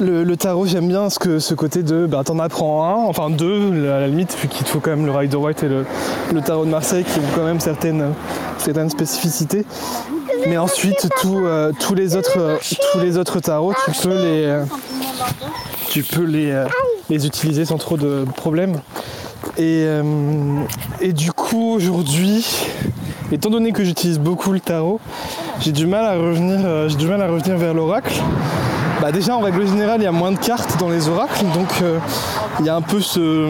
le 0.00 0.34
tarot, 0.36 0.66
j'aime 0.66 0.88
bien 0.88 1.10
ce, 1.10 1.18
que, 1.18 1.38
ce 1.38 1.52
côté 1.52 1.82
de 1.82 2.06
bah, 2.06 2.22
t'en 2.24 2.38
apprends 2.38 2.84
un, 2.84 3.06
enfin 3.06 3.28
deux 3.28 3.90
à 3.90 4.00
la 4.00 4.08
limite, 4.08 4.34
puis 4.38 4.48
qu'il 4.48 4.66
faut 4.66 4.80
quand 4.80 4.90
même 4.90 5.04
le 5.04 5.12
Rider 5.12 5.36
White 5.36 5.62
et 5.62 5.68
le, 5.68 5.84
tarot 6.40 6.64
de 6.64 6.70
Marseille 6.70 7.04
qui 7.04 7.18
ont 7.18 7.30
quand 7.34 7.44
même 7.44 7.60
certaines 7.60 8.14
spécificités. 8.88 9.66
Mais 10.48 10.56
ensuite, 10.56 11.08
euh, 11.26 11.72
tous, 11.78 11.94
les 11.94 12.16
autres, 12.16 12.58
tous 12.92 13.00
les 13.00 13.18
autres 13.18 13.40
tarots, 13.40 13.74
tu 13.84 13.90
peux 14.02 14.14
les, 14.14 14.44
euh, 14.46 14.64
tu 15.90 16.02
peux 16.02 16.24
les, 16.24 16.50
euh, 16.50 16.66
utiliser 17.10 17.64
sans 17.64 17.76
trop 17.76 17.96
de 17.96 18.24
problèmes. 18.36 18.80
Et, 19.58 19.86
du 21.12 21.32
coup, 21.32 21.74
aujourd'hui, 21.74 22.46
étant 23.30 23.50
donné 23.50 23.72
que 23.72 23.84
j'utilise 23.84 24.18
beaucoup 24.18 24.52
le 24.52 24.60
tarot, 24.60 25.00
j'ai 25.60 25.72
du 25.72 25.86
mal 25.86 26.04
à 26.04 26.14
revenir, 26.14 26.88
j'ai 26.88 26.96
du 26.96 27.06
mal 27.06 27.20
à 27.20 27.28
revenir 27.28 27.58
vers 27.58 27.74
l'oracle. 27.74 28.14
Bah 29.00 29.12
déjà 29.12 29.36
en 29.36 29.40
règle 29.40 29.64
générale 29.64 30.00
il 30.00 30.04
y 30.04 30.08
a 30.08 30.12
moins 30.12 30.32
de 30.32 30.38
cartes 30.38 30.76
dans 30.80 30.88
les 30.88 31.08
oracles 31.08 31.44
donc 31.54 31.68
euh, 31.82 31.98
il 32.58 32.66
y 32.66 32.68
a 32.68 32.74
un 32.74 32.80
peu 32.80 33.00
ce 33.00 33.48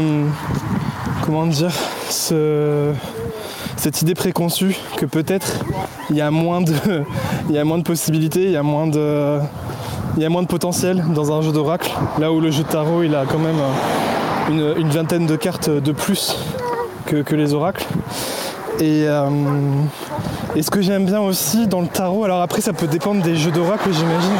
comment 1.24 1.46
dire 1.46 1.72
ce, 2.10 2.92
cette 3.78 4.02
idée 4.02 4.14
préconçue 4.14 4.76
que 4.96 5.06
peut-être 5.06 5.64
il 6.10 6.16
y 6.16 6.20
a 6.20 6.30
moins 6.30 6.60
de 6.60 7.82
possibilités, 7.82 8.44
il 8.44 8.50
y 8.50 8.56
a 8.56 8.62
moins 8.62 8.86
de 8.88 9.40
potentiel 10.46 11.04
dans 11.14 11.32
un 11.32 11.40
jeu 11.42 11.52
d'oracle, 11.52 11.90
là 12.18 12.32
où 12.32 12.40
le 12.40 12.50
jeu 12.50 12.64
de 12.64 12.68
tarot 12.68 13.02
il 13.04 13.14
a 13.14 13.24
quand 13.24 13.38
même 13.38 13.60
une, 14.50 14.88
vingtaine 14.90 15.26
de 15.26 15.36
cartes 15.36 15.70
de 15.70 15.92
plus 15.92 16.36
que, 17.06 17.34
les 17.34 17.54
oracles. 17.54 17.86
Et, 18.80 19.04
euh, 19.06 19.28
et 20.54 20.62
ce 20.62 20.70
que 20.70 20.82
j'aime 20.82 21.06
bien 21.06 21.20
aussi 21.20 21.66
dans 21.66 21.80
le 21.80 21.88
tarot, 21.88 22.24
alors 22.24 22.42
après 22.42 22.60
ça 22.60 22.72
peut 22.72 22.86
dépendre 22.86 23.22
des 23.22 23.36
jeux 23.36 23.50
d'oracle 23.50 23.90
j'imagine, 23.92 24.36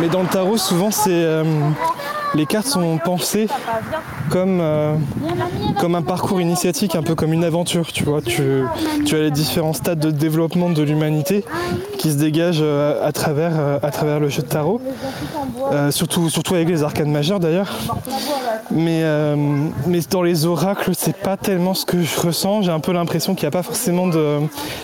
mais 0.00 0.08
dans 0.08 0.22
le 0.22 0.28
tarot, 0.28 0.56
souvent, 0.56 0.92
c'est 0.92 1.10
euh, 1.10 1.42
les 2.34 2.46
cartes 2.46 2.66
sont 2.66 2.98
pensées 2.98 3.48
comme, 4.30 4.58
euh, 4.60 4.94
comme 5.80 5.94
un 5.94 6.02
parcours 6.02 6.40
initiatique, 6.40 6.94
un 6.94 7.02
peu 7.02 7.14
comme 7.14 7.32
une 7.32 7.44
aventure. 7.44 7.92
Tu 7.92 8.04
vois, 8.04 8.20
tu, 8.20 8.64
tu 9.04 9.14
as 9.14 9.20
les 9.20 9.30
différents 9.30 9.72
stades 9.72 9.98
de 9.98 10.10
développement 10.10 10.70
de 10.70 10.82
l'humanité 10.82 11.44
qui 11.98 12.12
se 12.12 12.16
dégagent 12.16 12.58
euh, 12.60 13.06
à, 13.06 13.12
travers, 13.12 13.52
à 13.82 13.90
travers 13.90 14.20
le 14.20 14.28
jeu 14.28 14.42
de 14.42 14.48
tarot. 14.48 14.80
surtout, 15.90 16.30
surtout 16.30 16.54
avec 16.54 16.68
les 16.68 16.82
arcanes 16.82 17.10
majeures 17.10 17.40
d'ailleurs. 17.40 17.74
Mais, 18.70 19.02
mais 19.86 20.00
dans 20.10 20.22
les 20.22 20.44
oracles, 20.46 20.92
c'est 20.94 21.16
pas 21.16 21.36
tellement 21.36 21.74
ce 21.74 21.86
que 21.86 22.02
je 22.02 22.20
ressens. 22.20 22.62
J'ai 22.62 22.70
un 22.70 22.80
peu 22.80 22.92
l'impression 22.92 23.34
qu'il 23.34 23.44
n'y 23.44 23.48
a 23.48 23.52
pas 23.52 23.62
forcément 23.62 24.06
de, 24.06 24.40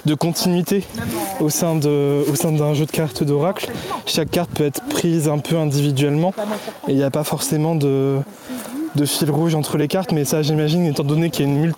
de 0.07 0.14
continuité 0.14 0.85
au 1.40 1.48
sein, 1.50 1.74
d'un 1.76 2.74
jeu 2.74 2.87
de 2.87 2.90
cartes 2.90 3.22
d'oracle. 3.22 3.70
Chaque 4.07 4.30
carte 4.30 4.50
peut 4.50 4.64
être 4.64 4.83
prise 4.88 5.28
un 5.28 5.38
peu 5.38 5.57
individuellement 5.57 6.33
et 6.88 6.92
il 6.92 7.02
a 7.02 7.11
pas 7.11 7.24
de, 7.75 8.18
de 8.94 9.05
fil 9.05 9.31
rouge 9.31 9.55
entre 9.55 9.77
les 9.77 9.88
cartes, 9.88 10.12
mais 10.12 10.25
ça 10.25 10.42
j'imagine, 10.42 10.87
étant 10.87 11.05
donné 11.05 11.31
qu'il 11.31 11.47
y 11.47 11.49
a 11.49 11.53
une, 11.53 11.73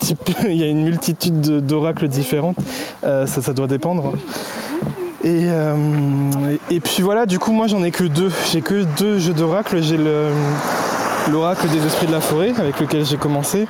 il 0.49 0.57
y 0.57 0.62
a 0.62 0.66
une 0.66 0.83
multitude 0.83 1.40
d'oracles 1.64 2.09
différentes, 2.09 2.57
euh, 3.05 3.27
ça, 3.27 3.53
doit 3.53 3.66
dépendre. 3.66 4.12
Et, 5.25 5.47
euh, 5.49 5.77
et, 6.71 6.81
puis 6.81 7.03
voilà, 7.03 7.27
du 7.27 7.38
coup 7.38 7.53
moi 7.53 7.66
j'en 7.66 7.83
ai 7.83 7.90
que 7.90 8.05
deux. 8.05 8.31
J'ai 8.53 8.61
que 8.61 8.85
deux 8.99 9.19
jeux 9.19 9.33
d'oracle. 9.33 9.83
J'ai 9.83 9.99
l'oracle 11.31 11.69
des 11.69 11.85
esprits 11.85 12.07
de 12.07 12.12
la 12.12 12.21
forêt 12.21 12.53
avec 12.59 12.79
lequel 12.79 13.05
j'ai 13.05 13.16
commencé 13.16 13.66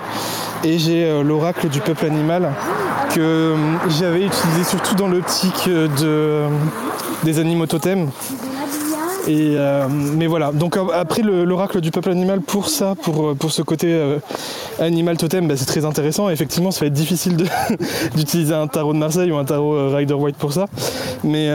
et 0.65 0.79
j'ai 0.79 1.05
euh, 1.05 1.23
l'oracle 1.23 1.69
du 1.69 1.81
peuple 1.81 2.05
animal 2.05 2.51
que 3.15 3.55
j'avais 3.89 4.27
utilisé 4.27 4.65
surtout 4.65 4.95
dans 4.97 5.09
l'optique 5.09 5.69
de, 5.69 6.43
des 7.23 7.39
animaux 7.39 7.67
totems 7.67 8.09
euh, 9.29 9.87
mais 9.91 10.27
voilà, 10.27 10.53
donc 10.53 10.77
euh, 10.77 10.85
après 10.93 11.23
l'oracle 11.23 11.81
du 11.81 11.91
peuple 11.91 12.11
animal 12.11 12.41
pour 12.41 12.69
ça, 12.69 12.95
pour, 13.01 13.29
euh, 13.29 13.35
pour 13.35 13.51
ce 13.51 13.63
côté 13.63 13.99
animal 14.79 15.17
totem, 15.17 15.49
bah, 15.49 15.57
c'est 15.57 15.67
très 15.67 15.85
intéressant. 15.85 16.29
Effectivement, 16.29 16.71
ça 16.71 16.81
va 16.81 16.87
être 16.87 16.93
difficile 16.93 17.37
d'utiliser 18.17 18.55
un 18.55 18.67
tarot 18.67 18.93
de 18.93 18.99
Marseille 18.99 19.31
ou 19.33 19.37
un 19.37 19.45
tarot 19.45 19.95
Rider 19.95 20.15
White 20.15 20.37
pour 20.37 20.53
ça. 20.53 20.67
Mais, 21.25 21.51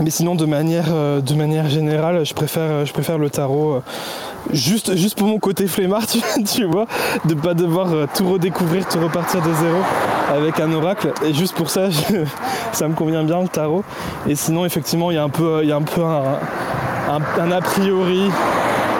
Mais 0.00 0.10
sinon, 0.10 0.34
de 0.34 0.44
manière, 0.44 0.86
euh, 0.90 1.20
de 1.22 1.34
manière 1.34 1.68
générale, 1.70 2.26
je 2.26 2.34
préfère, 2.34 2.84
je 2.84 2.92
préfère 2.92 3.16
le 3.16 3.30
tarot. 3.30 3.80
Euh, 4.50 4.54
juste, 4.96 5.14
pour 5.16 5.28
mon 5.28 5.38
côté 5.38 5.66
flemmard, 5.66 6.06
tu, 6.54 6.64
vois, 6.64 6.86
de 7.24 7.34
pas 7.34 7.54
devoir 7.54 7.92
euh, 7.92 8.06
tout 8.14 8.28
redécouvrir, 8.28 8.86
tout 8.88 9.00
repartir 9.00 9.40
de 9.42 9.52
zéro 9.54 9.78
avec 10.32 10.60
un 10.60 10.72
oracle. 10.72 11.12
Et 11.24 11.32
juste 11.32 11.54
pour 11.54 11.70
ça, 11.70 11.88
ça 12.72 12.88
me 12.88 12.94
convient 12.94 13.24
bien 13.24 13.42
le 13.42 13.48
tarot. 13.48 13.84
Et 14.28 14.34
sinon, 14.34 14.64
effectivement, 14.64 15.10
il 15.10 15.14
y 15.14 15.18
a 15.18 15.22
un 15.22 15.28
peu, 15.28 15.60
il 15.62 15.68
y 15.68 15.72
a 15.72 15.76
un, 15.76 15.82
peu 15.82 16.02
un, 16.02 16.40
un, 17.38 17.50
a 17.50 17.60
priori 17.60 18.30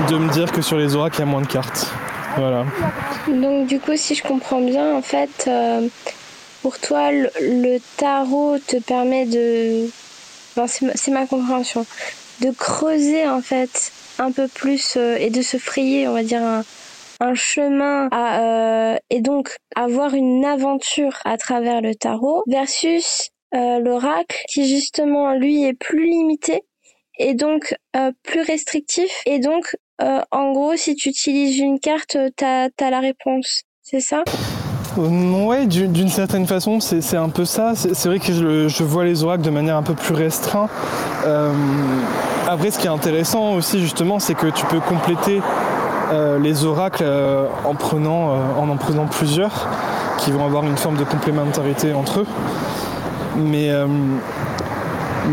de 0.09 0.17
me 0.17 0.31
dire 0.33 0.53
que 0.53 0.63
sur 0.63 0.77
les 0.77 0.95
oracles, 0.95 1.17
il 1.19 1.21
y 1.21 1.23
a 1.23 1.27
moins 1.27 1.43
de 1.43 1.47
cartes. 1.47 1.91
Voilà. 2.37 2.65
Donc, 3.29 3.67
du 3.67 3.81
coup, 3.81 3.93
si 3.97 4.15
je 4.15 4.23
comprends 4.23 4.61
bien, 4.61 4.95
en 4.95 5.03
fait, 5.03 5.51
pour 6.63 6.79
toi, 6.79 7.11
le 7.13 7.79
tarot 7.97 8.59
te 8.67 8.77
permet 8.79 9.27
de 9.27 9.89
c'est 10.67 11.11
ma 11.11 11.27
compréhension, 11.27 11.85
de 12.41 12.51
creuser 12.51 13.29
en 13.29 13.43
fait 13.43 13.93
un 14.19 14.33
peu 14.33 14.49
plus 14.49 14.97
euh, 14.97 15.17
et 15.17 15.31
de 15.31 15.43
se 15.43 15.57
frayer, 15.57 16.09
on 16.09 16.13
va 16.13 16.23
dire, 16.23 16.43
un, 16.43 16.65
chemin 17.35 18.11
euh, 18.13 18.97
et 19.09 19.23
donc 19.23 19.57
avoir 19.75 20.15
une 20.15 20.45
aventure 20.45 21.19
à 21.25 21.39
travers 21.39 21.81
le 21.81 21.95
tarot 21.95 22.43
versus 22.47 23.31
euh, 23.55 23.79
l'oracle 23.79 24.37
qui 24.49 24.69
justement 24.69 25.33
lui 25.33 25.65
est 25.65 25.73
plus 25.73 26.05
limité 26.05 26.63
et 27.19 27.33
donc 27.33 27.75
plus 28.23 28.43
restrictif. 28.43 29.11
Et 29.25 29.39
donc 29.39 29.77
en 29.99 30.53
gros 30.53 30.77
si 30.77 30.95
tu 30.95 31.09
utilises 31.09 31.59
une 31.59 31.81
carte 31.81 32.19
t'as 32.37 32.69
as 32.79 32.91
la 32.91 33.01
réponse. 33.01 33.63
C'est 33.81 34.01
ça? 34.01 34.23
Ouais, 34.97 35.67
d'une 35.67 36.09
certaine 36.09 36.47
façon, 36.47 36.81
c'est 36.81 37.17
un 37.17 37.29
peu 37.29 37.45
ça. 37.45 37.73
C'est 37.75 38.09
vrai 38.09 38.19
que 38.19 38.33
je, 38.33 38.85
vois 38.85 39.05
les 39.05 39.25
oracles 39.25 39.43
de 39.43 39.51
manière 39.51 39.77
un 39.77 39.83
peu 39.83 39.95
plus 39.95 40.15
restreinte. 40.15 40.71
Euh, 41.27 41.53
après, 42.49 42.71
ce 42.71 42.79
qui 42.79 42.87
est 42.87 42.91
intéressant 42.91 43.53
aussi, 43.55 43.81
justement, 43.81 44.19
c'est 44.19 44.35
que 44.35 44.47
tu 44.47 44.65
peux 44.67 44.81
compléter 44.81 45.43
euh, 46.13 46.39
les 46.39 46.65
oracles 46.65 47.03
euh, 47.05 47.47
en, 47.65 47.75
prenant, 47.75 48.31
en 48.59 48.69
en 48.69 48.77
prenant 48.77 49.07
plusieurs 49.07 49.69
qui 50.19 50.31
vont 50.31 50.45
avoir 50.47 50.65
une 50.65 50.79
forme 50.79 50.97
de 50.97 51.05
complémentarité 51.05 51.93
entre 51.93 52.21
eux. 52.21 52.27
Mais, 53.37 53.71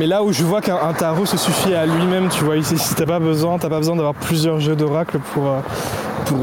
là 0.05 0.23
où 0.23 0.33
je 0.33 0.43
vois 0.43 0.59
qu'un 0.59 0.93
tarot 0.97 1.25
se 1.25 1.37
suffit 1.37 1.73
à 1.73 1.85
lui-même, 1.85 2.27
tu 2.27 2.43
vois, 2.43 2.57
ici, 2.57 2.77
si 2.77 2.95
t'as 2.95 3.05
pas 3.05 3.19
besoin, 3.19 3.57
t'as 3.59 3.69
pas 3.69 3.77
besoin 3.77 3.95
d'avoir 3.95 4.15
plusieurs 4.15 4.59
jeux 4.59 4.75
d'oracles 4.75 5.19
pour 5.33 5.43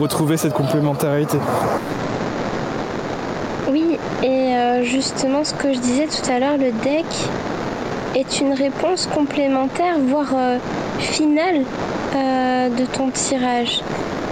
retrouver 0.00 0.38
cette 0.38 0.54
complémentarité. 0.54 1.36
Et 4.22 4.54
euh, 4.54 4.82
justement 4.82 5.44
ce 5.44 5.54
que 5.54 5.72
je 5.72 5.78
disais 5.78 6.06
tout 6.06 6.30
à 6.30 6.38
l'heure, 6.38 6.58
le 6.58 6.72
deck 6.72 7.06
est 8.14 8.40
une 8.40 8.52
réponse 8.52 9.06
complémentaire, 9.06 9.98
voire 9.98 10.34
euh, 10.34 10.58
finale 10.98 11.64
euh, 12.14 12.68
de 12.68 12.84
ton 12.84 13.10
tirage. 13.10 13.80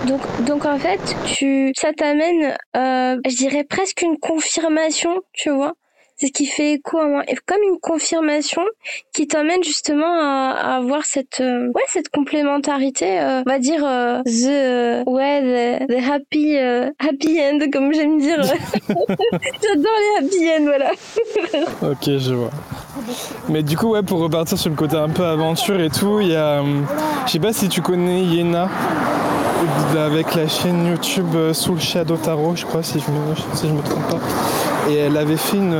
Donc, 0.06 0.20
donc 0.44 0.66
en 0.66 0.78
fait, 0.78 1.00
tu, 1.24 1.72
ça 1.76 1.92
t'amène, 1.92 2.56
je 2.74 3.36
dirais 3.36 3.64
presque 3.64 4.02
une 4.02 4.18
confirmation, 4.18 5.22
tu 5.32 5.50
vois, 5.50 5.72
c'est 6.18 6.26
ce 6.26 6.32
qui 6.32 6.46
fait 6.46 6.74
écho 6.74 6.98
à 6.98 7.06
moi. 7.06 7.22
Et 7.28 7.36
comme 7.46 7.62
une 7.62 7.78
confirmation 7.78 8.62
qui 9.14 9.28
t'emmène 9.28 9.62
justement 9.62 10.20
à, 10.20 10.76
avoir 10.76 11.04
cette, 11.04 11.40
euh, 11.40 11.68
ouais, 11.68 11.82
cette 11.86 12.08
complémentarité, 12.08 13.20
euh, 13.20 13.42
on 13.46 13.50
va 13.50 13.58
dire, 13.60 13.84
euh, 13.84 14.20
the, 14.24 15.08
ouais, 15.08 15.86
the, 15.88 16.10
happy, 16.10 16.56
happy 16.98 17.40
end, 17.40 17.70
comme 17.72 17.92
j'aime 17.92 18.18
dire. 18.18 18.42
J'adore 18.42 19.92
les 20.00 20.26
happy 20.26 20.50
end, 20.50 20.64
voilà. 20.64 20.90
ok, 21.82 22.18
je 22.18 22.34
vois. 22.34 22.50
Mais 23.48 23.62
du 23.62 23.76
coup, 23.76 23.90
ouais, 23.90 24.02
pour 24.02 24.18
repartir 24.18 24.58
sur 24.58 24.70
le 24.70 24.76
côté 24.76 24.96
un 24.96 25.08
peu 25.08 25.24
aventure 25.24 25.80
et 25.80 25.90
tout, 25.90 26.18
il 26.20 26.28
y 26.28 26.36
a, 26.36 26.64
je 27.26 27.32
sais 27.32 27.38
pas 27.38 27.52
si 27.52 27.68
tu 27.68 27.80
connais 27.80 28.22
Yena 28.22 28.68
avec 29.96 30.34
la 30.34 30.48
chaîne 30.48 30.86
YouTube 30.86 31.52
Soul 31.52 31.80
Shadow 31.80 32.16
Tarot, 32.16 32.56
je 32.56 32.66
crois, 32.66 32.82
si 32.82 32.98
je 32.98 33.10
me, 33.10 33.36
si 33.54 33.68
je 33.68 33.72
me 33.72 33.82
trompe 33.82 34.08
pas 34.08 34.18
et 34.88 34.96
elle 34.96 35.16
avait 35.16 35.36
fait 35.36 35.56
une, 35.56 35.74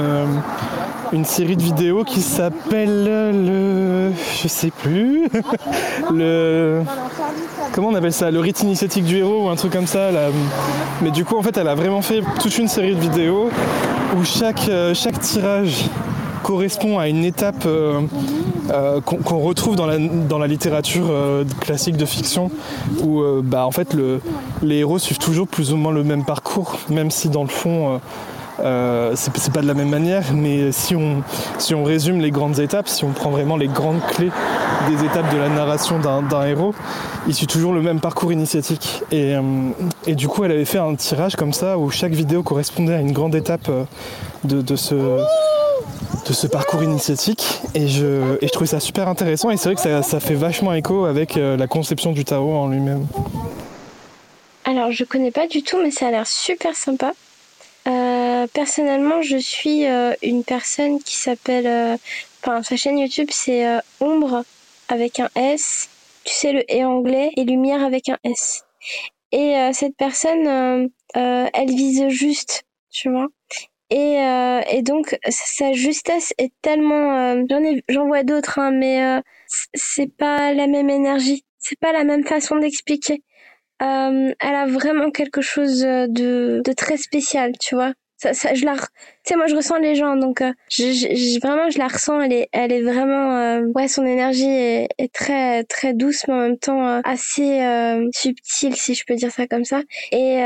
une 1.13 1.25
série 1.25 1.57
de 1.57 1.63
vidéos 1.63 2.05
qui 2.05 2.21
s'appelle 2.21 3.05
le. 3.05 4.13
Je 4.43 4.49
sais 4.49 4.71
plus. 4.71 5.29
le. 6.13 6.83
Comment 7.73 7.89
on 7.89 7.95
appelle 7.95 8.13
ça 8.13 8.31
Le 8.31 8.41
rite 8.41 8.63
initiatique 8.63 9.05
du 9.05 9.17
héros 9.17 9.47
ou 9.47 9.49
un 9.49 9.57
truc 9.57 9.73
comme 9.73 9.87
ça. 9.87 10.11
Mais 11.03 11.11
du 11.11 11.25
coup, 11.25 11.37
en 11.37 11.43
fait, 11.43 11.57
elle 11.57 11.69
a 11.69 11.75
vraiment 11.75 12.03
fait 12.03 12.23
toute 12.41 12.57
une 12.59 12.69
série 12.69 12.95
de 12.95 13.01
vidéos 13.01 13.51
où 14.17 14.25
chaque, 14.25 14.69
euh, 14.69 14.95
tirage 15.21 15.85
correspond 16.43 16.99
à 16.99 17.09
une 17.09 17.25
étape 17.25 17.65
euh, 17.67 18.01
qu'on 19.03 19.39
retrouve 19.39 19.77
dans 19.77 19.87
la, 19.87 19.99
dans 19.99 20.39
la 20.39 20.47
littérature 20.47 21.11
classique 21.61 21.97
de 21.97 22.07
fiction 22.07 22.51
où 23.03 23.23
bah, 23.43 23.67
en 23.67 23.71
fait 23.71 23.93
le, 23.93 24.21
les 24.63 24.77
héros 24.77 24.99
suivent 24.99 25.19
toujours 25.19 25.49
plus 25.49 25.73
ou 25.73 25.77
moins 25.77 25.93
le 25.93 26.05
même 26.05 26.25
parcours 26.25 26.79
même 26.89 27.11
si 27.11 27.29
dans 27.29 27.43
le 27.43 27.49
fond 27.49 28.01
euh, 28.61 29.13
c'est 29.15 29.53
pas 29.53 29.61
de 29.61 29.67
la 29.67 29.75
même 29.75 29.89
manière, 29.89 30.25
mais 30.35 30.73
si 30.73 30.97
on, 30.97 31.23
si 31.59 31.75
on 31.75 31.85
résume 31.85 32.21
les 32.21 32.31
grandes 32.31 32.59
étapes, 32.59 32.89
si 32.89 33.05
on 33.05 33.11
prend 33.11 33.31
vraiment 33.31 33.57
les 33.57 33.69
grandes 33.69 34.01
clés 34.09 34.31
des 34.89 35.05
étapes 35.05 35.33
de 35.33 35.39
la 35.39 35.49
narration 35.49 35.99
d'un 35.99 36.47
héros, 36.47 36.75
il 37.27 37.35
suit 37.35 37.47
toujours 37.47 37.73
le 37.73 37.83
même 37.83 38.01
parcours 38.01 38.33
initiatique. 38.33 39.03
Et, 39.13 39.37
euh, 39.37 39.43
et, 40.07 40.15
du 40.15 40.29
coup, 40.29 40.45
elle 40.45 40.53
avait 40.53 40.65
fait 40.65 40.79
un 40.79 40.95
tirage 40.95 41.37
comme 41.37 41.53
ça 41.53 41.79
où 41.79 41.91
chaque 41.91 42.13
vidéo 42.13 42.43
correspondait 42.43 42.95
à 42.95 43.01
une 43.01 43.13
grande 43.13 43.35
étape 43.35 43.69
euh, 43.69 43.85
de, 44.45 44.63
de 44.63 44.77
ce 44.77 44.95
de 46.29 46.33
ce 46.33 46.47
parcours 46.47 46.83
initiatique 46.83 47.61
et 47.75 47.89
je, 47.89 48.37
et 48.43 48.47
je 48.47 48.53
trouvais 48.53 48.67
ça 48.67 48.81
super 48.81 49.09
intéressant 49.09 49.51
et 49.51 49.57
c'est 49.57 49.71
vrai 49.71 49.75
que 49.77 49.81
ça, 49.81 50.03
ça, 50.03 50.21
fait 50.21 50.35
vachement 50.35 50.75
écho 50.75 51.07
avec 51.07 51.37
la 51.37 51.67
conception 51.67 52.13
du 52.13 52.25
tarot 52.25 52.55
en 52.55 52.69
lui-même. 52.69 53.07
Alors 54.65 54.93
je 54.93 55.05
connais 55.05 55.31
pas 55.31 55.47
du 55.47 55.63
tout 55.63 55.79
mais 55.83 55.91
ça 55.91 56.09
a 56.09 56.11
l'air 56.11 56.27
super 56.27 56.77
sympa. 56.77 57.13
Euh, 57.87 58.47
personnellement, 58.53 59.23
je 59.23 59.37
suis 59.37 59.87
euh, 59.87 60.15
une 60.23 60.45
personne 60.45 61.01
qui 61.03 61.15
s'appelle. 61.15 61.67
Euh, 61.67 61.97
enfin, 62.43 62.63
sa 62.63 62.77
chaîne 62.77 62.99
YouTube, 62.99 63.29
c'est 63.31 63.67
Ombre 64.01 64.45
avec 64.89 65.21
un 65.21 65.29
S. 65.35 65.89
Tu 66.25 66.35
sais, 66.35 66.53
le 66.53 66.71
et 66.73 66.85
anglais 66.85 67.31
et 67.37 67.45
lumière 67.45 67.83
avec 67.83 68.09
un 68.09 68.19
S. 68.25 68.65
Et 69.33 69.55
cette 69.73 69.97
personne, 69.97 70.91
elle 71.15 71.69
vise 71.69 72.09
juste, 72.09 72.65
tu 72.91 73.11
vois. 73.11 73.27
Et, 73.91 74.17
et 74.71 74.83
donc, 74.83 75.19
sa 75.29 75.73
justesse 75.73 76.33
est 76.39 76.53
tellement. 76.63 77.45
j'en, 77.49 77.63
ai, 77.63 77.83
j'en 77.89 78.07
vois 78.07 78.25
d'autres, 78.25 78.59
hein, 78.59 78.71
mais 78.71 79.23
c'est 79.75 80.15
pas 80.17 80.53
la 80.53 80.67
même 80.67 80.91
énergie. 80.91 81.45
C'est 81.59 81.79
pas 81.79 81.93
la 81.93 82.05
même 82.05 82.25
façon 82.25 82.57
d'expliquer. 82.57 83.23
Euh, 83.83 84.35
elle 84.41 84.55
a 84.55 84.67
vraiment 84.67 85.11
quelque 85.11 85.41
chose 85.41 85.81
de, 85.81 86.63
de 86.65 86.73
très 86.73 86.97
spécial, 86.97 87.53
tu 87.59 87.75
vois. 87.75 87.93
Ça, 88.17 88.35
ça, 88.35 88.53
je 88.53 88.65
la, 88.65 88.75
tu 88.75 88.83
sais, 89.23 89.37
moi 89.37 89.47
je 89.47 89.55
ressens 89.55 89.79
les 89.79 89.95
gens, 89.95 90.17
donc 90.17 90.41
euh, 90.41 90.53
je, 90.69 91.39
vraiment 91.41 91.71
je 91.71 91.79
la 91.79 91.87
ressens. 91.87 92.21
Elle 92.21 92.33
est, 92.33 92.49
elle 92.51 92.73
est 92.73 92.83
vraiment, 92.83 93.37
euh, 93.37 93.67
ouais, 93.77 93.87
son 93.87 94.05
énergie 94.05 94.49
est, 94.49 94.89
est, 94.99 95.13
très, 95.13 95.63
très 95.63 95.95
douce, 95.95 96.27
mais 96.27 96.35
en 96.35 96.39
même 96.39 96.59
temps 96.59 96.85
euh, 96.85 97.01
assez 97.05 97.61
subtile, 98.13 98.75
si 98.75 98.95
je 98.95 99.05
peux 99.07 99.15
dire 99.15 99.31
ça 99.31 99.47
comme 99.47 99.65
ça. 99.65 99.83
Et 100.11 100.39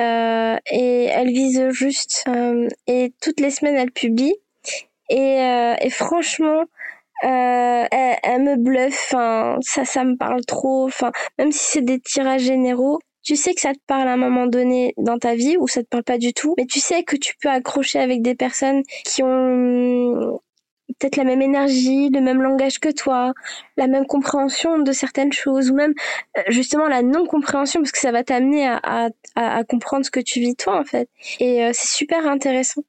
et 0.71 1.05
elle 1.05 1.29
vise 1.29 1.71
juste. 1.71 2.25
et 2.87 3.15
toutes 3.23 3.41
les 3.41 3.51
semaines 3.51 3.77
elle 3.77 3.93
publie. 3.93 4.35
Et, 5.09 5.39
et 5.81 5.91
franchement, 5.91 6.65
euh, 7.25 7.85
elle, 7.91 8.17
elle, 8.25 8.43
me 8.43 8.57
bluffe, 8.57 9.13
enfin, 9.13 9.59
ça, 9.61 9.85
ça 9.85 10.03
me 10.03 10.17
parle 10.17 10.45
trop, 10.45 10.87
enfin, 10.87 11.13
même 11.39 11.53
si 11.53 11.61
c'est 11.61 11.83
des 11.83 12.01
tirages 12.01 12.43
généraux, 12.43 12.99
tu 13.23 13.37
sais 13.37 13.55
que 13.55 13.61
ça 13.61 13.73
te 13.73 13.81
parle 13.87 14.09
à 14.09 14.13
un 14.13 14.17
moment 14.17 14.47
donné 14.47 14.95
dans 14.97 15.19
ta 15.19 15.35
vie 15.35 15.57
ou 15.59 15.69
ça 15.69 15.83
te 15.83 15.89
parle 15.89 16.05
pas 16.05 16.19
du 16.19 16.33
tout, 16.33 16.55
mais 16.59 16.67
tu 16.67 16.81
sais 16.81 17.03
que 17.05 17.17
tu 17.17 17.35
peux 17.41 17.49
accrocher 17.49 17.99
avec 17.99 18.23
des 18.23 18.35
personnes 18.35 18.83
qui 19.05 19.23
ont 19.23 20.41
peut-être 20.99 21.17
la 21.17 21.25
même 21.25 21.43
énergie, 21.43 22.11
le 22.11 22.21
même 22.21 22.43
langage 22.43 22.79
que 22.79 22.91
toi, 22.91 23.33
la 23.77 23.87
même 23.87 24.07
compréhension 24.07 24.79
de 24.79 24.93
certaines 24.93 25.33
choses, 25.33 25.71
ou 25.71 25.75
même 25.75 25.95
euh, 26.39 26.43
justement 26.49 26.89
la 26.89 27.03
non-compréhension, 27.03 27.81
parce 27.81 27.93
que 27.93 27.99
ça 27.99 28.13
va 28.13 28.25
t'amener 28.25 28.67
à, 28.67 28.81
à, 28.85 29.09
à, 29.35 29.65
comprendre 29.65 30.05
ce 30.05 30.11
que 30.11 30.21
tu 30.21 30.41
vis 30.41 30.55
toi 30.55 30.79
en 30.79 30.85
fait. 30.85 31.09
Et 31.41 31.65
euh, 31.65 31.71
c'est 31.73 31.89
super 31.89 32.27
intéressant. 32.27 32.83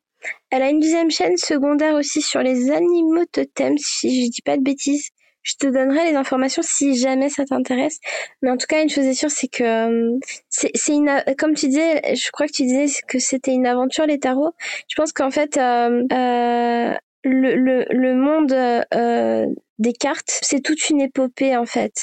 Elle 0.50 0.62
a 0.62 0.70
une 0.70 0.80
deuxième 0.80 1.12
chaîne 1.12 1.38
secondaire 1.38 1.96
aussi 1.96 2.22
sur 2.22 2.42
les 2.42 2.72
animaux 2.72 3.26
totems, 3.32 3.78
si 3.78 4.26
je 4.26 4.32
dis 4.32 4.42
pas 4.42 4.58
de 4.58 4.64
bêtises. 4.64 5.10
Je 5.44 5.56
te 5.56 5.68
donnerai 5.68 6.10
les 6.12 6.16
informations 6.16 6.62
si 6.64 6.96
jamais 6.98 7.30
ça 7.30 7.46
t'intéresse. 7.46 8.00
Mais 8.42 8.50
en 8.50 8.58
tout 8.58 8.66
cas, 8.68 8.82
une 8.82 8.90
chose 8.90 9.06
est 9.06 9.14
sûre, 9.14 9.32
c'est 9.32 9.48
que 9.50 9.64
euh, 9.64 10.18
c'est 10.50 10.72
une 10.94 11.24
comme 11.38 11.54
tu 11.54 11.68
disais, 11.68 12.16
je 12.16 12.32
crois 12.32 12.48
que 12.48 12.54
tu 12.54 12.64
disais 12.64 12.86
que 13.08 13.20
c'était 13.20 13.52
une 13.52 13.68
aventure 13.68 14.06
les 14.06 14.20
tarots. 14.20 14.54
Je 14.88 14.96
pense 14.96 15.12
qu'en 15.14 15.32
fait, 15.32 15.58
euh, 15.58 16.04
euh, 16.12 16.94
le, 17.24 17.56
le, 17.56 17.86
le 17.90 18.16
monde 18.16 18.54
euh, 18.54 19.46
des 19.80 19.94
cartes, 19.94 20.40
c'est 20.42 20.62
toute 20.62 20.90
une 20.90 21.02
épopée 21.02 21.56
en 21.58 21.66
fait. 21.66 21.94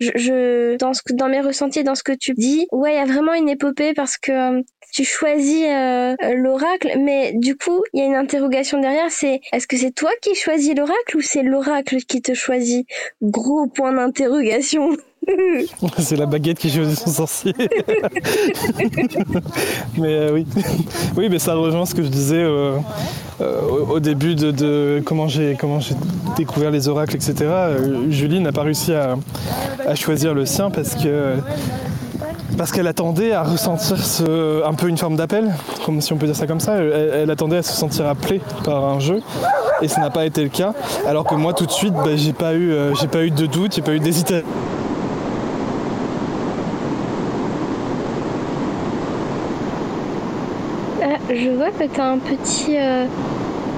je, 0.00 0.76
dans 0.76 0.94
ce 0.94 1.02
dans 1.12 1.28
mes 1.28 1.40
ressentis, 1.40 1.84
dans 1.84 1.94
ce 1.94 2.02
que 2.02 2.12
tu 2.12 2.32
dis, 2.34 2.66
ouais, 2.72 2.94
il 2.94 2.96
y 2.96 3.00
a 3.00 3.04
vraiment 3.04 3.34
une 3.34 3.48
épopée 3.50 3.92
parce 3.94 4.16
que 4.16 4.32
euh, 4.32 4.62
tu 4.92 5.04
choisis 5.04 5.64
euh, 5.66 6.14
l'oracle, 6.36 6.92
mais 6.98 7.32
du 7.34 7.56
coup, 7.56 7.82
il 7.92 8.00
y 8.00 8.02
a 8.02 8.06
une 8.06 8.14
interrogation 8.14 8.80
derrière, 8.80 9.10
c'est 9.10 9.40
est-ce 9.52 9.66
que 9.66 9.76
c'est 9.76 9.92
toi 9.92 10.10
qui 10.22 10.34
choisis 10.34 10.74
l'oracle 10.74 11.16
ou 11.16 11.20
c'est 11.20 11.42
l'oracle 11.42 11.96
qui 12.06 12.22
te 12.22 12.34
choisit? 12.34 12.86
Gros 13.22 13.66
point 13.66 13.92
d'interrogation. 13.92 14.96
c'est 15.98 16.16
la 16.16 16.26
baguette 16.26 16.58
qui 16.58 16.70
choisit 16.70 16.98
son 16.98 17.10
sorcier. 17.10 17.54
mais 19.98 20.14
euh, 20.14 20.32
oui, 20.32 20.46
oui, 21.16 21.28
mais 21.30 21.38
ça 21.38 21.54
rejoint 21.54 21.86
ce 21.86 21.94
que 21.94 22.02
je 22.02 22.08
disais 22.08 22.42
euh, 22.42 22.78
au, 23.88 24.00
début 24.00 24.34
de, 24.34 25.02
comment 25.04 25.28
j'ai 25.28 25.56
découvert 26.36 26.70
les 26.70 26.88
oracles, 26.88 27.16
etc. 27.16 27.34
Julie 28.08 28.40
n'a 28.40 28.52
pas 28.52 28.62
réussi 28.62 28.92
à, 28.94 29.16
choisir 29.94 30.34
le 30.34 30.46
sien 30.46 30.70
parce 30.70 30.94
que 30.94 31.36
parce 32.56 32.72
qu'elle 32.72 32.86
attendait 32.86 33.32
à 33.32 33.42
ressentir 33.42 33.96
un 34.66 34.74
peu 34.74 34.88
une 34.88 34.98
forme 34.98 35.16
d'appel, 35.16 35.52
comme 35.84 36.00
si 36.00 36.12
on 36.12 36.16
peut 36.16 36.26
dire 36.26 36.36
ça 36.36 36.46
comme 36.46 36.60
ça. 36.60 36.76
Elle, 36.76 37.30
attendait 37.30 37.58
à 37.58 37.62
se 37.62 37.72
sentir 37.72 38.06
appelée 38.06 38.40
par 38.64 38.84
un 38.84 39.00
jeu, 39.00 39.20
et 39.82 39.88
ça 39.88 40.00
n'a 40.00 40.10
pas 40.10 40.26
été 40.26 40.42
le 40.42 40.48
cas. 40.48 40.72
Alors 41.06 41.24
que 41.24 41.34
moi, 41.34 41.52
tout 41.52 41.66
de 41.66 41.70
suite, 41.70 41.94
bah, 41.94 42.16
j'ai 42.16 42.32
pas 42.32 42.54
eu, 42.54 42.72
euh, 42.72 42.94
j'ai 42.94 43.08
pas 43.08 43.22
eu 43.24 43.30
de 43.30 43.46
doute, 43.46 43.74
j'ai 43.74 43.82
pas 43.82 43.92
eu 43.92 44.00
d'hésitation. 44.00 44.46
Ah, 51.02 51.16
je 51.28 51.50
vois 51.50 51.70
que 51.70 51.84
tu 51.84 52.00
as 52.00 52.10
un 52.10 52.18
petit 52.18 52.76
euh, 52.76 53.06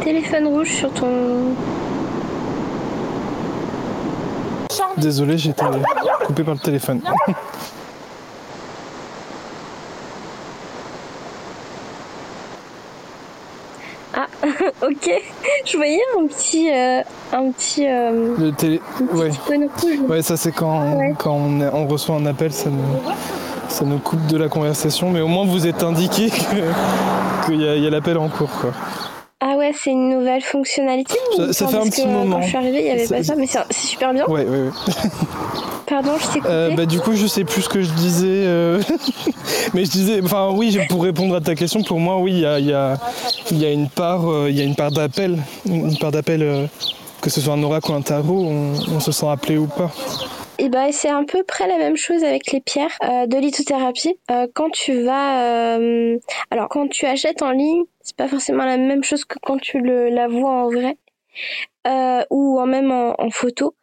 téléphone 0.02 0.46
rouge 0.48 0.70
sur 0.70 0.90
ton. 0.92 1.54
Désolé, 4.96 5.38
j'ai 5.38 5.50
été 5.50 5.64
coupé 6.26 6.42
par 6.44 6.54
le 6.54 6.60
téléphone. 6.60 7.00
ok, 15.16 15.22
je 15.66 15.76
voyais 15.76 16.00
un 16.18 16.26
petit, 16.26 16.70
euh, 16.70 17.02
un 17.32 17.50
petit, 17.52 17.86
euh, 17.86 18.34
le 18.38 18.52
télé... 18.52 18.80
ouais. 19.12 19.30
Ouais, 20.08 20.22
ça 20.22 20.36
c'est 20.36 20.52
quand, 20.52 21.14
quand 21.18 21.34
on, 21.34 21.86
reçoit 21.86 22.16
un 22.16 22.26
appel, 22.26 22.52
ça 22.52 22.70
nous, 22.70 23.12
ça 23.68 23.84
nous 23.84 23.98
coupe 23.98 24.26
de 24.26 24.36
la 24.36 24.48
conversation, 24.48 25.10
mais 25.10 25.20
au 25.20 25.28
moins 25.28 25.46
vous 25.46 25.66
êtes 25.66 25.82
indiqué 25.82 26.30
qu'il 27.46 27.60
y 27.60 27.86
a, 27.86 27.90
l'appel 27.90 28.18
en 28.18 28.28
cours, 28.28 28.50
quoi. 28.60 28.72
Ah 29.44 29.56
ouais, 29.56 29.72
c'est 29.76 29.90
une 29.90 30.08
nouvelle 30.08 30.42
fonctionnalité. 30.42 31.16
Ça, 31.50 31.66
fait 31.66 31.76
un 31.76 31.88
petit 31.88 32.06
moment. 32.06 32.36
Quand 32.36 32.42
je 32.42 32.48
suis 32.48 32.56
arrivée, 32.56 32.78
il 32.78 32.84
n'y 32.84 32.90
avait 32.90 33.08
pas 33.08 33.24
ça, 33.24 33.34
mais 33.34 33.46
c'est 33.48 33.72
super 33.72 34.12
bien. 34.12 34.24
Ouais, 34.26 34.44
ouais, 34.44 34.60
ouais. 34.60 34.70
Pardon, 35.92 36.16
je. 36.16 36.38
Euh, 36.46 36.70
bah, 36.74 36.86
du 36.86 37.00
coup, 37.00 37.12
je 37.12 37.26
sais 37.26 37.44
plus 37.44 37.60
ce 37.60 37.68
que 37.68 37.82
je 37.82 37.90
disais. 37.92 38.46
Euh, 38.46 38.80
mais 39.74 39.84
je 39.84 39.90
disais, 39.90 40.22
enfin, 40.24 40.48
oui, 40.50 40.78
pour 40.88 41.02
répondre 41.02 41.36
à 41.36 41.42
ta 41.42 41.54
question, 41.54 41.82
pour 41.82 42.00
moi, 42.00 42.16
oui, 42.16 42.32
il 42.32 42.38
y 42.38 42.46
a, 42.46 42.58
y, 42.60 42.72
a, 42.72 42.96
y 43.50 43.66
a, 43.66 43.70
une 43.70 43.90
part, 43.90 44.26
euh, 44.26 44.48
il 44.48 44.56
y 44.56 44.62
a 44.62 44.64
une 44.64 44.74
part 44.74 44.90
d'appel, 44.90 45.36
une 45.66 45.98
part 45.98 46.10
d'appel, 46.10 46.70
que 47.20 47.28
ce 47.28 47.42
soit 47.42 47.52
un 47.52 47.62
oracle 47.62 47.90
ou 47.90 47.94
un 47.94 48.00
tarot, 48.00 48.42
on, 48.42 49.00
se 49.00 49.12
sent 49.12 49.28
appelé 49.28 49.58
ou 49.58 49.66
pas. 49.66 49.90
Et 50.56 50.70
bah, 50.70 50.92
c'est 50.92 51.10
un 51.10 51.24
peu 51.24 51.44
près 51.44 51.68
la 51.68 51.76
même 51.76 51.98
chose 51.98 52.24
avec 52.24 52.52
les 52.52 52.62
pierres 52.62 52.96
de 53.02 53.36
lithothérapie. 53.36 54.16
quand 54.54 54.70
tu 54.70 55.02
vas, 55.02 55.74
alors 56.50 56.70
quand 56.70 56.88
tu 56.88 57.04
achètes 57.04 57.42
en 57.42 57.50
ligne, 57.50 57.82
c'est 58.00 58.16
pas 58.16 58.28
forcément 58.28 58.64
la 58.64 58.78
même 58.78 59.04
chose 59.04 59.26
que 59.26 59.38
quand 59.42 59.60
tu 59.60 59.78
le, 59.78 60.08
la 60.08 60.26
vois 60.26 60.64
en 60.64 60.70
vrai. 60.70 60.96
ou 62.30 62.58
en 62.58 62.66
même 62.66 62.90
en, 62.90 63.14
en 63.18 63.28
photo. 63.28 63.74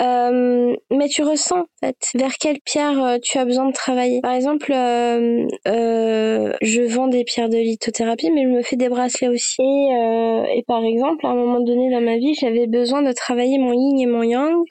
Euh, 0.00 0.76
mais 0.90 1.08
tu 1.08 1.22
ressens 1.22 1.60
en 1.60 1.66
fait 1.80 1.96
vers 2.14 2.34
quelle 2.34 2.60
pierre 2.60 3.02
euh, 3.02 3.18
tu 3.20 3.38
as 3.38 3.44
besoin 3.44 3.66
de 3.66 3.72
travailler. 3.72 4.20
Par 4.20 4.32
exemple, 4.32 4.72
euh, 4.72 5.46
euh, 5.66 6.52
je 6.62 6.82
vends 6.82 7.08
des 7.08 7.24
pierres 7.24 7.48
de 7.48 7.56
lithothérapie, 7.56 8.30
mais 8.30 8.42
je 8.44 8.48
me 8.48 8.62
fais 8.62 8.76
des 8.76 8.88
bracelets 8.88 9.28
aussi. 9.28 9.60
Et, 9.60 9.96
euh, 9.96 10.44
et 10.54 10.62
par 10.66 10.84
exemple, 10.84 11.26
à 11.26 11.30
un 11.30 11.34
moment 11.34 11.60
donné 11.60 11.90
dans 11.90 12.00
ma 12.00 12.16
vie, 12.16 12.34
j'avais 12.34 12.66
besoin 12.66 13.02
de 13.02 13.12
travailler 13.12 13.58
mon 13.58 13.72
yin 13.72 13.98
et 13.98 14.06
mon 14.06 14.22
yang, 14.22 14.64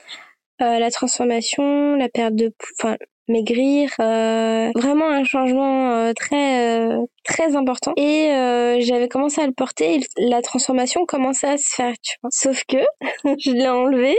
la 0.59 0.89
transformation, 0.91 1.95
la 1.95 2.09
perte 2.09 2.36
de, 2.36 2.53
enfin 2.80 2.97
maigrir, 3.28 3.91
euh, 3.99 4.71
vraiment 4.75 5.09
un 5.09 5.25
changement 5.25 6.13
très 6.15 6.89
très 7.25 7.55
important. 7.55 7.93
Et 7.97 8.32
euh, 8.32 8.80
j'avais 8.80 9.07
commencé 9.09 9.41
à 9.41 9.47
le 9.47 9.53
porter, 9.53 9.95
et 9.95 9.99
la 10.17 10.41
transformation 10.41 11.05
commençait 11.05 11.49
à 11.49 11.57
se 11.57 11.75
faire, 11.75 11.93
tu 12.01 12.15
vois. 12.21 12.30
Sauf 12.32 12.63
que 12.67 12.78
je 13.39 13.51
l'ai 13.51 13.67
enlevé 13.67 14.15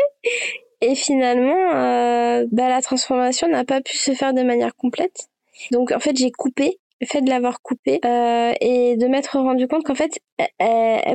et 0.81 0.95
finalement, 0.95 1.75
euh, 1.75 2.47
bah, 2.53 2.69
la 2.69 2.83
transformation 2.83 3.49
n'a 3.49 3.65
pas 3.65 3.81
pu 3.81 3.97
se 3.97 4.13
faire 4.13 4.35
de 4.35 4.43
manière 4.43 4.75
complète. 4.77 5.29
Donc 5.73 5.93
en 5.93 5.99
fait, 5.99 6.17
j'ai 6.17 6.31
coupé 6.31 6.79
le 7.01 7.07
fait 7.07 7.21
de 7.23 7.31
l'avoir 7.31 7.61
coupé 7.63 8.01
euh, 8.05 8.53
et 8.61 8.97
de 8.97 9.07
m'être 9.07 9.39
rendu 9.39 9.69
compte 9.69 9.85
qu'en 9.85 9.95
fait, 9.95 10.19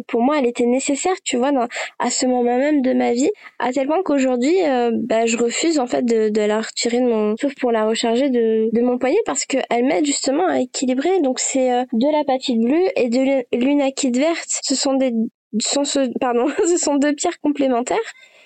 pour 0.08 0.22
moi, 0.22 0.40
elle 0.40 0.46
était 0.46 0.66
nécessaire, 0.66 1.16
tu 1.24 1.38
vois, 1.38 1.52
dans, 1.52 1.68
à 2.00 2.10
ce 2.10 2.26
moment 2.26 2.58
même 2.58 2.82
de 2.82 2.94
ma 2.94 3.14
vie, 3.14 3.30
à 3.60 3.72
tel 3.72 3.88
point 3.88 4.02
qu'aujourd'hui, 4.04 4.56
euh, 4.66 4.92
bah, 4.94 5.26
je 5.26 5.38
refuse 5.38 5.80
en 5.80 5.88
fait 5.88 6.04
de, 6.04 6.30
de, 6.30 6.42
la 6.42 6.62
retirer 6.62 7.02
de 7.02 7.08
mon, 7.08 7.36
sauf 7.38 7.54
pour 7.56 7.72
la 7.72 7.86
recharger 7.86 8.30
de, 8.30 8.70
de 8.72 8.82
mon 8.82 8.98
poignet 8.98 9.20
parce 9.26 9.46
qu'elle 9.46 9.86
m'aide 9.86 10.06
justement 10.06 10.48
à 10.48 10.60
équilibrer. 10.60 11.22
Donc 11.22 11.40
c'est 11.40 11.72
euh, 11.72 11.84
de 11.92 12.12
la 12.12 12.24
patite 12.24 12.62
bleue 12.62 12.88
et 12.96 13.10
de 13.10 13.44
l'unakite 13.58 14.18
verte. 14.18 14.60
Ce 14.64 14.76
sont 14.76 14.94
des, 14.94 15.12
sont 15.60 15.84
pardon, 16.20 16.48
ce 16.68 16.78
sont 16.78 16.96
deux 16.96 17.14
pierres 17.14 17.40
complémentaires 17.42 17.98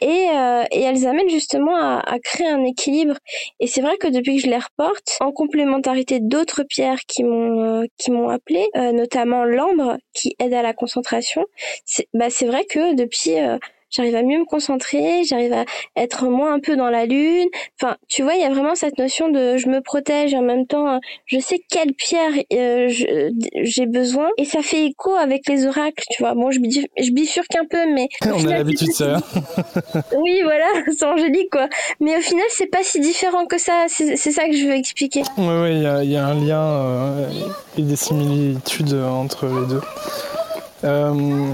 et, 0.01 0.27
euh, 0.29 0.63
et 0.71 0.81
elles 0.81 1.07
amènent 1.07 1.29
justement 1.29 1.75
à, 1.75 1.99
à, 2.05 2.19
créer 2.19 2.47
un 2.47 2.63
équilibre. 2.63 3.15
Et 3.59 3.67
c'est 3.67 3.81
vrai 3.81 3.97
que 3.97 4.07
depuis 4.07 4.37
que 4.37 4.43
je 4.43 4.47
les 4.47 4.57
reporte, 4.57 5.17
en 5.19 5.31
complémentarité 5.31 6.19
d'autres 6.19 6.63
pierres 6.63 7.01
qui 7.07 7.23
m'ont 7.23 7.81
euh, 7.81 7.85
qui 7.97 8.11
m'ont 8.11 8.29
appelé, 8.29 8.67
euh, 8.75 8.91
notamment 8.91 9.43
l'ambre 9.43 9.97
qui 10.13 10.35
aide 10.39 10.53
à 10.53 10.61
la 10.61 10.73
concentration, 10.73 11.45
bah 12.13 12.29
c'est 12.29 12.45
vrai 12.45 12.65
que 12.65 12.95
depuis 12.95 13.35
j'arrive 13.89 14.15
à 14.15 14.23
mieux 14.23 14.39
me 14.39 14.45
concentrer, 14.45 15.23
j'arrive 15.23 15.53
à 15.53 15.65
être 15.95 16.25
moins 16.25 16.53
un 16.53 16.59
peu 16.59 16.75
dans 16.75 16.89
la 16.89 17.05
lune. 17.05 17.47
Enfin, 17.79 17.97
tu 18.07 18.23
vois, 18.23 18.35
il 18.35 18.41
y 18.41 18.45
a 18.45 18.49
vraiment 18.49 18.75
cette 18.75 18.97
notion 18.97 19.29
de 19.29 19.57
je 19.57 19.67
me 19.69 19.81
protège 19.81 20.33
et 20.33 20.37
en 20.37 20.41
même 20.41 20.67
temps, 20.67 20.95
euh, 20.95 20.97
je 21.25 21.39
sais 21.39 21.59
quelle 21.69 21.93
pierre 21.93 22.31
euh, 22.53 22.87
j'ai 22.89 23.85
besoin 23.85 24.29
et 24.37 24.45
ça 24.45 24.61
fait 24.61 24.85
écho 24.85 25.13
avec 25.15 25.47
les 25.47 25.65
oracles, 25.65 26.03
tu 26.11 26.23
vois. 26.23 26.33
Bon, 26.33 26.51
je, 26.51 26.59
je 26.59 27.11
bifurque 27.11 27.55
un 27.55 27.65
peu, 27.65 27.91
mais 27.93 28.07
on 28.25 28.45
a 28.47 28.57
l'habitude 28.57 28.91
ça. 28.91 29.17
oui, 30.17 30.41
voilà, 30.43 30.65
c'est 30.97 31.05
angélique 31.05 31.49
quoi. 31.51 31.67
Mais 31.99 32.17
au 32.17 32.21
final, 32.21 32.45
c'est 32.49 32.67
pas 32.67 32.83
si 32.83 32.99
différent 32.99 33.45
que 33.45 33.57
ça. 33.57 33.85
C'est 33.87 34.17
ça 34.17 34.47
que 34.47 34.55
je 34.55 34.65
veux 34.65 34.75
expliquer. 34.75 35.23
Oui, 35.37 35.45
oui, 35.47 35.75
il 36.03 36.11
y, 36.11 36.17
a 36.17 36.27
un 36.27 36.33
lien 36.33 36.61
euh, 36.61 37.29
et 37.77 37.81
des 37.81 37.95
similitudes 37.95 38.93
entre 38.93 39.45
les 39.45 39.67
deux. 39.67 39.81
Euh, 40.83 41.53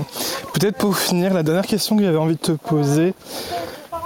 peut-être 0.54 0.78
pour 0.78 0.98
finir, 0.98 1.34
la 1.34 1.44
dernière 1.44 1.66
question 1.66 1.96
que 1.96 2.04
j'avais 2.04 2.18
envie 2.18 2.36
de 2.36 2.40
te 2.40 2.52
poser, 2.52 3.14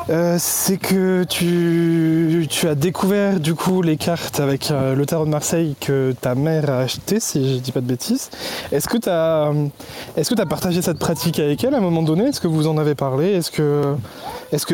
euh, 0.10 0.38
c'est 0.40 0.78
que 0.78 1.26
tu, 1.26 2.48
as 2.68 2.76
découvert 2.76 3.40
du 3.40 3.56
coup 3.56 3.82
les 3.82 3.98
cartes 3.98 4.40
avec 4.40 4.72
euh, 4.72 4.96
le 4.96 5.06
tarot 5.06 5.26
de 5.26 5.30
Marseille 5.30 5.76
que 5.80 6.14
ta 6.22 6.34
mère 6.34 6.70
a 6.70 6.80
acheté, 6.80 7.20
si 7.20 7.56
je 7.56 7.60
dis 7.60 7.72
pas 7.72 7.82
de 7.82 7.88
bêtises. 7.88 8.30
Est-ce 8.72 8.88
que 8.88 8.98
tu 8.98 9.10
as, 9.10 10.46
partagé 10.46 10.82
cette 10.82 11.00
pratique 11.00 11.40
avec 11.40 11.64
elle 11.64 11.74
à 11.74 11.78
un 11.78 11.82
moment 11.82 12.04
donné? 12.04 12.26
Est-ce 12.26 12.40
que 12.40 12.48
vous 12.48 12.68
en 12.68 12.78
avez 12.78 12.96
parlé? 12.96 13.34
Est-ce 13.34 13.52
que, 13.52 13.96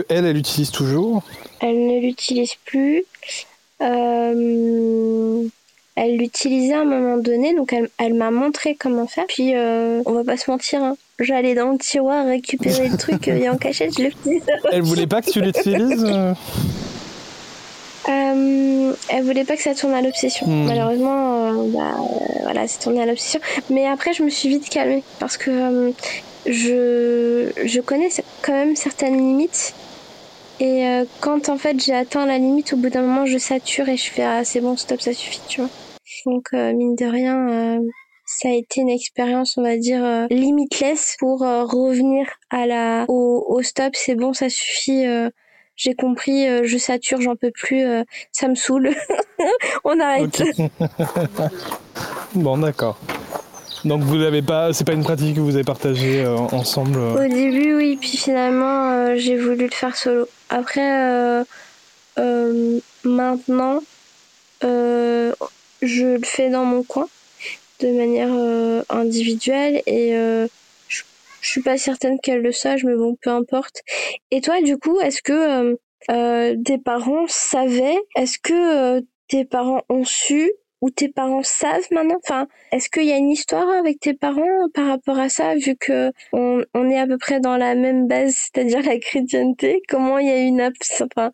elle, 0.10 0.26
elle 0.26 0.36
l'utilise 0.36 0.72
toujours? 0.72 1.24
Elle 1.62 1.88
ne 1.88 2.02
l'utilise 2.02 2.56
plus. 2.66 3.06
Elle 5.96 6.18
l'utilisait 6.18 6.74
à 6.74 6.82
un 6.82 6.86
moment 6.86 7.18
donné, 7.18 7.54
donc 7.54 7.76
elle, 7.98 8.14
m'a 8.14 8.32
montré 8.32 8.76
comment 8.76 9.08
faire. 9.08 9.26
Puis 9.28 9.56
euh, 9.56 10.02
on 10.06 10.14
va 10.14 10.24
pas 10.24 10.38
se 10.38 10.50
mentir, 10.50 10.84
hein. 10.84 10.98
j'allais 11.20 11.54
dans 11.54 11.72
le 11.72 11.78
tiroir 11.78 12.26
récupérer 12.26 12.90
le 12.90 12.98
truc 12.98 13.28
et 13.28 13.48
en 13.50 13.58
cachette, 13.58 13.98
je 13.98 14.04
le 14.04 14.10
faisais. 14.12 14.42
Elle 14.72 14.82
voulait 14.82 15.08
pas 15.08 15.22
que 15.22 15.30
tu 15.30 15.42
l'utilises 15.42 16.04
euh, 16.04 16.34
euh, 18.10 18.94
elle 19.10 19.24
voulait 19.24 19.46
pas 19.46 19.56
que 19.56 19.62
ça 19.62 19.76
tourne 19.76 19.94
à 19.94 20.02
l'obsession. 20.02 20.48
Hmm. 20.48 20.66
Malheureusement, 20.66 21.66
bah, 21.68 21.96
voilà, 22.42 22.68
c'est 22.68 22.80
tourné 22.80 23.02
à 23.02 23.06
l'obsession. 23.06 23.40
Mais 23.70 23.86
après, 23.86 24.14
je 24.14 24.24
me 24.24 24.30
suis 24.30 24.50
vite 24.50 24.70
calmée 24.70 25.04
parce 25.20 25.38
que 25.38 25.94
je, 26.48 27.52
je 27.64 27.82
connais 27.82 28.10
quand 28.42 28.54
même 28.54 28.76
certaines 28.76 29.18
limites. 29.18 29.74
Et 30.60 31.04
quand 31.20 31.50
en 31.50 31.58
fait 31.58 31.84
j'ai 31.84 31.94
atteint 31.94 32.26
la 32.26 32.38
limite, 32.38 32.74
au 32.74 32.78
bout 32.78 32.90
d'un 32.90 33.02
moment, 33.02 33.26
je 33.26 33.38
sature 33.38 33.90
et 33.90 33.98
je 33.98 34.10
fais 34.10 34.24
ah 34.24 34.44
c'est 34.44 34.62
bon, 34.62 34.78
stop, 34.78 35.02
ça 35.02 35.14
suffit, 35.14 35.42
tu 35.48 35.62
vois. 35.62 35.70
Donc 36.26 36.50
euh, 36.54 36.74
mine 36.74 36.96
de 36.96 37.06
rien, 37.06 37.50
euh, 37.50 37.80
ça 38.26 38.50
a 38.50 38.52
été 38.52 38.82
une 38.82 38.90
expérience, 38.90 39.58
on 39.58 39.64
va 39.64 39.78
dire, 39.78 40.04
euh, 40.04 40.28
limitless 40.30 41.16
pour 41.20 41.40
revenir 41.40 42.28
à 42.50 42.66
la 42.66 43.06
au, 43.08 43.62
stop. 43.64 43.96
C'est 43.96 44.16
bon, 44.16 44.34
ça 44.34 44.50
suffit. 44.50 45.04
j'ai 45.76 45.96
compris, 45.96 46.46
je 46.66 46.78
sature, 46.78 47.22
j'en 47.22 47.36
peux 47.36 47.52
plus, 47.52 47.84
ça 48.32 48.48
me 48.48 48.56
saoule. 48.56 48.92
on 49.84 50.00
arrête. 50.00 50.42
bon, 52.36 52.58
d'accord. 52.58 52.98
Donc 53.84 54.02
vous 54.04 54.16
n'avez 54.16 54.42
pas, 54.42 54.72
c'est 54.72 54.86
pas 54.86 54.94
une 54.94 55.04
pratique 55.04 55.36
que 55.36 55.42
vous 55.42 55.56
avez 55.56 55.66
partagée 55.66 56.26
ensemble. 56.26 56.98
Au 56.98 57.28
début, 57.28 57.76
oui, 57.76 57.98
puis 58.00 58.16
finalement, 58.16 59.16
j'ai 59.18 59.38
voulu 59.38 59.66
le 59.66 59.72
faire 59.72 59.96
solo. 59.98 60.28
Après 60.54 61.44
maintenant, 63.04 63.82
je 64.62 66.06
le 66.06 66.24
fais 66.24 66.50
dans 66.50 66.66
mon 66.66 66.84
coin 66.84 67.10
de 67.80 67.88
manière 67.90 68.86
individuelle 68.90 69.82
et 69.86 70.14
je 71.44 71.50
suis 71.50 71.62
pas 71.62 71.78
certaine 71.78 72.20
qu'elle 72.22 72.42
le 72.42 72.54
sache, 72.54 72.86
mais 72.86 72.96
bon, 72.96 73.18
peu 73.22 73.30
importe. 73.30 73.82
Et 74.32 74.40
toi, 74.40 74.62
du 74.62 74.78
coup, 74.78 75.00
est-ce 75.02 75.22
que 75.22 75.34
euh, 75.34 75.76
euh, 76.10 76.56
tes 76.66 76.78
parents 76.78 77.28
savaient? 77.28 78.00
Est-ce 78.16 78.40
que 78.42 78.54
euh, 78.98 79.02
tes 79.28 79.44
parents 79.44 79.84
ont 79.90 80.06
su 80.06 80.54
ou 80.84 80.90
tes 80.90 81.08
parents 81.08 81.44
savent 81.44 81.88
maintenant? 81.92 82.20
Enfin, 82.26 82.46
est-ce 82.74 82.90
qu'il 82.90 83.06
y 83.06 83.14
a 83.14 83.16
une 83.16 83.30
histoire 83.30 83.70
avec 83.70 84.02
tes 84.02 84.14
parents 84.14 84.68
par 84.74 84.88
rapport 84.88 85.18
à 85.18 85.30
ça, 85.30 85.56
vu 85.56 85.78
que 85.80 86.12
on, 86.34 86.62
on 86.74 86.90
est 86.90 87.00
à 87.00 87.08
peu 87.08 87.18
près 87.18 87.40
dans 87.40 87.56
la 87.56 87.74
même 87.74 88.06
base, 88.06 88.36
c'est-à-dire 88.36 88.82
la 88.82 89.00
chrétienté? 89.00 89.82
Comment 89.88 90.18
il 90.18 90.28
y 90.28 90.32
a 90.32 90.40
une 90.40 90.62
enfin, 91.02 91.32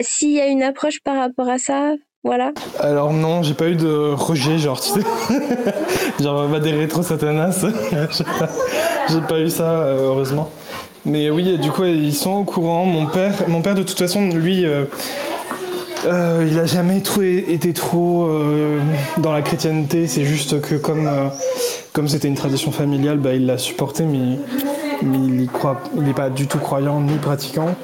s'il 0.00 0.30
y 0.30 0.38
une 0.38 0.62
approche 0.62 1.00
par 1.00 1.16
rapport 1.16 1.48
à 1.48 1.58
ça 1.58 1.94
voilà. 2.22 2.50
Alors 2.80 3.12
non, 3.12 3.44
j'ai 3.44 3.54
pas 3.54 3.68
eu 3.68 3.76
de 3.76 4.12
rejet, 4.12 4.58
genre, 4.58 4.80
tu 4.80 4.88
sais. 4.88 5.06
genre, 6.20 6.48
bah, 6.48 6.58
des 6.58 6.72
rétro 6.72 7.04
satanas. 7.04 7.64
j'ai 9.08 9.20
pas 9.28 9.38
eu 9.38 9.48
ça, 9.48 9.70
euh, 9.70 10.08
heureusement. 10.08 10.50
Mais 11.04 11.30
oui, 11.30 11.56
du 11.56 11.70
coup, 11.70 11.84
ils 11.84 12.12
sont 12.12 12.32
au 12.32 12.42
courant. 12.42 12.84
Mon 12.84 13.06
père, 13.06 13.32
mon 13.46 13.62
père 13.62 13.76
de 13.76 13.84
toute 13.84 13.96
façon, 13.96 14.28
lui, 14.30 14.66
euh, 14.66 14.86
euh, 16.06 16.46
il 16.48 16.58
a 16.58 16.66
jamais 16.66 17.02
été 17.48 17.72
trop 17.72 18.30
dans 19.18 19.32
la 19.32 19.42
chrétienté. 19.42 20.06
C'est 20.06 20.24
juste 20.24 20.60
que 20.60 20.74
comme 20.76 21.08
comme 21.96 22.08
c'était 22.08 22.28
une 22.28 22.34
tradition 22.34 22.72
familiale, 22.72 23.16
bah, 23.16 23.32
il 23.32 23.46
l'a 23.46 23.56
supporté, 23.56 24.04
mais, 24.04 24.38
il 25.02 25.48
n'est 25.94 26.12
pas 26.12 26.28
du 26.28 26.46
tout 26.46 26.58
croyant 26.58 27.00
ni 27.00 27.16
pratiquant. 27.16 27.74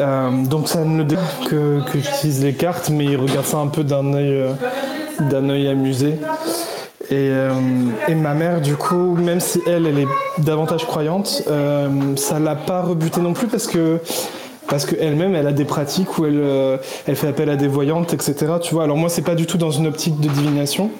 Euh, 0.00 0.30
donc 0.44 0.66
ça 0.68 0.82
ne 0.82 1.02
le 1.02 1.16
que, 1.46 1.80
que 1.90 1.98
j'utilise 1.98 2.42
les 2.42 2.54
cartes, 2.54 2.88
mais 2.88 3.04
il 3.04 3.16
regarde 3.16 3.44
ça 3.44 3.58
un 3.58 3.66
peu 3.66 3.84
d'un 3.84 4.14
œil, 4.14 4.32
euh, 4.32 4.52
d'un 5.28 5.46
œil 5.50 5.68
amusé. 5.68 6.14
Et, 7.10 7.14
euh, 7.14 7.52
et, 8.08 8.14
ma 8.14 8.32
mère, 8.32 8.62
du 8.62 8.76
coup, 8.76 9.14
même 9.16 9.40
si 9.40 9.60
elle, 9.66 9.86
elle 9.86 9.98
est 9.98 10.08
davantage 10.38 10.86
croyante, 10.86 11.42
ça 12.16 12.38
l'a 12.38 12.54
pas 12.54 12.80
rebuté 12.80 13.20
non 13.20 13.34
plus 13.34 13.46
parce 13.46 13.66
que 13.66 13.98
parce 14.68 14.86
qu'elle-même, 14.86 15.34
elle 15.34 15.46
a 15.46 15.52
des 15.52 15.64
pratiques 15.64 16.18
où 16.18 16.26
elle, 16.26 16.42
elle 17.06 17.16
fait 17.16 17.28
appel 17.28 17.48
à 17.50 17.56
des 17.56 17.68
voyantes, 17.68 18.12
etc. 18.12 18.34
Tu 18.60 18.74
vois. 18.74 18.84
Alors 18.84 18.96
moi, 18.96 19.08
c'est 19.08 19.22
pas 19.22 19.34
du 19.34 19.46
tout 19.46 19.58
dans 19.58 19.70
une 19.70 19.86
optique 19.86 20.20
de 20.20 20.28
divination, 20.28 20.90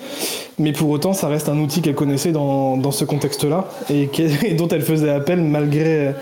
mais 0.59 0.73
pour 0.73 0.91
autant, 0.91 1.13
ça 1.13 1.29
reste 1.29 1.49
un 1.49 1.59
outil 1.59 1.83
qu'elle 1.83 1.95
connaissait 1.95 2.33
dans, 2.33 2.91
ce 2.91 3.05
contexte-là 3.05 3.69
et, 3.91 4.09
dont 4.55 4.69
elle 4.69 4.83
faisait 4.83 5.11
appel 5.11 5.41
malgré 5.41 6.15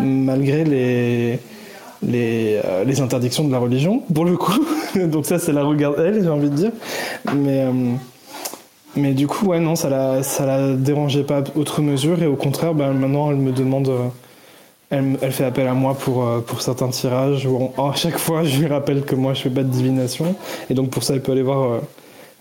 euh, 0.00 1.36
les 2.86 3.00
interdictions 3.00 3.44
de 3.44 3.52
la 3.52 3.58
religion, 3.58 4.02
pour 4.12 4.24
le 4.24 4.36
coup. 4.36 4.64
Donc 4.96 5.26
ça, 5.26 5.38
c'est 5.38 5.52
la 5.52 5.64
regarde 5.64 5.96
elle, 5.98 6.22
j'ai 6.22 6.30
envie 6.30 6.50
de 6.50 6.54
dire. 6.54 6.72
Mais, 7.34 7.66
euh, 8.96 9.12
du 9.12 9.26
coup, 9.26 9.46
ouais, 9.46 9.60
non, 9.60 9.74
ça 9.74 9.90
la, 9.90 10.20
la 10.46 10.72
dérangeait 10.74 11.24
pas 11.24 11.42
outre 11.56 11.82
mesure. 11.82 12.22
Et 12.22 12.26
au 12.26 12.36
contraire, 12.36 12.74
ben, 12.74 12.92
maintenant, 12.92 13.30
elle 13.30 13.36
me 13.38 13.52
demande... 13.52 13.90
Euh, 14.94 15.16
elle, 15.20 15.32
fait 15.32 15.44
appel 15.44 15.66
à 15.66 15.74
moi 15.74 15.94
pour, 15.94 16.26
pour 16.46 16.62
certains 16.62 16.88
tirages. 16.88 17.46
Où 17.46 17.72
à 17.78 17.94
chaque 17.94 18.18
fois, 18.18 18.44
je 18.44 18.58
lui 18.58 18.66
rappelle 18.66 19.04
que 19.04 19.14
moi, 19.14 19.34
je 19.34 19.42
fais 19.42 19.50
pas 19.50 19.62
de 19.62 19.68
divination. 19.68 20.34
Et 20.70 20.74
donc, 20.74 20.90
pour 20.90 21.02
ça, 21.02 21.14
elle 21.14 21.22
peut 21.22 21.32
aller 21.32 21.42
voir 21.42 21.80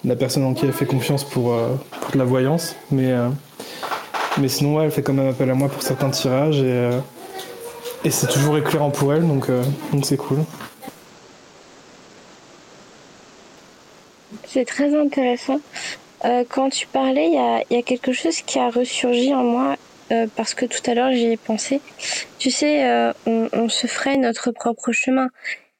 la 0.03 0.15
personne 0.15 0.43
en 0.43 0.53
qui 0.53 0.65
elle 0.65 0.73
fait 0.73 0.85
confiance 0.85 1.23
pour, 1.23 1.55
pour 2.01 2.11
de 2.11 2.17
la 2.17 2.25
voyance. 2.25 2.75
Mais, 2.91 3.13
mais 4.37 4.47
sinon, 4.47 4.81
elle 4.81 4.91
fait 4.91 5.01
quand 5.01 5.13
même 5.13 5.29
appel 5.29 5.49
à 5.49 5.53
moi 5.53 5.69
pour 5.69 5.81
certains 5.81 6.09
tirages. 6.09 6.61
Et 6.61 6.89
et 8.05 8.11
c'est 8.11 8.27
toujours 8.27 8.57
éclairant 8.57 8.89
pour 8.89 9.13
elle, 9.13 9.25
donc 9.25 9.49
euh, 9.49 9.63
donc 9.93 10.05
c'est 10.05 10.17
cool. 10.17 10.39
C'est 14.45 14.65
très 14.65 14.93
intéressant. 14.93 15.61
Euh, 16.25 16.43
quand 16.49 16.69
tu 16.69 16.85
parlais, 16.87 17.27
il 17.27 17.65
y 17.69 17.75
y 17.75 17.77
a, 17.77 17.81
quelque 17.81 18.11
chose 18.11 18.41
qui 18.41 18.59
a 18.59 18.69
ressurgi 18.69 19.33
en 19.33 19.43
moi 19.43 19.75
euh, 20.11 20.27
parce 20.35 20.53
que 20.53 20.65
tout 20.65 20.81
à 20.89 20.93
l'heure 20.93 21.11
j'y 21.11 21.31
ai 21.31 21.37
pensé. 21.37 21.81
Tu 22.39 22.51
sais, 22.51 22.85
euh, 22.85 23.11
on, 23.25 23.49
on, 23.53 23.69
se 23.69 23.87
ferait 23.87 24.17
notre 24.17 24.51
propre 24.51 24.91
chemin. 24.91 25.29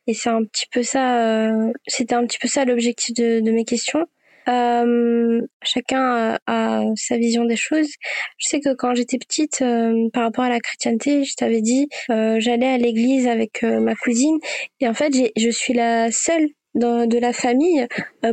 Et 0.07 0.13
c'est 0.13 0.29
un 0.29 0.43
petit 0.43 0.65
peu 0.71 0.83
ça, 0.83 1.19
euh, 1.19 1.71
c'était 1.87 2.15
un 2.15 2.25
petit 2.25 2.39
peu 2.39 2.47
ça 2.47 2.65
l'objectif 2.65 3.13
de, 3.15 3.39
de, 3.39 3.51
mes 3.51 3.63
questions. 3.63 4.05
Euh, 4.49 5.41
chacun 5.63 6.37
a, 6.45 6.83
sa 6.95 7.17
vision 7.17 7.45
des 7.45 7.55
choses. 7.55 7.89
Je 8.37 8.47
sais 8.47 8.59
que 8.59 8.73
quand 8.73 8.95
j'étais 8.95 9.17
petite, 9.17 9.61
euh, 9.61 10.09
par 10.11 10.23
rapport 10.23 10.43
à 10.43 10.49
la 10.49 10.59
chrétienté, 10.59 11.23
je 11.23 11.35
t'avais 11.35 11.61
dit, 11.61 11.87
euh, 12.09 12.39
j'allais 12.39 12.67
à 12.67 12.77
l'église 12.77 13.27
avec 13.27 13.63
euh, 13.63 13.79
ma 13.79 13.95
cousine, 13.95 14.37
et 14.81 14.87
en 14.87 14.93
fait, 14.93 15.13
je 15.37 15.49
suis 15.49 15.73
la 15.73 16.11
seule 16.11 16.49
dans, 16.75 17.07
de 17.07 17.17
la 17.17 17.33
famille. 17.33 17.87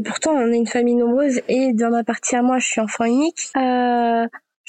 pourtant, 0.04 0.32
on 0.32 0.52
est 0.52 0.56
une 0.56 0.66
famille 0.66 0.96
nombreuse, 0.96 1.40
et 1.48 1.72
dans 1.74 1.90
ma 1.90 2.04
partie 2.04 2.34
à 2.36 2.42
moi, 2.42 2.58
je 2.58 2.66
suis 2.66 2.80
enfant 2.80 3.04
unique. 3.04 3.52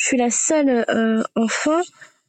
Je 0.02 0.08
suis 0.08 0.18
la 0.18 0.32
seule 0.32 0.84
enfant 1.36 1.80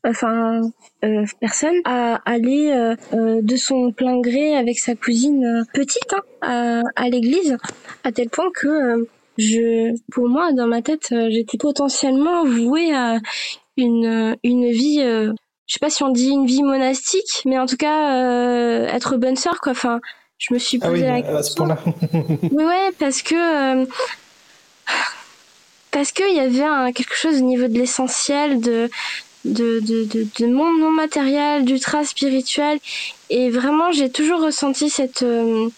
enfin 0.07 0.61
euh, 1.05 1.25
personne 1.41 1.81
à 1.85 2.21
aller 2.27 2.71
euh, 2.71 3.41
de 3.41 3.57
son 3.57 3.93
plein 3.93 4.21
gré 4.21 4.55
avec 4.55 4.79
sa 4.79 4.95
cousine 4.95 5.65
petite 5.73 6.13
hein, 6.43 6.83
à, 6.97 7.03
à 7.03 7.09
l'église 7.09 7.57
à 8.05 8.13
tel 8.13 8.29
point 8.29 8.51
que 8.55 9.09
je 9.39 9.95
pour 10.11 10.29
moi 10.29 10.53
dans 10.53 10.67
ma 10.67 10.83
tête 10.83 11.15
j'étais 11.31 11.57
potentiellement 11.57 12.45
vouée 12.45 12.95
à 12.95 13.19
une 13.79 14.37
une 14.43 14.71
vie 14.71 14.99
je 14.99 15.33
sais 15.67 15.81
pas 15.81 15.89
si 15.89 16.03
on 16.03 16.11
dit 16.11 16.29
une 16.29 16.47
vie 16.47 16.63
monastique 16.63 17.43
mais 17.47 17.59
en 17.59 17.65
tout 17.65 17.79
cas 17.79 18.85
être 18.89 19.17
bonne 19.17 19.37
sœur 19.37 19.61
quoi. 19.61 19.73
Enfin 19.73 20.01
je 20.37 20.53
me 20.53 20.59
suis 20.59 20.79
ah 20.83 20.89
posé 20.89 21.07
la 21.07 21.23
question. 21.23 21.69
oui 22.51 22.65
ouais 22.65 22.91
parce 22.99 23.23
que 23.23 23.87
parce 25.93 26.13
qu'il 26.13 26.35
y 26.35 26.41
avait 26.41 26.65
un, 26.65 26.93
quelque 26.93 27.15
chose 27.15 27.37
au 27.37 27.45
niveau 27.45 27.69
de 27.69 27.79
l'essentiel 27.79 28.61
de 28.61 28.91
de, 29.45 29.81
de, 29.81 30.05
de, 30.05 30.27
de 30.39 30.47
monde 30.47 30.79
non 30.81 30.91
matériel, 30.91 31.65
d'ultra 31.65 32.05
spirituel. 32.05 32.79
Et 33.31 33.51
vraiment, 33.51 33.91
j'ai 33.91 34.11
toujours 34.11 34.41
ressenti 34.41 34.89
cette 34.89 35.23
euh, 35.23 35.69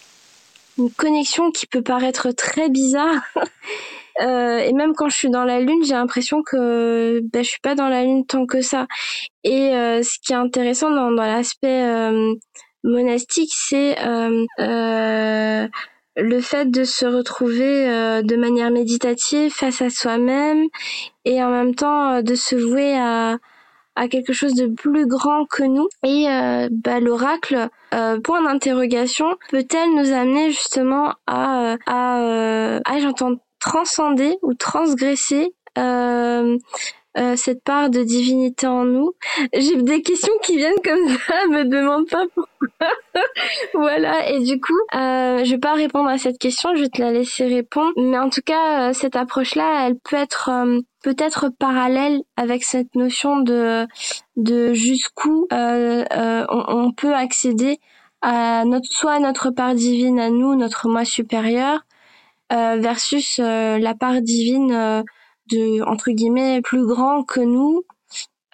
une 0.77 0.91
connexion 0.91 1.51
qui 1.51 1.65
peut 1.67 1.81
paraître 1.81 2.31
très 2.31 2.69
bizarre. 2.69 3.21
euh, 4.21 4.59
et 4.59 4.73
même 4.73 4.93
quand 4.93 5.09
je 5.09 5.17
suis 5.17 5.29
dans 5.29 5.45
la 5.45 5.59
lune, 5.59 5.83
j'ai 5.83 5.93
l'impression 5.93 6.43
que 6.43 7.21
ben, 7.31 7.43
je 7.43 7.49
suis 7.49 7.61
pas 7.61 7.75
dans 7.75 7.89
la 7.89 8.03
lune 8.03 8.25
tant 8.25 8.45
que 8.45 8.61
ça. 8.61 8.87
Et 9.43 9.73
euh, 9.73 10.03
ce 10.03 10.19
qui 10.19 10.33
est 10.33 10.37
intéressant 10.37 10.91
dans, 10.91 11.11
dans 11.11 11.25
l'aspect 11.25 11.83
euh, 11.83 12.33
monastique, 12.83 13.53
c'est 13.55 13.97
euh, 13.99 15.67
le 16.15 16.39
fait 16.41 16.71
de 16.71 16.83
se 16.83 17.05
retrouver 17.05 17.87
de 18.23 18.35
manière 18.35 18.71
méditative 18.71 19.51
face 19.51 19.81
à 19.81 19.89
soi-même 19.89 20.65
et 21.25 21.43
en 21.43 21.49
même 21.49 21.75
temps 21.75 22.21
de 22.21 22.35
se 22.35 22.55
vouer 22.55 22.97
à 22.97 23.37
à 23.95 24.07
quelque 24.07 24.33
chose 24.33 24.53
de 24.53 24.67
plus 24.67 25.07
grand 25.07 25.45
que 25.45 25.63
nous. 25.63 25.87
Et 26.03 26.27
euh, 26.29 26.67
bah, 26.71 26.99
l'oracle, 26.99 27.69
euh, 27.93 28.19
point 28.19 28.43
d'interrogation, 28.43 29.25
peut-elle 29.49 29.95
nous 29.95 30.11
amener 30.11 30.51
justement 30.51 31.13
à, 31.27 31.73
euh, 31.73 31.77
à, 31.87 32.21
euh, 32.21 32.79
à 32.85 32.99
j'entends 32.99 33.35
transcender 33.59 34.37
ou 34.41 34.53
transgresser 34.53 35.53
euh, 37.17 37.35
cette 37.35 37.63
part 37.63 37.89
de 37.89 38.03
divinité 38.03 38.67
en 38.67 38.85
nous. 38.85 39.13
J'ai 39.53 39.81
des 39.81 40.01
questions 40.01 40.33
qui 40.43 40.57
viennent 40.57 40.81
comme 40.83 41.07
ça, 41.09 41.45
me 41.49 41.63
demande 41.63 42.09
pas 42.09 42.25
pourquoi. 42.33 42.45
voilà, 43.73 44.29
et 44.29 44.39
du 44.41 44.59
coup, 44.59 44.73
euh, 44.95 45.43
je 45.43 45.51
vais 45.51 45.57
pas 45.57 45.73
répondre 45.73 46.09
à 46.09 46.17
cette 46.17 46.37
question, 46.37 46.75
je 46.75 46.81
vais 46.81 46.89
te 46.89 47.01
la 47.01 47.11
laisser 47.11 47.45
répondre. 47.45 47.91
Mais 47.97 48.17
en 48.17 48.29
tout 48.29 48.41
cas, 48.45 48.89
euh, 48.89 48.93
cette 48.93 49.15
approche-là, 49.15 49.87
elle 49.87 49.97
peut 49.97 50.15
être 50.15 50.49
euh, 50.49 50.79
peut-être 51.03 51.49
parallèle 51.57 52.21
avec 52.37 52.63
cette 52.63 52.95
notion 52.95 53.39
de 53.39 53.87
de 54.35 54.73
jusqu'où 54.73 55.47
on, 55.51 56.05
on, 56.49 56.91
peut 56.91 57.13
accéder 57.13 57.79
à 58.21 58.65
notre 58.65 58.91
soit 58.91 59.19
notre 59.19 59.51
part 59.51 59.75
divine 59.75 60.19
à 60.19 60.29
nous, 60.29 60.55
notre 60.55 60.89
moi 60.89 61.05
supérieur, 61.05 61.85
versus 62.49 63.37
la 63.37 63.93
part 63.93 64.21
divine 64.21 65.03
de 65.51 65.83
entre 65.83 66.11
guillemets 66.11 66.61
plus 66.61 66.85
grand 66.85 67.23
que 67.23 67.41
nous. 67.41 67.83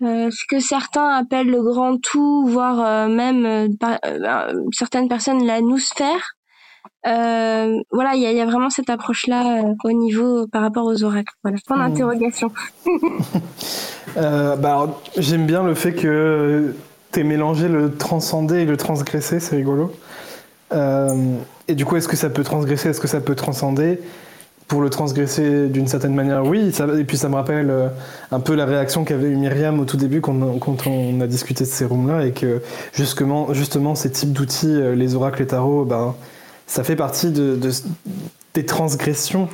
Euh, 0.02 0.32
ce 0.32 0.46
que 0.50 0.60
certains 0.60 1.10
appellent 1.10 1.52
le 1.52 1.62
grand 1.62 2.02
tout 2.02 2.48
voire 2.48 2.80
euh, 2.80 3.08
même 3.08 3.46
euh, 3.46 3.68
euh, 4.04 4.64
certaines 4.72 5.08
personnes 5.08 5.46
la 5.46 5.62
noosphère 5.62 6.38
voilà 7.04 8.16
il 8.16 8.22
y 8.22 8.26
a, 8.26 8.32
y 8.32 8.42
a, 8.42 8.46
vraiment 8.48 8.72
cette 8.72 8.90
approche 8.90 9.28
là 9.28 9.62
au 9.84 9.92
niveau 9.92 10.48
par 10.48 10.64
rapport 10.64 10.86
aux 10.86 11.04
oracles. 11.04 11.34
Voilà 11.44 11.58
point 11.68 11.78
mmh. 11.78 11.90
d'interrogation. 11.90 12.52
Bah, 14.16 15.00
j'aime 15.18 15.46
bien 15.46 15.64
le 15.64 15.74
fait 15.74 15.94
que 15.94 16.76
tu 17.14 17.24
mélangé 17.24 17.70
le 17.70 17.96
transcender 17.96 18.60
et 18.60 18.66
le 18.66 18.76
transgresser 18.76 19.40
c'est 19.40 19.56
rigolo. 19.56 19.94
Et 20.74 21.76
du 21.76 21.86
coup 21.86 21.96
est-ce 21.96 22.08
que 22.08 22.18
ça 22.18 22.30
peut 22.30 22.44
transgresser 22.44 22.90
est-ce 22.90 23.00
que 23.00 23.08
ça 23.08 23.22
peut 23.22 23.36
transcender? 23.36 24.00
Pour 24.72 24.80
le 24.80 24.90
transgresser 24.90 25.68
d'une 25.68 25.88
certaine 25.88 26.16
manière, 26.16 26.46
oui. 26.46 26.72
et 26.98 27.04
puis 27.04 27.18
ça 27.18 27.28
me 27.28 27.36
rappelle 27.36 27.70
euh, 27.70 27.90
un 28.32 28.40
peu 28.40 28.56
la 28.56 28.64
réaction 28.64 29.04
qu'avait 29.04 29.28
eu 29.28 29.36
Myriam 29.36 29.82
au 29.82 29.84
tout 29.84 29.98
début 29.98 30.22
quand, 30.22 30.34
on 30.88 31.20
a 31.20 31.28
discuté 31.28 31.66
de 31.66 31.70
ces 31.70 31.84
rooms-là 31.84 32.26
et 32.26 32.32
que 32.32 32.62
justement, 32.94 33.54
justement 33.54 33.96
ces 33.96 34.10
types 34.10 34.32
d'outils, 34.32 34.68
euh, 34.72 34.96
les 34.96 35.14
oracles 35.14 35.42
et 35.42 35.48
tarots, 35.48 35.84
ben, 35.84 36.16
ça 36.68 36.86
fait 36.86 36.96
partie 36.96 37.32
de, 37.32 37.60
des 38.54 38.66
transgressions 38.66 39.50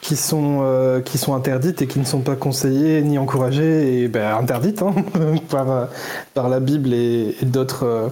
qui 0.00 0.16
sont, 0.16 0.60
euh, 0.62 1.02
qui 1.02 1.18
sont 1.18 1.34
interdites 1.34 1.82
et 1.82 1.86
qui 1.86 1.98
ne 1.98 2.06
sont 2.06 2.20
pas 2.20 2.34
conseillées 2.34 3.02
ni 3.02 3.18
encouragées 3.18 4.04
et 4.04 4.08
ben, 4.08 4.38
interdites 4.38 4.80
hein, 4.80 4.94
par, 5.50 5.88
par 6.32 6.48
la 6.48 6.60
Bible 6.60 6.94
et, 6.94 7.36
et 7.42 7.44
d'autres 7.44 8.10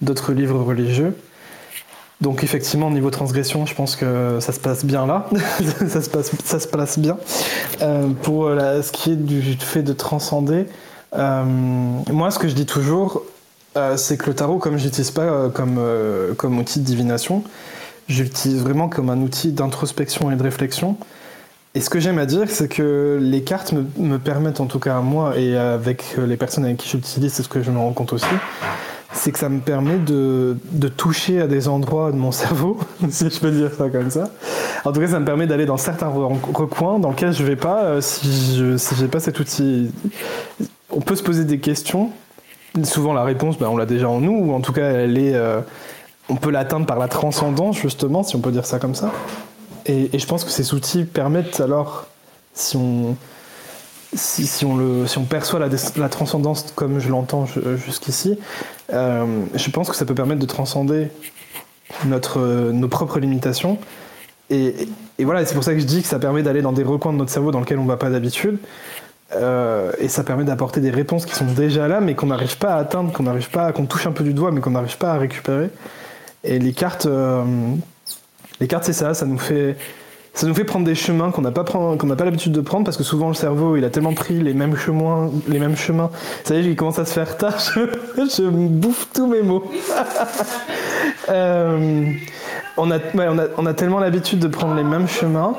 d'autres 0.00 0.32
livres 0.32 0.60
religieux. 0.60 1.16
Donc 2.22 2.44
effectivement, 2.44 2.86
au 2.86 2.90
niveau 2.90 3.10
transgression, 3.10 3.66
je 3.66 3.74
pense 3.74 3.96
que 3.96 4.38
ça 4.38 4.52
se 4.52 4.60
passe 4.60 4.84
bien 4.84 5.06
là. 5.06 5.28
ça, 5.88 6.00
se 6.00 6.08
passe, 6.08 6.30
ça 6.44 6.60
se 6.60 7.00
bien. 7.00 7.18
Euh, 7.82 8.10
pour 8.22 8.44
ce 8.44 8.92
qui 8.92 9.10
est 9.10 9.16
du 9.16 9.42
fait 9.58 9.82
de 9.82 9.92
transcender, 9.92 10.66
euh, 11.14 11.42
moi, 11.44 12.30
ce 12.30 12.38
que 12.38 12.46
je 12.46 12.54
dis 12.54 12.64
toujours, 12.64 13.24
euh, 13.76 13.96
c'est 13.96 14.16
que 14.18 14.26
le 14.26 14.34
tarot, 14.34 14.58
comme 14.58 14.78
je 14.78 14.84
l'utilise 14.84 15.10
pas 15.10 15.48
comme, 15.50 15.80
comme 16.36 16.58
outil 16.58 16.78
de 16.78 16.84
divination, 16.84 17.42
je 18.08 18.22
l'utilise 18.22 18.62
vraiment 18.62 18.88
comme 18.88 19.10
un 19.10 19.20
outil 19.20 19.50
d'introspection 19.50 20.30
et 20.30 20.36
de 20.36 20.42
réflexion. 20.44 20.96
Et 21.74 21.80
ce 21.80 21.90
que 21.90 21.98
j'aime 21.98 22.18
à 22.18 22.26
dire, 22.26 22.48
c'est 22.48 22.68
que 22.68 23.18
les 23.20 23.42
cartes 23.42 23.72
me, 23.72 23.84
me, 23.96 24.18
permettent, 24.18 24.60
en 24.60 24.66
tout 24.66 24.78
cas 24.78 24.96
à 24.96 25.00
moi 25.00 25.36
et 25.36 25.56
avec 25.56 26.16
les 26.18 26.36
personnes 26.36 26.66
avec 26.66 26.76
qui 26.76 26.88
je 26.88 26.98
l'utilise, 26.98 27.32
c'est 27.32 27.42
ce 27.42 27.48
que 27.48 27.64
je 27.64 27.72
me 27.72 27.78
rends 27.78 27.92
compte 27.92 28.12
aussi, 28.12 28.26
c'est 29.12 29.32
que 29.32 29.38
ça 29.38 29.48
me 29.48 29.60
permet 29.60 29.98
de, 29.98 30.56
de, 30.70 30.88
toucher 30.88 31.40
à 31.40 31.46
des 31.46 31.68
endroits 31.68 32.12
de 32.12 32.16
mon 32.16 32.32
cerveau, 32.32 32.78
si 33.10 33.28
je 33.28 33.38
peux 33.40 33.50
dire 33.50 33.70
ça 33.72 33.90
comme 33.90 34.10
ça. 34.10 34.30
En 34.84 34.92
tout 34.92 35.00
cas, 35.00 35.08
ça 35.08 35.20
me 35.20 35.24
permet 35.24 35.46
d'aller 35.46 35.66
dans 35.66 35.76
certains 35.76 36.08
recoins 36.08 36.98
dans 36.98 37.10
lesquels 37.10 37.32
je 37.32 37.44
vais 37.44 37.56
pas 37.56 37.84
euh, 37.84 38.00
si 38.00 38.56
je 38.56 38.76
si 38.76 38.94
pas 39.06 39.20
cet 39.20 39.38
outil. 39.38 39.90
On 40.90 41.00
peut 41.00 41.16
se 41.16 41.22
poser 41.22 41.44
des 41.44 41.58
questions. 41.58 42.10
Souvent, 42.84 43.12
la 43.12 43.22
réponse, 43.22 43.58
ben, 43.58 43.68
on 43.68 43.76
l'a 43.76 43.86
déjà 43.86 44.08
en 44.08 44.20
nous, 44.20 44.32
ou 44.32 44.54
en 44.54 44.60
tout 44.60 44.72
cas, 44.72 44.90
elle 44.90 45.18
est, 45.18 45.34
euh, 45.34 45.60
on 46.28 46.36
peut 46.36 46.50
l'atteindre 46.50 46.86
par 46.86 46.98
la 46.98 47.08
transcendance, 47.08 47.76
justement, 47.76 48.22
si 48.22 48.34
on 48.36 48.40
peut 48.40 48.52
dire 48.52 48.64
ça 48.64 48.78
comme 48.78 48.94
ça. 48.94 49.12
Et 49.84 50.16
je 50.16 50.26
pense 50.26 50.44
que 50.44 50.50
ces 50.50 50.74
outils 50.74 51.04
permettent 51.04 51.60
alors, 51.60 52.06
si 52.54 52.76
on, 52.76 53.16
si, 54.14 54.64
on 54.64 55.24
perçoit 55.28 55.60
la, 55.60 56.08
transcendance 56.08 56.72
comme 56.74 56.98
je 56.98 57.08
l'entends 57.08 57.46
jusqu'ici, 57.76 58.38
euh, 58.92 59.44
je 59.54 59.70
pense 59.70 59.88
que 59.88 59.96
ça 59.96 60.04
peut 60.04 60.14
permettre 60.14 60.40
de 60.40 60.46
transcender 60.46 61.08
notre, 62.06 62.70
nos 62.72 62.88
propres 62.88 63.18
limitations. 63.18 63.78
Et, 64.50 64.88
et 65.18 65.24
voilà, 65.24 65.44
c'est 65.46 65.54
pour 65.54 65.64
ça 65.64 65.72
que 65.72 65.80
je 65.80 65.86
dis 65.86 66.02
que 66.02 66.08
ça 66.08 66.18
permet 66.18 66.42
d'aller 66.42 66.62
dans 66.62 66.72
des 66.72 66.82
recoins 66.82 67.12
de 67.12 67.18
notre 67.18 67.30
cerveau 67.30 67.50
dans 67.50 67.60
lesquels 67.60 67.78
on 67.78 67.84
ne 67.84 67.88
va 67.88 67.96
pas 67.96 68.10
d'habitude. 68.10 68.58
Euh, 69.34 69.92
et 69.98 70.08
ça 70.08 70.24
permet 70.24 70.44
d'apporter 70.44 70.80
des 70.80 70.90
réponses 70.90 71.26
qui 71.26 71.34
sont 71.34 71.46
déjà 71.46 71.88
là, 71.88 72.00
mais 72.00 72.14
qu'on 72.14 72.26
n'arrive 72.26 72.58
pas 72.58 72.74
à 72.74 72.78
atteindre, 72.78 73.12
qu'on 73.12 73.22
n'arrive 73.22 73.50
pas, 73.50 73.72
qu'on 73.72 73.86
touche 73.86 74.06
un 74.06 74.12
peu 74.12 74.24
du 74.24 74.34
doigt, 74.34 74.50
mais 74.50 74.60
qu'on 74.60 74.72
n'arrive 74.72 74.98
pas 74.98 75.12
à 75.12 75.18
récupérer. 75.18 75.70
Et 76.44 76.58
les 76.58 76.72
cartes, 76.72 77.06
euh, 77.06 77.44
les 78.60 78.66
cartes, 78.66 78.84
c'est 78.84 78.92
ça, 78.92 79.14
ça 79.14 79.26
nous 79.26 79.38
fait, 79.38 79.76
ça 80.34 80.46
nous 80.46 80.54
fait 80.54 80.64
prendre 80.64 80.86
des 80.86 80.94
chemins 80.94 81.30
qu'on 81.30 81.42
n'a 81.42 81.50
pas 81.50 81.64
qu'on 81.64 82.06
n'a 82.06 82.16
pas 82.16 82.24
l'habitude 82.24 82.52
de 82.52 82.60
prendre 82.60 82.84
parce 82.84 82.96
que 82.96 83.02
souvent 83.02 83.28
le 83.28 83.34
cerveau 83.34 83.76
il 83.76 83.84
a 83.84 83.90
tellement 83.90 84.14
pris 84.14 84.40
les 84.40 84.54
mêmes 84.54 84.76
chemins 84.76 85.30
les 85.48 85.58
mêmes 85.58 85.76
chemins. 85.76 86.10
Ça 86.44 86.54
y 86.54 86.58
est 86.58 86.64
il 86.64 86.76
commence 86.76 86.98
à 86.98 87.04
se 87.04 87.12
faire 87.12 87.36
tard. 87.36 87.58
Je, 87.74 87.80
je 88.16 88.48
bouffe 88.48 89.08
tous 89.14 89.26
mes 89.26 89.42
mots. 89.42 89.64
Euh, 91.28 92.12
on 92.76 92.90
a, 92.90 92.98
on 93.14 93.38
a, 93.38 93.44
on 93.58 93.66
a 93.66 93.74
tellement 93.74 93.98
l'habitude 93.98 94.38
de 94.38 94.48
prendre 94.48 94.74
les 94.74 94.84
mêmes 94.84 95.08
chemins 95.08 95.54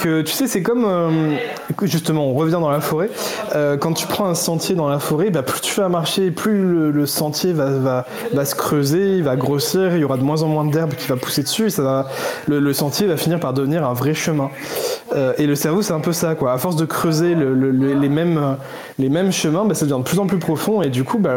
que 0.00 0.22
tu 0.22 0.32
sais 0.32 0.46
c'est 0.46 0.62
comme 0.62 0.84
euh, 0.84 1.36
justement 1.82 2.26
on 2.26 2.34
revient 2.34 2.58
dans 2.60 2.70
la 2.70 2.80
forêt. 2.80 3.10
Euh, 3.54 3.76
quand 3.76 3.92
tu 3.92 4.06
prends 4.06 4.26
un 4.26 4.34
sentier 4.34 4.74
dans 4.74 4.88
la 4.88 4.98
forêt 4.98 5.30
bah, 5.30 5.42
plus 5.42 5.60
tu 5.60 5.80
vas 5.80 5.88
marcher 5.88 6.30
plus 6.30 6.90
le, 6.90 7.06
sentier 7.06 7.52
va, 7.52 7.70
va, 7.70 8.06
va, 8.32 8.44
se 8.44 8.54
creuser 8.54 9.16
il 9.16 9.22
va 9.22 9.36
grossir 9.36 9.94
il 9.94 10.00
y 10.00 10.04
aura 10.04 10.16
de 10.16 10.22
moins 10.22 10.42
en 10.42 10.48
moins 10.48 10.64
d'herbe 10.64 10.94
qui 10.94 11.06
va 11.08 11.16
pousser 11.16 11.42
dessus 11.42 11.66
et 11.66 11.70
ça 11.70 11.82
va, 11.82 12.08
le, 12.48 12.72
sentier 12.72 13.06
va 13.06 13.16
finir 13.16 13.40
par 13.40 13.52
devenir 13.52 13.86
un 13.86 13.92
vrai 13.92 14.14
chemin. 14.14 14.50
Euh, 15.14 15.32
et 15.38 15.46
le 15.46 15.54
cerveau 15.54 15.82
c'est 15.82 15.92
un 15.92 16.00
peu 16.00 16.12
ça 16.12 16.34
quoi. 16.34 16.52
À 16.52 16.58
force 16.58 16.76
de 16.76 16.84
creuser 16.84 17.34
le, 17.34 17.70
les 17.70 18.08
mêmes 18.08 18.56
les 18.98 19.08
mêmes 19.08 19.32
chemins 19.32 19.64
bah, 19.64 19.74
ça 19.74 19.84
devient 19.84 19.98
de 19.98 20.04
plus 20.04 20.18
en 20.18 20.26
plus 20.26 20.38
profond 20.38 20.82
et 20.82 20.88
du 20.88 21.04
coup 21.04 21.18
bah, 21.18 21.36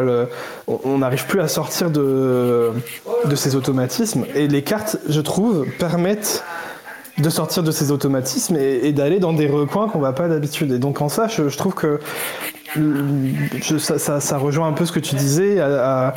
on 0.66 0.98
n'arrive 0.98 1.26
plus 1.26 1.40
à 1.40 1.48
sortir 1.48 1.90
de, 1.90 2.70
de 3.24 3.36
ces 3.36 3.56
automatismes. 3.56 4.24
Et 4.34 4.48
les 4.48 4.62
cartes 4.62 4.96
je 5.08 5.20
trouve, 5.20 5.66
permettent 5.78 6.44
de 7.18 7.30
sortir 7.30 7.62
de 7.62 7.70
ces 7.70 7.92
automatismes 7.92 8.56
et, 8.56 8.92
d'aller 8.92 9.20
dans 9.20 9.32
des 9.32 9.46
recoins 9.46 9.88
qu'on 9.88 10.00
va 10.00 10.12
pas 10.12 10.28
d'habitude. 10.28 10.72
Et 10.72 10.78
donc 10.78 11.00
en 11.00 11.08
ça, 11.08 11.28
je, 11.28 11.56
trouve 11.56 11.74
que 11.74 12.00
ça, 13.68 14.38
rejoint 14.38 14.68
un 14.68 14.72
peu 14.72 14.84
ce 14.84 14.92
que 14.92 15.00
tu 15.00 15.14
disais, 15.14 15.60
à, 15.60 16.14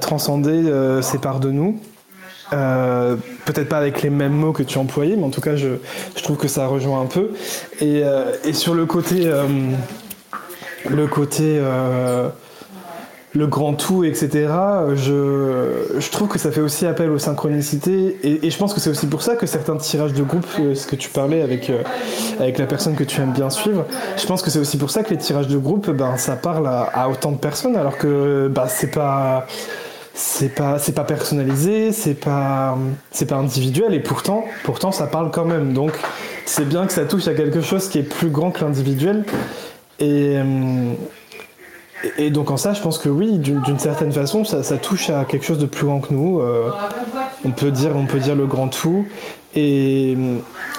transcender 0.00 0.50
euh, 0.50 1.02
ces 1.02 1.18
parts 1.18 1.40
de 1.40 1.50
nous. 1.50 1.80
Euh, 2.52 3.16
peut-être 3.44 3.68
pas 3.68 3.78
avec 3.78 4.02
les 4.02 4.10
mêmes 4.10 4.32
mots 4.32 4.52
que 4.52 4.62
tu 4.62 4.78
employais, 4.78 5.16
mais 5.16 5.24
en 5.24 5.30
tout 5.30 5.40
cas, 5.40 5.56
je, 5.56 5.68
trouve 6.22 6.36
que 6.36 6.46
ça 6.46 6.66
rejoint 6.68 7.00
un 7.00 7.06
peu. 7.06 7.30
Et, 7.80 8.02
euh, 8.04 8.32
et 8.44 8.52
sur 8.52 8.74
le 8.74 8.86
côté, 8.86 9.28
le 10.88 11.06
côté 11.08 11.60
le 13.32 13.46
grand 13.46 13.74
tout, 13.74 14.02
etc., 14.04 14.48
je, 14.96 16.10
trouve 16.10 16.28
que 16.28 16.38
ça 16.38 16.50
fait 16.50 16.60
aussi 16.60 16.86
appel 16.86 17.10
aux 17.10 17.18
synchronicités. 17.18 18.18
Et, 18.24 18.50
je 18.50 18.58
pense 18.58 18.74
que 18.74 18.80
c'est 18.80 18.90
aussi 18.90 19.06
pour 19.06 19.22
ça 19.22 19.36
que 19.36 19.46
certains 19.46 19.76
tirages 19.76 20.12
de 20.12 20.22
groupe, 20.22 20.46
euh, 20.58 20.74
ce 20.74 20.86
que 20.86 20.96
tu 20.96 21.10
parlais 21.10 21.42
avec, 21.42 21.70
euh, 21.70 21.82
avec 22.40 22.58
la 22.58 22.66
personne 22.66 22.96
que 22.96 23.04
tu 23.04 23.20
aimes 23.20 23.32
bien 23.32 23.50
suivre, 23.50 23.86
je 24.16 24.26
pense 24.26 24.42
que 24.42 24.50
c'est 24.50 24.58
aussi 24.58 24.76
pour 24.78 24.90
ça 24.90 25.04
que 25.04 25.10
les 25.10 25.18
tirages 25.18 25.46
de 25.46 25.58
groupe, 25.58 25.90
ben, 25.90 26.16
ça 26.16 26.34
parle 26.34 26.66
à, 26.66 27.08
autant 27.08 27.30
de 27.30 27.38
personnes, 27.38 27.76
alors 27.76 27.98
que 27.98 28.48
ben, 28.48 28.66
c'est 28.68 28.90
pas. 28.90 29.46
C'est 30.12 30.54
pas, 30.54 30.78
c'est 30.78 30.92
pas 30.92 31.04
personnalisé, 31.04 31.92
c'est 31.92 32.14
pas, 32.14 32.76
c'est 33.10 33.26
pas 33.26 33.36
individuel, 33.36 33.94
et 33.94 34.00
pourtant, 34.00 34.44
pourtant, 34.64 34.92
ça 34.92 35.06
parle 35.06 35.30
quand 35.30 35.46
même. 35.46 35.72
Donc, 35.72 35.92
c'est 36.44 36.68
bien 36.68 36.84
que 36.84 36.92
ça 36.92 37.04
touche 37.04 37.26
à 37.28 37.32
quelque 37.32 37.62
chose 37.62 37.88
qui 37.88 38.00
est 38.00 38.02
plus 38.02 38.28
grand 38.28 38.50
que 38.50 38.62
l'individuel. 38.62 39.24
Et, 39.98 40.36
hum, 40.38 40.96
et 42.16 42.30
donc 42.30 42.50
en 42.50 42.56
ça, 42.56 42.72
je 42.72 42.80
pense 42.80 42.98
que 42.98 43.08
oui, 43.08 43.38
d'une 43.38 43.78
certaine 43.78 44.12
façon, 44.12 44.44
ça, 44.44 44.62
touche 44.78 45.10
à 45.10 45.24
quelque 45.24 45.44
chose 45.44 45.58
de 45.58 45.66
plus 45.66 45.86
grand 45.86 46.00
que 46.00 46.12
nous. 46.12 46.40
Euh, 46.40 46.70
on 47.44 47.50
peut 47.50 47.70
dire, 47.70 47.92
on 47.94 48.06
peut 48.06 48.18
dire 48.18 48.34
le 48.34 48.46
grand 48.46 48.68
tout. 48.68 49.06
Et, 49.54 50.16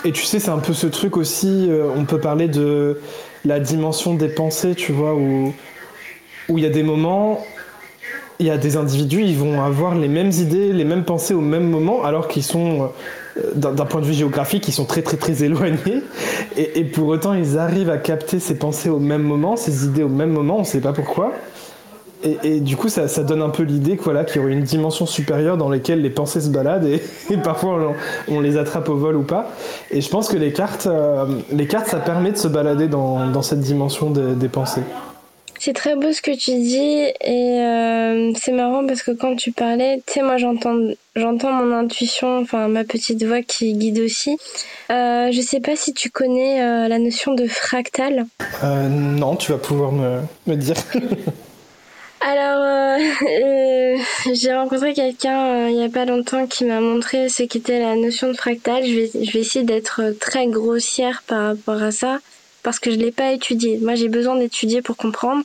tu 0.04 0.24
sais, 0.24 0.40
c'est 0.40 0.50
un 0.50 0.60
peu 0.60 0.74
ce 0.74 0.88
truc 0.88 1.18
aussi. 1.18 1.68
Euh, 1.70 1.90
on 1.96 2.06
peut 2.06 2.20
parler 2.20 2.48
de 2.48 3.00
la 3.46 3.60
dimension 3.60 4.16
des 4.16 4.30
pensées, 4.30 4.76
tu 4.76 4.92
vois, 4.92 5.14
où 5.14 5.54
il 6.50 6.64
y 6.64 6.66
a 6.66 6.70
des 6.70 6.84
moments, 6.84 7.44
il 8.40 8.48
y 8.48 8.50
a 8.50 8.58
des 8.58 8.76
individus, 8.76 9.22
ils 9.22 9.38
vont 9.38 9.62
avoir 9.62 9.96
les 9.96 10.08
mêmes 10.08 10.32
idées, 10.32 10.74
les 10.74 10.84
mêmes 10.86 11.04
pensées 11.04 11.34
au 11.34 11.42
même 11.42 11.70
moment, 11.70 12.04
alors 12.04 12.28
qu'ils 12.28 12.44
sont 12.44 12.92
d'un 13.56 13.86
point 13.86 14.02
de 14.02 14.06
vue 14.06 14.14
géographique, 14.14 14.68
ils 14.68 14.74
sont 14.74 14.86
très 14.86 15.02
très 15.02 15.18
très 15.18 15.44
éloignés. 15.44 16.04
Et, 16.58 16.84
pour 16.84 17.08
autant, 17.08 17.34
ils 17.34 17.58
arrivent 17.58 17.90
à 17.90 17.98
capter 17.98 18.40
ces 18.40 18.56
pensées 18.56 18.90
au 18.90 19.00
même 19.00 19.24
moment, 19.24 19.56
ces 19.56 19.86
idées 19.86 20.04
au 20.04 20.10
même 20.10 20.32
moment, 20.32 20.58
on 20.58 20.62
ne 20.62 20.66
sait 20.66 20.82
pas 20.82 20.94
pourquoi. 20.94 21.34
Et, 22.24 22.60
du 22.60 22.78
coup, 22.78 22.88
ça, 22.88 23.08
donne 23.24 23.42
un 23.42 23.50
peu 23.50 23.64
l'idée 23.64 23.98
voilà, 24.02 24.24
qu'il 24.24 24.42
y 24.42 24.44
aurait 24.44 24.54
une 24.54 24.62
dimension 24.62 25.08
supérieure 25.08 25.58
dans 25.58 25.70
laquelle 25.70 26.02
les 26.02 26.12
pensées 26.12 26.42
se 26.42 26.50
baladent 26.50 26.86
et, 26.86 27.02
parfois 27.44 27.96
on, 28.28 28.40
les 28.40 28.58
attrape 28.58 28.90
au 28.90 28.96
vol 28.96 29.16
ou 29.16 29.24
pas. 29.24 29.52
Et 29.90 30.02
je 30.02 30.10
pense 30.10 30.28
que 30.28 30.38
les 30.38 30.54
cartes, 30.54 30.86
euh, 30.86 31.26
les 31.52 31.66
cartes 31.66 31.88
ça 31.88 31.98
permet 31.98 32.32
de 32.32 32.38
se 32.38 32.48
balader 32.48 32.88
dans, 32.88 33.42
cette 33.42 33.62
dimension 33.62 34.12
des, 34.12 34.36
des 34.36 34.50
pensées. 34.50 34.84
C'est 35.64 35.74
très 35.74 35.96
beau 35.96 36.12
ce 36.12 36.24
que 36.24 36.32
tu 36.32 36.56
dis 36.56 37.04
et 37.22 37.62
euh, 37.62 38.34
c'est 38.36 38.52
marrant 38.52 38.84
parce 38.88 39.04
que 39.04 39.12
quand 39.12 39.36
tu 39.36 39.52
parlais, 39.52 40.02
tu 40.08 40.14
sais, 40.14 40.24
moi 40.24 40.38
j'entends, 40.38 40.76
j'entends 41.16 41.52
mon 41.52 41.72
intuition, 41.72 42.40
enfin 42.40 42.68
ma 42.68 42.84
petite 42.84 43.24
voix 43.24 43.44
qui 43.44 43.74
guide 43.74 44.00
aussi. 44.00 44.40
Euh, 44.90 45.32
je 45.32 45.40
sais 45.40 45.60
pas 45.60 45.76
si 45.76 45.94
tu 45.94 46.10
connais 46.10 46.64
euh, 46.64 46.88
la 46.88 46.98
notion 46.98 47.36
de 47.36 47.46
fractal. 47.46 48.26
Euh, 48.64 48.88
non, 48.90 49.36
tu 49.36 49.52
vas 49.52 49.60
pouvoir 49.60 49.92
me, 49.92 50.22
me 50.48 50.56
dire. 50.56 50.78
Alors, 52.22 52.98
j'ai 54.34 54.56
rencontré 54.56 54.94
quelqu'un 54.94 55.68
il 55.68 55.76
y 55.76 55.84
a 55.84 55.90
pas 55.90 56.06
longtemps 56.06 56.48
qui 56.48 56.66
m'a 56.66 56.82
montré 56.82 57.30
ce 57.30 57.44
qu'était 57.44 57.80
la 57.80 57.96
notion 57.96 58.30
de 58.30 58.34
fractal. 58.34 58.84
Je 58.84 58.96
vais, 58.96 59.12
je 59.26 59.32
vais 59.32 59.42
essayer 59.42 59.64
d'être 59.64 60.16
très 60.20 60.48
grossière 60.48 61.22
par 61.28 61.50
rapport 61.50 61.84
à 61.84 61.92
ça 61.92 62.18
parce 62.64 62.80
que 62.80 62.92
je 62.92 62.98
l'ai 62.98 63.12
pas 63.12 63.32
étudié. 63.32 63.80
Moi, 63.82 63.96
j'ai 63.96 64.10
besoin 64.10 64.36
d'étudier 64.36 64.82
pour 64.82 64.98
comprendre. 64.98 65.44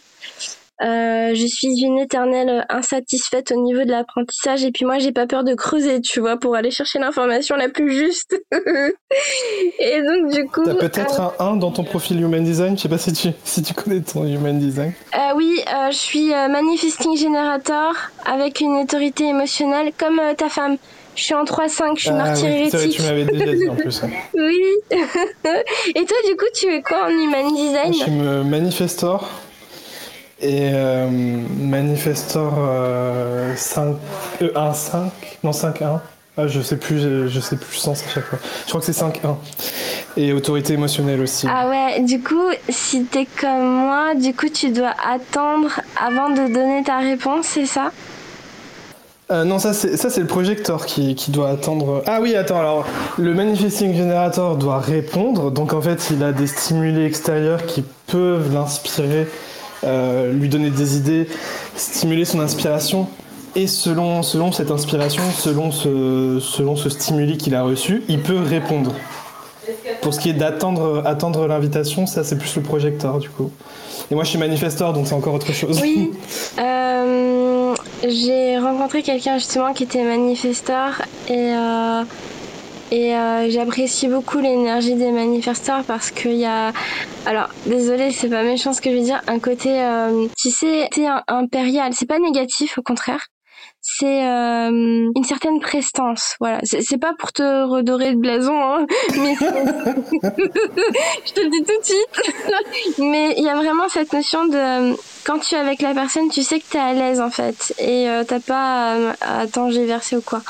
Euh, 0.83 1.35
je 1.35 1.47
suis 1.47 1.81
une 1.83 1.99
éternelle 1.99 2.67
insatisfaite 2.69 3.51
au 3.51 3.62
niveau 3.62 3.85
de 3.85 3.91
l'apprentissage 3.91 4.62
et 4.62 4.71
puis 4.71 4.85
moi 4.85 4.99
j'ai 4.99 5.11
pas 5.11 5.27
peur 5.27 5.43
de 5.43 5.55
creuser, 5.55 6.03
tu 6.03 6.21
vois, 6.21 6.37
pour 6.37 6.55
aller 6.55 6.71
chercher 6.71 6.99
l'information 6.99 7.57
la 7.57 7.71
plus 7.71 7.91
juste. 7.93 8.37
et 9.79 10.03
donc 10.03 10.33
du 10.33 10.47
coup. 10.47 10.64
T'as 10.64 10.75
peut-être 10.75 11.21
un 11.21 11.33
1 11.39 11.57
dans 11.57 11.71
ton 11.71 11.83
profil 11.83 12.21
Human 12.21 12.45
Design. 12.45 12.77
Je 12.77 12.83
sais 12.83 12.89
pas 12.91 12.99
si 12.99 13.14
tu 13.14 13.29
si 13.45 13.62
tu 13.62 13.73
connais 13.73 14.01
ton 14.03 14.27
Human 14.27 14.59
Design. 14.59 14.93
Euh, 15.14 15.35
oui, 15.35 15.62
euh, 15.67 15.91
je 15.91 15.97
suis 15.97 16.29
manifesting 16.29 17.17
generator 17.17 17.95
avec 18.27 18.61
une 18.61 18.77
autorité 18.77 19.29
émotionnelle 19.29 19.93
comme 19.97 20.21
ta 20.37 20.51
femme. 20.51 20.77
Je 21.17 21.23
suis 21.23 21.35
en 21.35 21.45
3-5, 21.45 21.97
je 21.97 22.01
suis 22.01 22.11
ah, 22.11 22.12
martyr 22.12 22.47
oui, 22.47 22.91
tu 22.91 23.03
m'avais 23.03 23.25
déjà 23.25 23.55
dit 23.55 23.69
en 23.69 23.75
plus. 23.75 24.03
oui. 24.35 24.62
Et 24.91 26.05
toi, 26.05 26.17
du 26.29 26.37
coup, 26.37 26.45
tu 26.55 26.67
es 26.67 26.83
quoi 26.83 27.07
en 27.07 27.09
Human 27.09 27.55
Design 27.55 27.93
Je 27.93 27.99
suis 27.99 28.11
manifestor. 28.11 29.27
Et 30.39 30.71
euh, 30.75 31.09
manifestor 31.59 32.53
5, 33.57 33.97
euh, 34.43 34.51
1, 34.55 34.73
5, 34.75 34.99
euh, 34.99 35.07
non 35.43 35.53
5, 35.53 35.83
1. 35.83 36.03
Ah, 36.39 36.47
je 36.47 36.61
sais 36.61 36.77
plus, 36.77 37.01
je, 37.31 37.41
sais 37.41 37.57
plus 37.57 37.73
le 37.73 37.79
sens 37.79 38.05
à 38.05 38.11
chaque 38.11 38.25
fois. 38.25 38.39
Je 38.64 38.69
crois 38.69 38.81
que 38.81 38.87
c'est 38.87 38.93
5, 38.93 39.25
1. 39.25 39.39
Et 40.19 40.35
autorité 40.35 40.75
émotionnelle 40.75 41.23
aussi. 41.23 41.47
Ah 41.51 41.71
ouais, 41.71 42.03
du 42.03 42.21
coup, 42.21 42.51
si 42.69 43.05
t'es 43.05 43.27
comme 43.41 43.87
moi, 43.87 44.14
du 44.14 44.35
coup, 44.35 44.51
tu 44.51 44.71
dois 44.71 44.93
attendre 45.03 45.81
avant 45.99 46.29
de 46.29 46.53
donner 46.53 46.83
ta 46.85 46.99
réponse, 46.99 47.47
c'est 47.47 47.64
ça? 47.64 47.91
Euh, 49.29 49.43
non, 49.43 49.59
ça 49.59 49.72
c'est 49.72 49.97
ça 49.97 50.09
c'est 50.09 50.20
le 50.20 50.29
projecteur 50.29 50.87
qui, 50.87 51.16
qui, 51.16 51.33
doit 51.33 51.49
attendre. 51.49 52.03
Ah 52.07 52.20
oui, 52.22 52.37
attends. 52.37 52.61
Alors 52.61 52.87
le 53.18 53.35
manifesting 53.35 53.93
generator 53.97 54.57
doit 54.57 54.79
répondre. 54.79 55.51
Donc 55.51 55.72
en 55.72 55.81
fait, 55.81 56.11
il 56.12 56.22
a 56.22 56.33
des 56.33 56.47
stimuli 56.47 57.05
extérieurs 57.05 57.66
qui 57.66 57.83
peuvent 58.07 58.55
l'inspirer, 58.55 59.27
euh, 59.83 60.33
lui 60.33 60.49
donner 60.49 60.70
des 60.70 60.97
idées, 60.97 61.29
stimuler 61.74 62.24
son 62.24 62.39
inspiration. 62.39 63.09
Et 63.57 63.66
selon 63.66 64.22
selon 64.22 64.53
cette 64.53 64.70
inspiration, 64.70 65.22
selon 65.37 65.72
ce 65.72 66.39
selon 66.41 66.77
ce 66.77 66.89
stimuli 66.89 67.37
qu'il 67.37 67.57
a 67.57 67.62
reçu, 67.62 68.05
il 68.09 68.20
peut 68.20 68.39
répondre. 68.39 68.93
Pour 70.03 70.14
ce 70.14 70.20
qui 70.20 70.31
est 70.31 70.35
d'attendre 70.35 71.03
attendre 71.05 71.49
l'invitation, 71.49 72.07
ça 72.07 72.22
c'est 72.22 72.39
plus 72.39 72.55
le 72.55 72.62
projecteur 72.62 73.18
du 73.18 73.29
coup. 73.29 73.51
Et 74.11 74.14
moi 74.14 74.22
je 74.22 74.29
suis 74.29 74.39
manifesteur, 74.39 74.93
donc 74.93 75.09
c'est 75.09 75.14
encore 75.14 75.35
autre 75.35 75.53
chose. 75.53 75.81
Oui. 75.83 76.12
Euh, 76.59 77.26
j'ai 78.03 78.59
rencontré 78.59 79.03
quelqu'un 79.03 79.38
justement 79.38 79.72
qui 79.72 79.84
était 79.84 80.03
manifesteur 80.03 81.03
et, 81.28 81.55
euh, 81.55 82.05
et 82.90 83.14
euh, 83.14 83.51
j'apprécie 83.51 84.09
beaucoup 84.09 84.38
l'énergie 84.38 84.94
des 84.94 85.11
manifesteurs 85.11 85.84
parce 85.84 86.11
qu'il 86.11 86.36
y 86.36 86.44
a, 86.44 86.72
alors 87.24 87.49
désolé 87.66 88.12
c'est 88.12 88.28
pas 88.28 88.42
méchant 88.42 88.72
ce 88.72 88.80
que 88.80 88.90
je 88.90 88.97
veux 88.97 89.03
dire, 89.05 89.22
un 89.26 89.38
côté, 89.38 89.82
tu 90.36 90.51
sais, 90.51 90.88
impérial, 91.26 91.92
c'est 91.94 92.07
pas 92.07 92.18
négatif 92.18 92.78
au 92.78 92.82
contraire 92.82 93.26
c'est 93.89 94.26
euh, 94.26 95.11
une 95.14 95.24
certaine 95.24 95.61
prestance. 95.61 96.34
Voilà, 96.41 96.59
c'est 96.64 96.99
pas 96.99 97.14
pour 97.16 97.32
te 97.32 97.64
redorer 97.64 98.11
le 98.11 98.16
blason, 98.16 98.61
hein, 98.61 98.84
mais 99.16 99.34
je 99.41 101.32
te 101.32 101.41
le 101.41 101.51
dis 101.51 101.62
tout 101.62 101.80
de 101.80 101.84
suite. 101.84 102.99
mais 102.99 103.34
il 103.39 103.45
y 103.45 103.49
a 103.49 103.55
vraiment 103.55 103.89
cette 103.89 104.12
notion 104.12 104.47
de 104.47 104.97
quand 105.24 105.39
tu 105.39 105.55
es 105.55 105.59
avec 105.59 105.82
la 105.82 105.95
personne, 105.95 106.28
tu 106.30 106.43
sais 106.43 106.59
que 106.59 106.64
tu 106.68 106.76
es 106.76 106.80
à 106.80 106.93
l'aise 106.95 107.20
en 107.20 107.30
fait 107.30 107.74
et 107.78 108.09
euh, 108.09 108.24
t'as 108.24 108.41
pas 108.41 109.14
à, 109.20 109.43
à 109.43 109.47
verser 109.87 110.16
ou 110.16 110.20
quoi. 110.20 110.43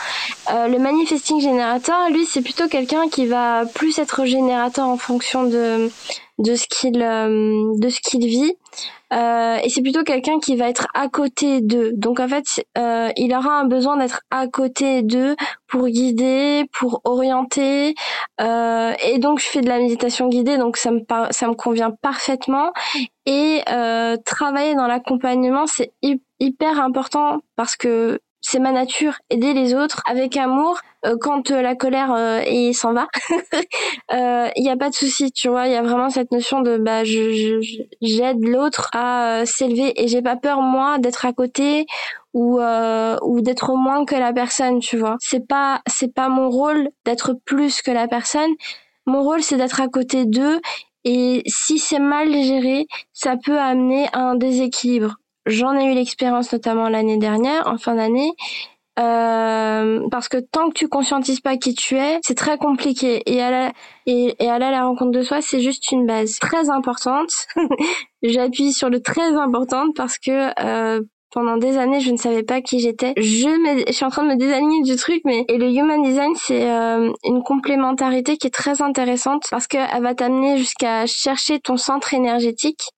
Euh, 0.53 0.69
le 0.69 0.79
manifesting 0.79 1.41
générateur, 1.41 2.09
lui, 2.11 2.25
c'est 2.25 2.43
plutôt 2.43 2.69
quelqu'un 2.69 3.09
qui 3.09 3.27
va 3.27 3.65
plus 3.75 3.99
être 3.99 4.25
générateur 4.25 4.87
en 4.87 4.97
fonction 4.97 5.45
de 5.45 5.91
de 6.39 6.55
ce 6.55 6.67
qu'il 6.69 7.03
euh, 7.03 7.73
de 7.79 7.89
ce 7.89 8.01
qu'il 8.01 8.27
vit. 8.27 8.55
Euh, 9.13 9.59
et 9.63 9.69
c'est 9.69 9.83
plutôt 9.83 10.03
quelqu'un 10.03 10.41
qui 10.41 10.57
va 10.57 10.69
être 10.69 10.89
à 10.93 11.09
côté 11.09 11.61
d'eux. 11.61 11.93
Donc 11.95 12.19
en 12.19 12.29
fait 12.29 12.45
euh, 12.77 13.09
il 13.17 13.33
aura 13.35 13.61
un 13.61 13.65
besoin 13.65 13.97
d'être 13.97 14.23
à 14.31 14.49
côté 14.49 15.03
d'eux 15.03 15.37
pour 15.69 15.87
guider 15.89 16.65
pour 16.73 17.01
orienter. 17.05 17.95
Euh, 18.41 18.93
et 19.05 19.19
donc 19.19 19.39
je 19.39 19.47
fais 19.47 19.61
de 19.61 19.69
la 19.69 19.79
méditation 19.79 20.29
guidée 20.29 20.59
donc 20.59 20.77
ça 20.77 20.91
me 20.91 21.01
ça 21.31 21.49
me 21.49 21.55
convient 21.55 21.93
parfaitement. 22.03 22.73
Et 23.27 23.63
euh, 23.71 24.17
travailler 24.25 24.75
dans 24.75 24.87
l'accompagnement 24.87 25.67
c'est 25.67 25.93
hyper 26.41 26.81
important 26.81 27.41
parce 27.55 27.77
que 27.77 28.21
c'est 28.49 28.61
ma 28.61 28.71
nature, 28.71 29.15
aider 29.29 29.55
les 29.55 29.75
autres 29.75 30.03
avec 30.07 30.37
amour. 30.37 30.79
Euh, 31.05 31.17
quand 31.21 31.51
euh, 31.51 31.63
la 31.63 31.75
colère 31.75 32.13
euh, 32.13 32.41
et 32.47 32.73
s'en 32.73 32.93
va, 32.93 33.09
il 34.57 34.63
n'y 34.63 34.71
a 34.71 34.77
pas 34.77 34.89
de 34.89 34.95
souci, 34.95 35.33
tu 35.33 35.49
vois. 35.49 35.67
Il 35.67 35.73
y 35.73 35.77
a 35.77 35.83
vraiment 35.83 36.11
cette 36.11 36.31
notion 36.31 36.61
de 36.61 36.79
bah 36.79 37.03
je 37.03 37.61
j'aide 38.01 38.45
l'autre 38.45 38.89
à 38.93 39.43
s'élever 39.47 40.01
et 40.01 40.07
j'ai 40.07 40.23
pas 40.23 40.37
peur 40.37 40.61
moi 40.63 40.99
d'être 40.99 41.27
à 41.27 41.33
côté 41.33 41.87
ou 42.35 42.61
ou 42.61 43.41
d'être 43.41 43.75
moins 43.75 44.05
que 44.05 44.15
la 44.15 44.33
personne, 44.33 44.79
tu 44.79 44.97
vois. 44.97 45.17
C'est 45.19 45.47
pas 45.47 45.81
c'est 45.89 46.15
pas 46.15 46.29
mon 46.29 46.49
rôle 46.49 46.89
d'être 47.05 47.35
plus 47.45 47.83
que 47.83 47.91
la 47.91 48.07
personne. 48.07 48.53
Mon 49.07 49.23
rôle 49.23 49.43
c'est 49.43 49.57
d'être 49.57 49.81
à 49.81 49.89
côté 49.89 50.25
d'eux 50.25 50.61
et 51.05 51.43
si 51.47 51.79
c'est 51.79 51.99
mal 51.99 52.33
géré, 52.33 52.87
ça 53.13 53.37
peut 53.37 53.59
amener 53.59 54.09
à 54.13 54.21
un 54.21 54.37
déséquilibre. 54.37 55.17
J'en 55.47 55.79
ai 55.79 55.85
eu 55.85 55.95
l'expérience 55.95 56.53
notamment 56.53 56.89
l'année 56.89 57.19
dernière, 57.19 57.67
en 57.67 57.79
fin 57.79 57.95
d'année. 57.95 58.33
Euh, 58.99 60.09
parce 60.11 60.29
que 60.29 60.39
tant 60.39 60.71
que 60.71 60.75
tu 60.75 60.89
conscientises 60.89 61.41
pas 61.41 61.57
qui 61.59 61.75
tu 61.75 61.97
es, 61.97 62.19
c'est 62.23 62.37
très 62.37 62.57
compliqué. 62.57 63.23
Et 63.27 63.43
aller, 63.43 63.71
et, 64.07 64.35
et 64.39 64.49
à 64.49 64.59
la 64.59 64.85
rencontre 64.85 65.11
de 65.11 65.23
soi, 65.23 65.43
c'est 65.43 65.61
juste 65.61 65.93
une 65.93 66.07
base 66.07 66.39
très 66.39 66.71
importante. 66.71 67.31
J'appuie 68.23 68.73
sur 68.73 68.89
le 68.89 69.01
très 69.01 69.37
importante 69.37 69.95
parce 69.95 70.19
que 70.19 70.51
euh, 70.65 71.03
pendant 71.31 71.59
des 71.59 71.77
années, 71.77 72.01
je 72.01 72.11
ne 72.11 72.17
savais 72.17 72.43
pas 72.43 72.63
qui 72.63 72.81
j'étais. 72.81 73.13
Je, 73.19 73.85
je 73.87 73.93
suis 73.93 74.05
en 74.07 74.11
train 74.11 74.23
de 74.23 74.29
me 74.29 74.37
désaligner 74.37 74.83
du 74.83 74.97
truc, 74.97 75.21
mais 75.27 75.45
et 75.49 75.59
le 75.59 75.71
human 75.71 76.03
design, 76.03 76.33
c'est 76.37 76.71
euh, 76.71 77.13
une 77.25 77.43
complémentarité 77.43 78.39
qui 78.39 78.47
est 78.47 78.55
très 78.55 78.81
intéressante 78.81 79.45
parce 79.51 79.67
qu'elle 79.67 80.03
va 80.03 80.15
t'amener 80.15 80.57
jusqu'à 80.57 81.05
chercher 81.05 81.61
ton 81.61 81.77
centre 81.77 82.15
énergétique. 82.15 82.89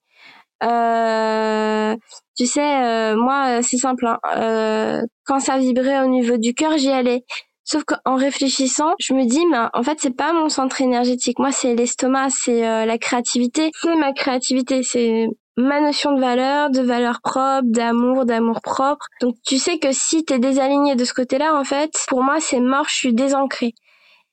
Euh, 0.64 1.96
tu 2.36 2.46
sais, 2.46 2.60
euh, 2.60 3.16
moi, 3.16 3.58
euh, 3.58 3.62
c'est 3.62 3.78
simple. 3.78 4.06
Hein. 4.06 4.18
Euh, 4.36 5.02
quand 5.24 5.40
ça 5.40 5.58
vibrait 5.58 6.00
au 6.00 6.06
niveau 6.06 6.36
du 6.36 6.54
cœur, 6.54 6.78
j'y 6.78 6.90
allais. 6.90 7.24
Sauf 7.64 7.84
qu'en 7.84 8.16
réfléchissant, 8.16 8.94
je 8.98 9.12
me 9.12 9.26
dis, 9.26 9.44
mais 9.46 9.58
en 9.74 9.82
fait, 9.82 9.98
c'est 10.00 10.16
pas 10.16 10.32
mon 10.32 10.48
centre 10.48 10.80
énergétique. 10.80 11.38
Moi, 11.38 11.52
c'est 11.52 11.74
l'estomac, 11.74 12.28
c'est 12.30 12.86
la 12.86 12.96
créativité. 12.96 13.70
C'est 13.82 13.94
ma 13.94 14.14
créativité, 14.14 14.82
c'est 14.82 15.26
ma 15.58 15.80
notion 15.80 16.12
de 16.12 16.20
valeur, 16.20 16.70
de 16.70 16.80
valeur 16.80 17.20
propre, 17.20 17.64
d'amour, 17.64 18.24
d'amour 18.24 18.62
propre. 18.62 19.04
Donc, 19.20 19.34
tu 19.44 19.58
sais 19.58 19.78
que 19.78 19.92
si 19.92 20.24
t'es 20.24 20.38
désaligné 20.38 20.94
de 20.94 21.04
ce 21.04 21.12
côté-là, 21.12 21.54
en 21.54 21.64
fait, 21.64 21.90
pour 22.08 22.22
moi, 22.22 22.38
c'est 22.40 22.60
mort, 22.60 22.86
je 22.88 22.94
suis 22.94 23.12
désancrée. 23.12 23.74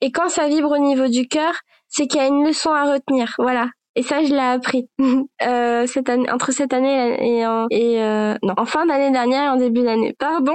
Et 0.00 0.12
quand 0.12 0.28
ça 0.30 0.48
vibre 0.48 0.70
au 0.70 0.78
niveau 0.78 1.08
du 1.08 1.26
cœur, 1.28 1.52
c'est 1.88 2.06
qu'il 2.06 2.20
y 2.20 2.24
a 2.24 2.28
une 2.28 2.46
leçon 2.46 2.70
à 2.70 2.90
retenir. 2.90 3.34
Voilà. 3.38 3.66
Et 3.98 4.02
ça, 4.02 4.22
je 4.22 4.30
l'ai 4.30 4.38
appris 4.38 4.88
euh, 5.42 5.86
cette 5.86 6.10
année, 6.10 6.30
entre 6.30 6.52
cette 6.52 6.74
année 6.74 7.16
et 7.20 7.46
en, 7.46 7.66
et 7.70 8.02
euh, 8.02 8.34
non, 8.42 8.52
en 8.58 8.66
fin 8.66 8.84
d'année 8.84 9.10
dernière 9.10 9.44
et 9.44 9.48
en 9.48 9.56
début 9.56 9.82
d'année. 9.82 10.14
Pardon. 10.18 10.54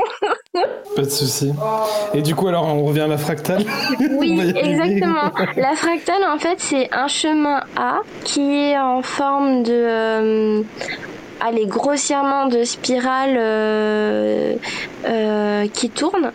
Pas 0.95 1.01
de 1.01 1.09
souci. 1.09 1.51
Et 2.13 2.21
du 2.21 2.35
coup, 2.35 2.47
alors, 2.47 2.67
on 2.67 2.85
revient 2.85 3.01
à 3.01 3.07
la 3.07 3.17
fractale? 3.17 3.65
Oui, 4.11 4.39
exactement. 4.55 5.31
la 5.57 5.75
fractale, 5.75 6.23
en 6.23 6.37
fait, 6.37 6.59
c'est 6.59 6.93
un 6.93 7.07
chemin 7.07 7.61
A 7.75 8.01
qui 8.23 8.41
est 8.41 8.77
en 8.77 9.01
forme 9.01 9.63
de 9.63 10.63
euh, 11.41 11.47
allez, 11.47 11.65
grossièrement 11.65 12.47
de 12.47 12.63
spirale 12.63 13.35
euh, 13.37 14.55
euh, 15.05 15.67
qui 15.67 15.89
tourne. 15.89 16.31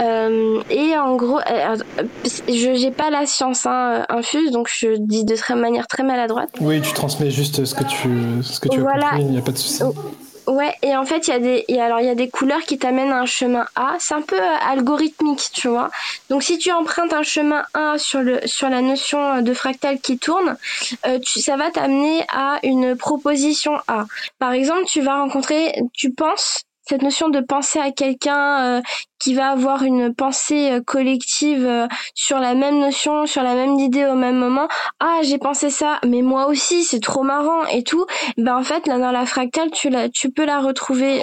Euh, 0.00 0.60
et 0.70 0.96
en 0.96 1.16
gros, 1.16 1.40
je 2.48 2.74
j'ai 2.74 2.90
pas 2.90 3.10
la 3.10 3.26
science 3.26 3.66
hein, 3.66 4.04
infuse, 4.08 4.50
donc 4.50 4.68
je 4.72 4.96
dis 4.96 5.24
de 5.24 5.34
très 5.34 5.54
manière 5.54 5.86
très 5.86 6.02
maladroite. 6.02 6.50
Oui, 6.60 6.80
tu 6.80 6.92
transmets 6.92 7.30
juste 7.30 7.64
ce 7.64 7.74
que 7.74 7.84
tu, 7.84 8.42
ce 8.42 8.60
que 8.60 8.68
tu 8.68 8.80
as 8.80 8.82
compris, 8.82 9.20
il 9.20 9.26
n'y 9.26 9.38
a 9.38 9.42
pas 9.42 9.52
de 9.52 9.58
souci. 9.58 9.82
Oh. 9.84 9.94
Ouais, 10.50 10.74
et 10.82 10.96
en 10.96 11.04
fait, 11.04 11.28
il 11.28 11.30
y 11.30 11.34
a 11.34 11.38
des, 11.38 11.64
y 11.68 11.78
a 11.78 12.14
des 12.16 12.28
couleurs 12.28 12.62
qui 12.62 12.76
t'amènent 12.76 13.12
à 13.12 13.20
un 13.20 13.26
chemin 13.26 13.66
A. 13.76 13.94
C'est 14.00 14.14
un 14.14 14.22
peu 14.22 14.34
euh, 14.34 14.56
algorithmique, 14.68 15.50
tu 15.52 15.68
vois. 15.68 15.90
Donc, 16.28 16.42
si 16.42 16.58
tu 16.58 16.72
empruntes 16.72 17.12
un 17.12 17.22
chemin 17.22 17.62
A 17.72 17.98
sur 17.98 18.20
le, 18.20 18.40
sur 18.46 18.68
la 18.68 18.80
notion 18.80 19.42
de 19.42 19.54
fractal 19.54 20.00
qui 20.00 20.18
tourne, 20.18 20.56
euh, 21.06 21.20
tu, 21.20 21.38
ça 21.38 21.56
va 21.56 21.70
t'amener 21.70 22.24
à 22.30 22.58
une 22.64 22.96
proposition 22.96 23.74
A. 23.86 24.06
Par 24.40 24.50
exemple, 24.50 24.86
tu 24.86 25.00
vas 25.02 25.20
rencontrer, 25.20 25.72
tu 25.92 26.10
penses 26.12 26.64
cette 26.90 27.02
notion 27.02 27.28
de 27.28 27.38
penser 27.38 27.78
à 27.78 27.92
quelqu'un 27.92 28.64
euh, 28.64 28.82
qui 29.20 29.34
va 29.34 29.50
avoir 29.50 29.84
une 29.84 30.12
pensée 30.12 30.72
euh, 30.72 30.80
collective 30.84 31.64
euh, 31.64 31.86
sur 32.14 32.40
la 32.40 32.54
même 32.56 32.80
notion, 32.80 33.26
sur 33.26 33.44
la 33.44 33.54
même 33.54 33.78
idée 33.78 34.06
au 34.06 34.16
même 34.16 34.34
moment. 34.34 34.66
Ah, 34.98 35.20
j'ai 35.22 35.38
pensé 35.38 35.70
ça, 35.70 36.00
mais 36.04 36.22
moi 36.22 36.48
aussi, 36.48 36.82
c'est 36.82 36.98
trop 36.98 37.22
marrant 37.22 37.64
et 37.66 37.84
tout. 37.84 38.06
Ben 38.38 38.56
en 38.56 38.64
fait, 38.64 38.88
là 38.88 38.98
dans 38.98 39.12
la 39.12 39.24
fractale, 39.24 39.70
tu 39.70 39.88
la, 39.88 40.08
tu 40.08 40.32
peux 40.32 40.44
la 40.44 40.58
retrouver 40.60 41.22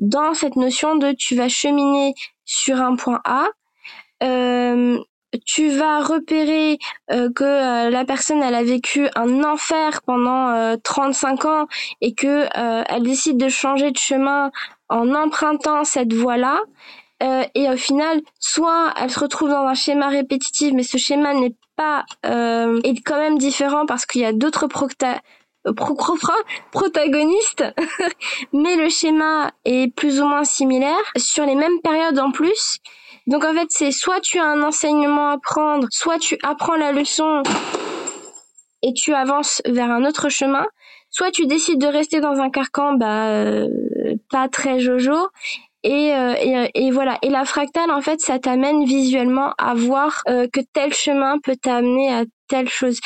dans 0.00 0.34
cette 0.34 0.56
notion 0.56 0.96
de 0.96 1.12
tu 1.12 1.34
vas 1.34 1.48
cheminer 1.48 2.12
sur 2.44 2.80
un 2.80 2.96
point 2.96 3.20
A. 3.24 3.46
tu 5.46 5.70
vas 5.70 6.02
repérer 6.02 6.78
que 7.08 7.88
la 7.90 8.04
personne 8.04 8.42
elle 8.42 8.54
a 8.54 8.62
vécu 8.62 9.08
un 9.14 9.44
enfer 9.44 10.02
pendant 10.02 10.76
35 10.82 11.44
ans 11.46 11.66
et 12.00 12.14
que 12.14 12.46
elle 12.92 13.02
décide 13.02 13.38
de 13.38 13.48
changer 13.48 13.90
de 13.90 13.98
chemin 13.98 14.50
en 14.90 15.14
empruntant 15.14 15.84
cette 15.84 16.12
voie-là, 16.12 16.60
euh, 17.22 17.44
et 17.54 17.68
au 17.68 17.76
final, 17.76 18.20
soit 18.38 18.92
elle 18.96 19.10
se 19.10 19.20
retrouve 19.20 19.50
dans 19.50 19.66
un 19.66 19.74
schéma 19.74 20.08
répétitif, 20.08 20.72
mais 20.72 20.82
ce 20.82 20.96
schéma 20.96 21.34
n'est 21.34 21.54
pas 21.76 22.04
euh, 22.26 22.80
est 22.82 23.00
quand 23.02 23.18
même 23.18 23.38
différent 23.38 23.86
parce 23.86 24.06
qu'il 24.06 24.22
y 24.22 24.24
a 24.24 24.32
d'autres 24.32 24.66
euh, 25.66 25.72
protagonistes, 26.72 27.64
mais 28.52 28.76
le 28.76 28.88
schéma 28.88 29.50
est 29.64 29.94
plus 29.94 30.20
ou 30.20 30.26
moins 30.26 30.44
similaire 30.44 31.12
sur 31.16 31.44
les 31.44 31.54
mêmes 31.54 31.80
périodes 31.82 32.18
en 32.18 32.30
plus. 32.32 32.78
Donc 33.26 33.44
en 33.44 33.52
fait, 33.52 33.68
c'est 33.68 33.92
soit 33.92 34.20
tu 34.20 34.38
as 34.38 34.46
un 34.46 34.62
enseignement 34.62 35.28
à 35.28 35.38
prendre, 35.38 35.88
soit 35.90 36.18
tu 36.18 36.38
apprends 36.42 36.76
la 36.76 36.92
leçon 36.92 37.42
et 38.82 38.94
tu 38.94 39.12
avances 39.12 39.60
vers 39.66 39.90
un 39.90 40.06
autre 40.06 40.30
chemin, 40.30 40.66
soit 41.10 41.30
tu 41.30 41.46
décides 41.46 41.80
de 41.80 41.86
rester 41.86 42.20
dans 42.20 42.38
un 42.40 42.48
carcan 42.48 42.94
bah 42.94 43.26
euh, 43.28 43.68
pas 44.30 44.48
très 44.48 44.80
jojo 44.80 45.28
et, 45.82 46.12
euh, 46.14 46.34
et, 46.34 46.56
euh, 46.56 46.66
et, 46.74 46.90
voilà. 46.90 47.18
Et 47.22 47.30
la 47.30 47.44
fractale, 47.44 47.90
en 47.90 48.00
fait, 48.00 48.20
ça 48.20 48.38
t'amène 48.38 48.84
visuellement 48.84 49.54
à 49.58 49.74
voir 49.74 50.22
euh, 50.28 50.46
que 50.52 50.60
tel 50.72 50.92
chemin 50.92 51.38
peut 51.38 51.56
t'amener 51.56 52.12
à 52.12 52.24
telle 52.48 52.68
chose. 52.68 53.00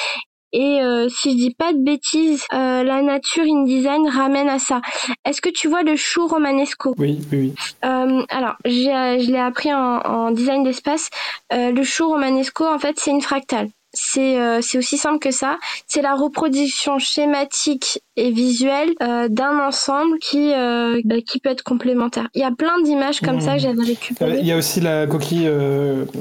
Et 0.56 0.78
si 1.08 1.32
je 1.32 1.36
dis 1.36 1.52
pas 1.52 1.72
de 1.72 1.82
bêtises, 1.82 2.44
la 2.52 3.02
nature 3.02 3.42
InDesign 3.42 4.08
ramène 4.08 4.48
à 4.48 4.60
ça. 4.60 4.82
Est-ce 5.24 5.40
que 5.40 5.48
tu 5.48 5.66
vois 5.66 5.82
le 5.82 5.96
chou 5.96 6.28
romanesco? 6.28 6.94
Oui, 6.96 7.18
oui, 7.32 7.52
oui. 7.52 8.24
alors, 8.28 8.54
je 8.64 9.32
l'ai 9.32 9.38
appris 9.40 9.74
en, 9.74 9.98
en 9.98 10.30
design 10.30 10.62
d'espace. 10.62 11.10
le 11.50 11.82
chou 11.82 12.06
romanesco, 12.06 12.64
en 12.64 12.78
fait, 12.78 13.00
c'est 13.00 13.10
une 13.10 13.20
fractale. 13.20 13.68
Euh, 14.16 14.58
c'est 14.62 14.78
aussi 14.78 14.98
simple 14.98 15.18
que 15.18 15.30
ça. 15.30 15.58
C'est 15.86 16.02
la 16.02 16.14
reproduction 16.14 16.98
schématique 16.98 18.02
et 18.16 18.30
visuelle 18.30 18.94
euh, 19.02 19.28
d'un 19.28 19.58
ensemble 19.58 20.18
qui 20.18 20.52
euh, 20.52 21.00
bah, 21.04 21.16
qui 21.26 21.40
peut 21.40 21.50
être 21.50 21.62
complémentaire. 21.62 22.28
Il 22.34 22.40
y 22.40 22.44
a 22.44 22.52
plein 22.52 22.80
d'images 22.82 23.20
comme 23.20 23.40
ça 23.40 23.54
que 23.54 23.60
j'avais 23.60 23.82
récupérées. 23.82 24.38
Il 24.40 24.46
y 24.46 24.52
a 24.52 24.56
aussi 24.56 24.80
la 24.80 25.06
coquille 25.06 25.50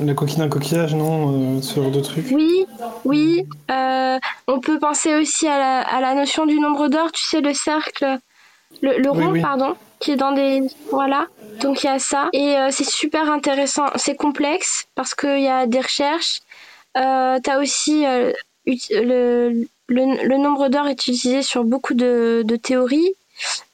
la 0.04 0.14
coquille 0.14 0.38
d'un 0.38 0.50
coquillage, 0.50 0.96
non, 0.96 1.62
ce 1.62 1.76
genre 1.76 1.92
de 1.92 2.02
truc? 2.02 2.26
Oui, 2.32 2.66
oui. 3.06 3.46
on 3.70 4.60
peut 4.60 4.80
penser 4.80 5.16
aussi 5.16 5.48
à 5.48 5.58
la, 5.58 5.82
à 5.82 6.02
la 6.02 6.16
notion 6.16 6.46
du 6.46 6.60
nombre 6.60 6.88
d'or. 6.88 7.12
Tu 7.12 7.24
sais 7.24 7.42
le 7.42 7.54
cercle, 7.54 8.18
le, 8.82 9.10
rond, 9.10 9.40
pardon, 9.42 9.76
qui 10.00 10.12
est 10.12 10.16
dans 10.16 10.32
des 10.32 10.62
voilà. 10.92 11.28
Donc 11.62 11.84
il 11.84 11.88
y 11.88 11.90
a 11.90 12.00
ça 12.00 12.30
et 12.34 12.56
c'est 12.72 12.88
super 12.88 13.30
intéressant. 13.30 13.86
C'est 13.96 14.16
complexe 14.16 14.86
parce 14.96 15.14
qu'il 15.16 15.42
y 15.42 15.48
a 15.48 15.68
des 15.68 15.80
recherches 15.80 16.40
euh, 16.98 17.39
aussi 17.60 18.06
euh, 18.06 18.32
le, 18.66 19.66
le, 19.88 20.38
nombre 20.38 20.70
d'heures 20.70 20.88
est 20.88 20.94
utilisé 20.94 21.41
sur 21.41 21.64
beaucoup 21.64 21.94
de, 21.94 22.44
de 22.46 22.56
théories. 22.56 23.14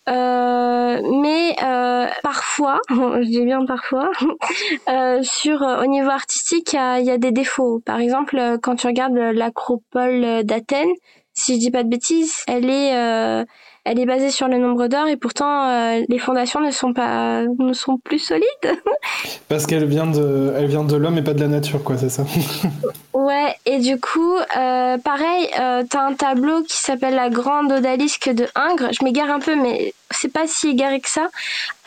Euh, 0.07 1.01
mais 1.21 1.55
euh, 1.61 2.07
parfois, 2.23 2.79
je 2.89 3.25
dis 3.25 3.45
bien 3.45 3.65
parfois, 3.65 4.09
euh, 4.89 5.21
sur 5.21 5.61
au 5.61 5.85
niveau 5.85 6.09
artistique, 6.09 6.73
il 6.73 7.03
y, 7.03 7.05
y 7.05 7.11
a, 7.11 7.17
des 7.17 7.31
défauts. 7.31 7.81
Par 7.85 7.99
exemple, 7.99 8.57
quand 8.61 8.75
tu 8.75 8.87
regardes 8.87 9.15
l'acropole 9.15 10.43
d'Athènes, 10.43 10.89
si 11.33 11.55
je 11.55 11.59
dis 11.59 11.71
pas 11.71 11.83
de 11.83 11.89
bêtises, 11.89 12.43
elle 12.47 12.69
est 12.69 13.45
elle 13.83 13.99
est 13.99 14.05
basée 14.05 14.29
sur 14.29 14.47
le 14.47 14.57
nombre 14.57 14.87
d'heures 14.87 15.07
et 15.07 15.17
pourtant 15.17 15.67
euh, 15.67 16.01
les 16.07 16.19
fondations 16.19 16.59
ne 16.59 16.71
sont 16.71 16.93
pas 16.93 17.43
ne 17.43 17.73
sont 17.73 17.97
plus 17.97 18.19
solides. 18.19 18.45
Parce 19.47 19.65
qu'elle 19.65 19.85
vient 19.85 20.07
de 20.07 20.53
elle 20.55 20.67
vient 20.67 20.83
de 20.83 20.95
l'homme 20.95 21.17
et 21.17 21.23
pas 21.23 21.33
de 21.33 21.41
la 21.41 21.47
nature 21.47 21.83
quoi, 21.83 21.97
c'est 21.97 22.09
ça. 22.09 22.23
ouais, 23.13 23.55
et 23.65 23.79
du 23.79 23.99
coup 23.99 24.35
euh, 24.57 24.97
pareil, 24.97 25.49
euh, 25.59 25.83
t'as 25.89 26.05
un 26.05 26.13
tableau 26.13 26.63
qui 26.63 26.77
s'appelle 26.77 27.15
la 27.15 27.29
grande 27.29 27.71
odalisque 27.71 28.29
de 28.29 28.47
Ingres. 28.55 28.89
Je 28.97 29.03
m'égare 29.03 29.29
un 29.29 29.39
peu 29.39 29.55
mais 29.55 29.93
c'est 30.11 30.31
pas 30.31 30.47
si 30.47 30.69
égaré 30.69 30.99
que 30.99 31.09
ça. 31.09 31.29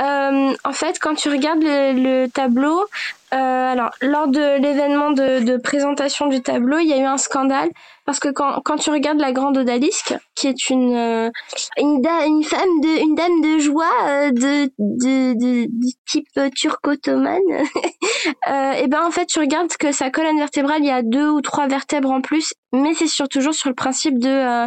Euh, 0.01 0.55
en 0.65 0.73
fait, 0.73 0.99
quand 1.01 1.15
tu 1.15 1.29
regardes 1.29 1.63
le, 1.63 2.27
tableau, 2.27 2.85
euh, 3.33 3.73
alors 3.73 3.91
lors 4.03 4.29
de 4.29 4.61
l'événement 4.61 5.11
de, 5.11 5.43
de, 5.43 5.57
présentation 5.57 6.27
du 6.27 6.43
tableau, 6.43 6.79
il 6.79 6.89
y 6.89 6.93
a 6.93 6.99
eu 6.99 7.05
un 7.05 7.17
scandale 7.17 7.71
parce 8.05 8.19
que 8.19 8.29
quand, 8.29 8.61
quand 8.63 8.77
tu 8.77 8.91
regardes 8.91 9.21
la 9.21 9.33
grande 9.33 9.57
odalisque, 9.57 10.15
qui 10.35 10.49
est 10.49 10.69
une 10.69 10.95
euh, 10.95 11.31
une, 11.79 12.03
une 12.27 12.45
femme 12.45 12.81
de 12.83 13.03
une 13.03 13.15
dame 13.15 13.41
de 13.41 13.59
joie 13.59 13.87
euh, 14.07 14.31
de, 14.33 14.71
de, 14.79 15.33
de, 15.35 15.69
type 16.07 16.29
turco-ottomane, 16.55 17.41
euh, 18.51 18.73
et 18.73 18.87
ben 18.89 19.03
en 19.07 19.11
fait 19.11 19.27
tu 19.27 19.39
regardes 19.39 19.75
que 19.79 19.93
sa 19.93 20.11
colonne 20.11 20.39
vertébrale 20.39 20.81
il 20.81 20.89
y 20.89 20.91
a 20.91 21.03
deux 21.03 21.31
ou 21.31 21.41
trois 21.41 21.69
vertèbres 21.69 22.11
en 22.11 22.21
plus, 22.21 22.53
mais 22.73 22.93
c'est 22.95 23.07
sur 23.07 23.29
toujours 23.29 23.55
sur 23.55 23.71
le 23.71 23.75
principe 23.75 24.19
de 24.19 24.67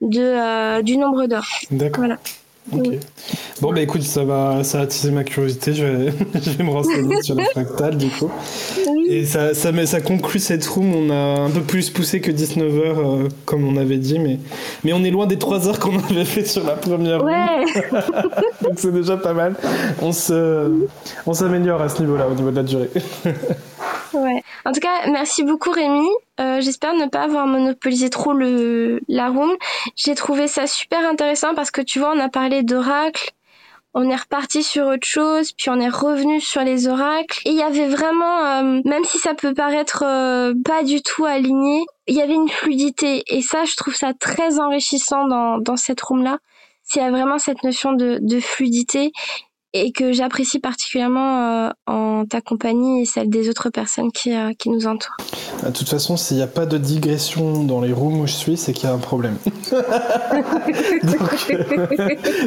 de 0.00 0.80
du 0.80 0.96
nombre 0.96 1.26
d'or. 1.26 1.44
D'accord. 1.70 2.04
Voilà. 2.04 2.18
Ok. 2.72 2.98
Bon, 3.60 3.72
bah 3.72 3.80
écoute, 3.80 4.02
ça 4.02 4.24
va, 4.24 4.64
ça 4.64 4.80
a 4.80 4.82
attisé 4.82 5.10
ma 5.10 5.24
curiosité. 5.24 5.72
Je 5.72 5.84
vais, 5.84 6.12
je 6.34 6.50
vais 6.50 6.64
me 6.64 6.70
renseigner 6.70 7.22
sur 7.22 7.34
la 7.34 7.44
fractale, 7.44 7.96
du 7.96 8.08
coup. 8.08 8.30
Et 9.08 9.24
ça, 9.24 9.54
ça, 9.54 9.86
ça 9.86 10.00
conclut 10.00 10.40
cette 10.40 10.66
room. 10.66 10.94
On 10.94 11.10
a 11.10 11.42
un 11.42 11.50
peu 11.50 11.60
plus 11.60 11.90
poussé 11.90 12.20
que 12.20 12.30
19h, 12.30 12.62
euh, 12.62 13.28
comme 13.44 13.64
on 13.64 13.76
avait 13.76 13.98
dit, 13.98 14.18
mais, 14.18 14.38
mais 14.84 14.92
on 14.92 15.04
est 15.04 15.10
loin 15.10 15.26
des 15.26 15.38
3 15.38 15.68
heures 15.68 15.78
qu'on 15.78 15.98
avait 15.98 16.24
fait 16.24 16.44
sur 16.44 16.64
la 16.64 16.74
première 16.74 17.22
ouais. 17.24 17.64
Donc 18.62 18.74
c'est 18.76 18.92
déjà 18.92 19.16
pas 19.16 19.32
mal. 19.32 19.54
On 20.02 20.12
s'améliore 20.12 21.82
à 21.82 21.88
ce 21.88 22.00
niveau-là, 22.02 22.26
au 22.28 22.34
niveau 22.34 22.50
de 22.50 22.56
la 22.56 22.62
durée. 22.62 22.90
En 24.66 24.72
tout 24.72 24.80
cas, 24.80 25.06
merci 25.08 25.44
beaucoup 25.44 25.70
Rémi. 25.70 26.08
Euh, 26.40 26.60
J'espère 26.60 26.94
ne 26.94 27.06
pas 27.06 27.22
avoir 27.22 27.46
monopolisé 27.46 28.10
trop 28.10 28.32
le 28.32 29.00
la 29.06 29.28
room. 29.28 29.54
J'ai 29.94 30.16
trouvé 30.16 30.48
ça 30.48 30.66
super 30.66 31.08
intéressant 31.08 31.54
parce 31.54 31.70
que 31.70 31.80
tu 31.80 32.00
vois, 32.00 32.12
on 32.12 32.18
a 32.18 32.28
parlé 32.28 32.64
d'oracles, 32.64 33.30
on 33.94 34.10
est 34.10 34.16
reparti 34.16 34.64
sur 34.64 34.86
autre 34.86 35.06
chose, 35.06 35.52
puis 35.52 35.70
on 35.70 35.78
est 35.78 35.88
revenu 35.88 36.40
sur 36.40 36.62
les 36.62 36.88
oracles. 36.88 37.42
Et 37.44 37.50
il 37.50 37.56
y 37.56 37.62
avait 37.62 37.86
vraiment, 37.86 38.44
euh, 38.44 38.80
même 38.84 39.04
si 39.04 39.18
ça 39.18 39.34
peut 39.34 39.54
paraître 39.54 40.02
euh, 40.04 40.52
pas 40.64 40.82
du 40.82 41.00
tout 41.00 41.26
aligné, 41.26 41.84
il 42.08 42.16
y 42.16 42.20
avait 42.20 42.34
une 42.34 42.48
fluidité. 42.48 43.22
Et 43.28 43.42
ça, 43.42 43.64
je 43.66 43.76
trouve 43.76 43.94
ça 43.94 44.14
très 44.14 44.58
enrichissant 44.58 45.28
dans, 45.28 45.58
dans 45.58 45.76
cette 45.76 46.00
room-là. 46.00 46.38
C'est 46.82 47.08
vraiment 47.08 47.38
cette 47.38 47.62
notion 47.62 47.92
de, 47.92 48.18
de 48.20 48.40
fluidité 48.40 49.12
et 49.80 49.92
que 49.92 50.12
j'apprécie 50.12 50.58
particulièrement 50.58 51.66
euh, 51.66 51.70
en 51.86 52.24
ta 52.24 52.40
compagnie 52.40 53.02
et 53.02 53.04
celle 53.04 53.28
des 53.28 53.48
autres 53.48 53.70
personnes 53.70 54.10
qui, 54.10 54.34
euh, 54.34 54.52
qui 54.58 54.70
nous 54.70 54.86
entourent. 54.86 55.16
De 55.64 55.70
toute 55.70 55.88
façon, 55.88 56.16
s'il 56.16 56.38
n'y 56.38 56.42
a 56.42 56.46
pas 56.46 56.66
de 56.66 56.78
digression 56.78 57.64
dans 57.64 57.80
les 57.80 57.92
rooms 57.92 58.20
où 58.20 58.26
je 58.26 58.32
suis, 58.32 58.56
c'est 58.56 58.72
qu'il 58.72 58.88
y 58.88 58.92
a 58.92 58.94
un 58.94 58.98
problème. 58.98 59.36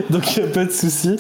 donc, 0.10 0.36
il 0.36 0.44
n'y 0.44 0.50
a 0.50 0.52
pas 0.52 0.66
de 0.66 0.72
souci. 0.72 1.18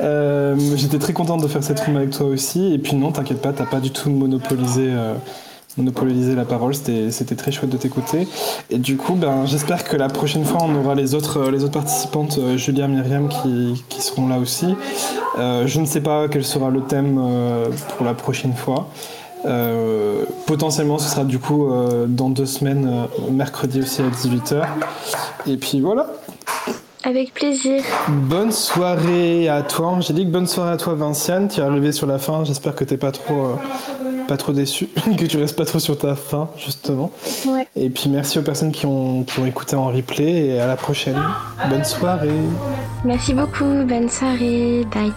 Euh, 0.00 0.56
J'étais 0.76 0.98
très 0.98 1.12
contente 1.12 1.42
de 1.42 1.48
faire 1.48 1.62
cette 1.62 1.80
room 1.80 1.96
avec 1.96 2.10
toi 2.10 2.26
aussi. 2.26 2.72
Et 2.72 2.78
puis 2.78 2.96
non, 2.96 3.12
t'inquiète 3.12 3.40
pas, 3.40 3.52
t'as 3.52 3.66
pas 3.66 3.80
du 3.80 3.90
tout 3.90 4.10
monopolisé 4.10 4.92
monopoliser 5.76 6.34
la 6.34 6.44
parole, 6.44 6.74
c'était 6.74 7.34
très 7.34 7.52
chouette 7.52 7.70
de 7.70 7.76
t'écouter. 7.76 8.28
Et 8.70 8.78
du 8.78 8.96
coup, 8.96 9.14
ben, 9.14 9.46
j'espère 9.46 9.84
que 9.84 9.96
la 9.96 10.08
prochaine 10.08 10.44
fois, 10.44 10.60
on 10.62 10.74
aura 10.74 10.94
les 10.94 11.14
autres, 11.14 11.50
les 11.50 11.64
autres 11.64 11.72
participantes, 11.72 12.38
euh, 12.38 12.56
Julia, 12.56 12.88
Myriam, 12.88 13.28
qui, 13.28 13.84
qui 13.88 14.02
seront 14.02 14.28
là 14.28 14.38
aussi. 14.38 14.74
Euh, 15.38 15.66
je 15.66 15.80
ne 15.80 15.86
sais 15.86 16.00
pas 16.00 16.28
quel 16.28 16.44
sera 16.44 16.70
le 16.70 16.82
thème 16.82 17.18
euh, 17.20 17.68
pour 17.96 18.04
la 18.04 18.14
prochaine 18.14 18.54
fois. 18.54 18.88
potentiellement, 20.46 20.98
ce 20.98 21.08
sera 21.10 21.24
du 21.24 21.38
coup 21.38 21.68
dans 22.06 22.30
deux 22.30 22.46
semaines, 22.46 23.08
mercredi 23.30 23.80
aussi 23.80 24.00
à 24.00 24.08
18h. 24.08 24.62
Et 25.46 25.56
puis 25.56 25.80
voilà. 25.80 26.06
Avec 27.04 27.34
plaisir. 27.34 27.82
Bonne 28.08 28.52
soirée 28.52 29.48
à 29.48 29.62
toi 29.62 29.88
Angélique, 29.88 30.30
bonne 30.30 30.46
soirée 30.46 30.72
à 30.72 30.76
toi 30.76 30.94
Vinciane. 30.94 31.48
Tu 31.48 31.60
es 31.60 31.62
arrivé 31.62 31.92
sur 31.92 32.06
la 32.06 32.18
fin, 32.18 32.44
j'espère 32.44 32.74
que 32.74 32.84
t'es 32.84 32.96
pas 32.96 33.12
trop 33.12 33.58
pas 34.28 34.36
trop 34.36 34.52
déçu, 34.52 34.88
que 35.18 35.24
tu 35.26 35.36
restes 35.36 35.56
pas 35.56 35.64
trop 35.64 35.78
sur 35.78 35.98
ta 35.98 36.14
fin, 36.14 36.48
justement. 36.56 37.10
Ouais. 37.46 37.66
Et 37.76 37.90
puis 37.90 38.08
merci 38.08 38.38
aux 38.38 38.42
personnes 38.42 38.72
qui 38.72 38.86
ont, 38.86 39.24
qui 39.24 39.40
ont 39.40 39.46
écouté 39.46 39.76
en 39.76 39.86
replay 39.86 40.46
et 40.46 40.60
à 40.60 40.66
la 40.66 40.76
prochaine. 40.76 41.20
Bonne 41.68 41.84
soirée. 41.84 42.30
Merci 43.04 43.34
beaucoup, 43.34 43.84
bonne 43.84 44.08
soirée, 44.08 44.86
bye. 44.92 45.12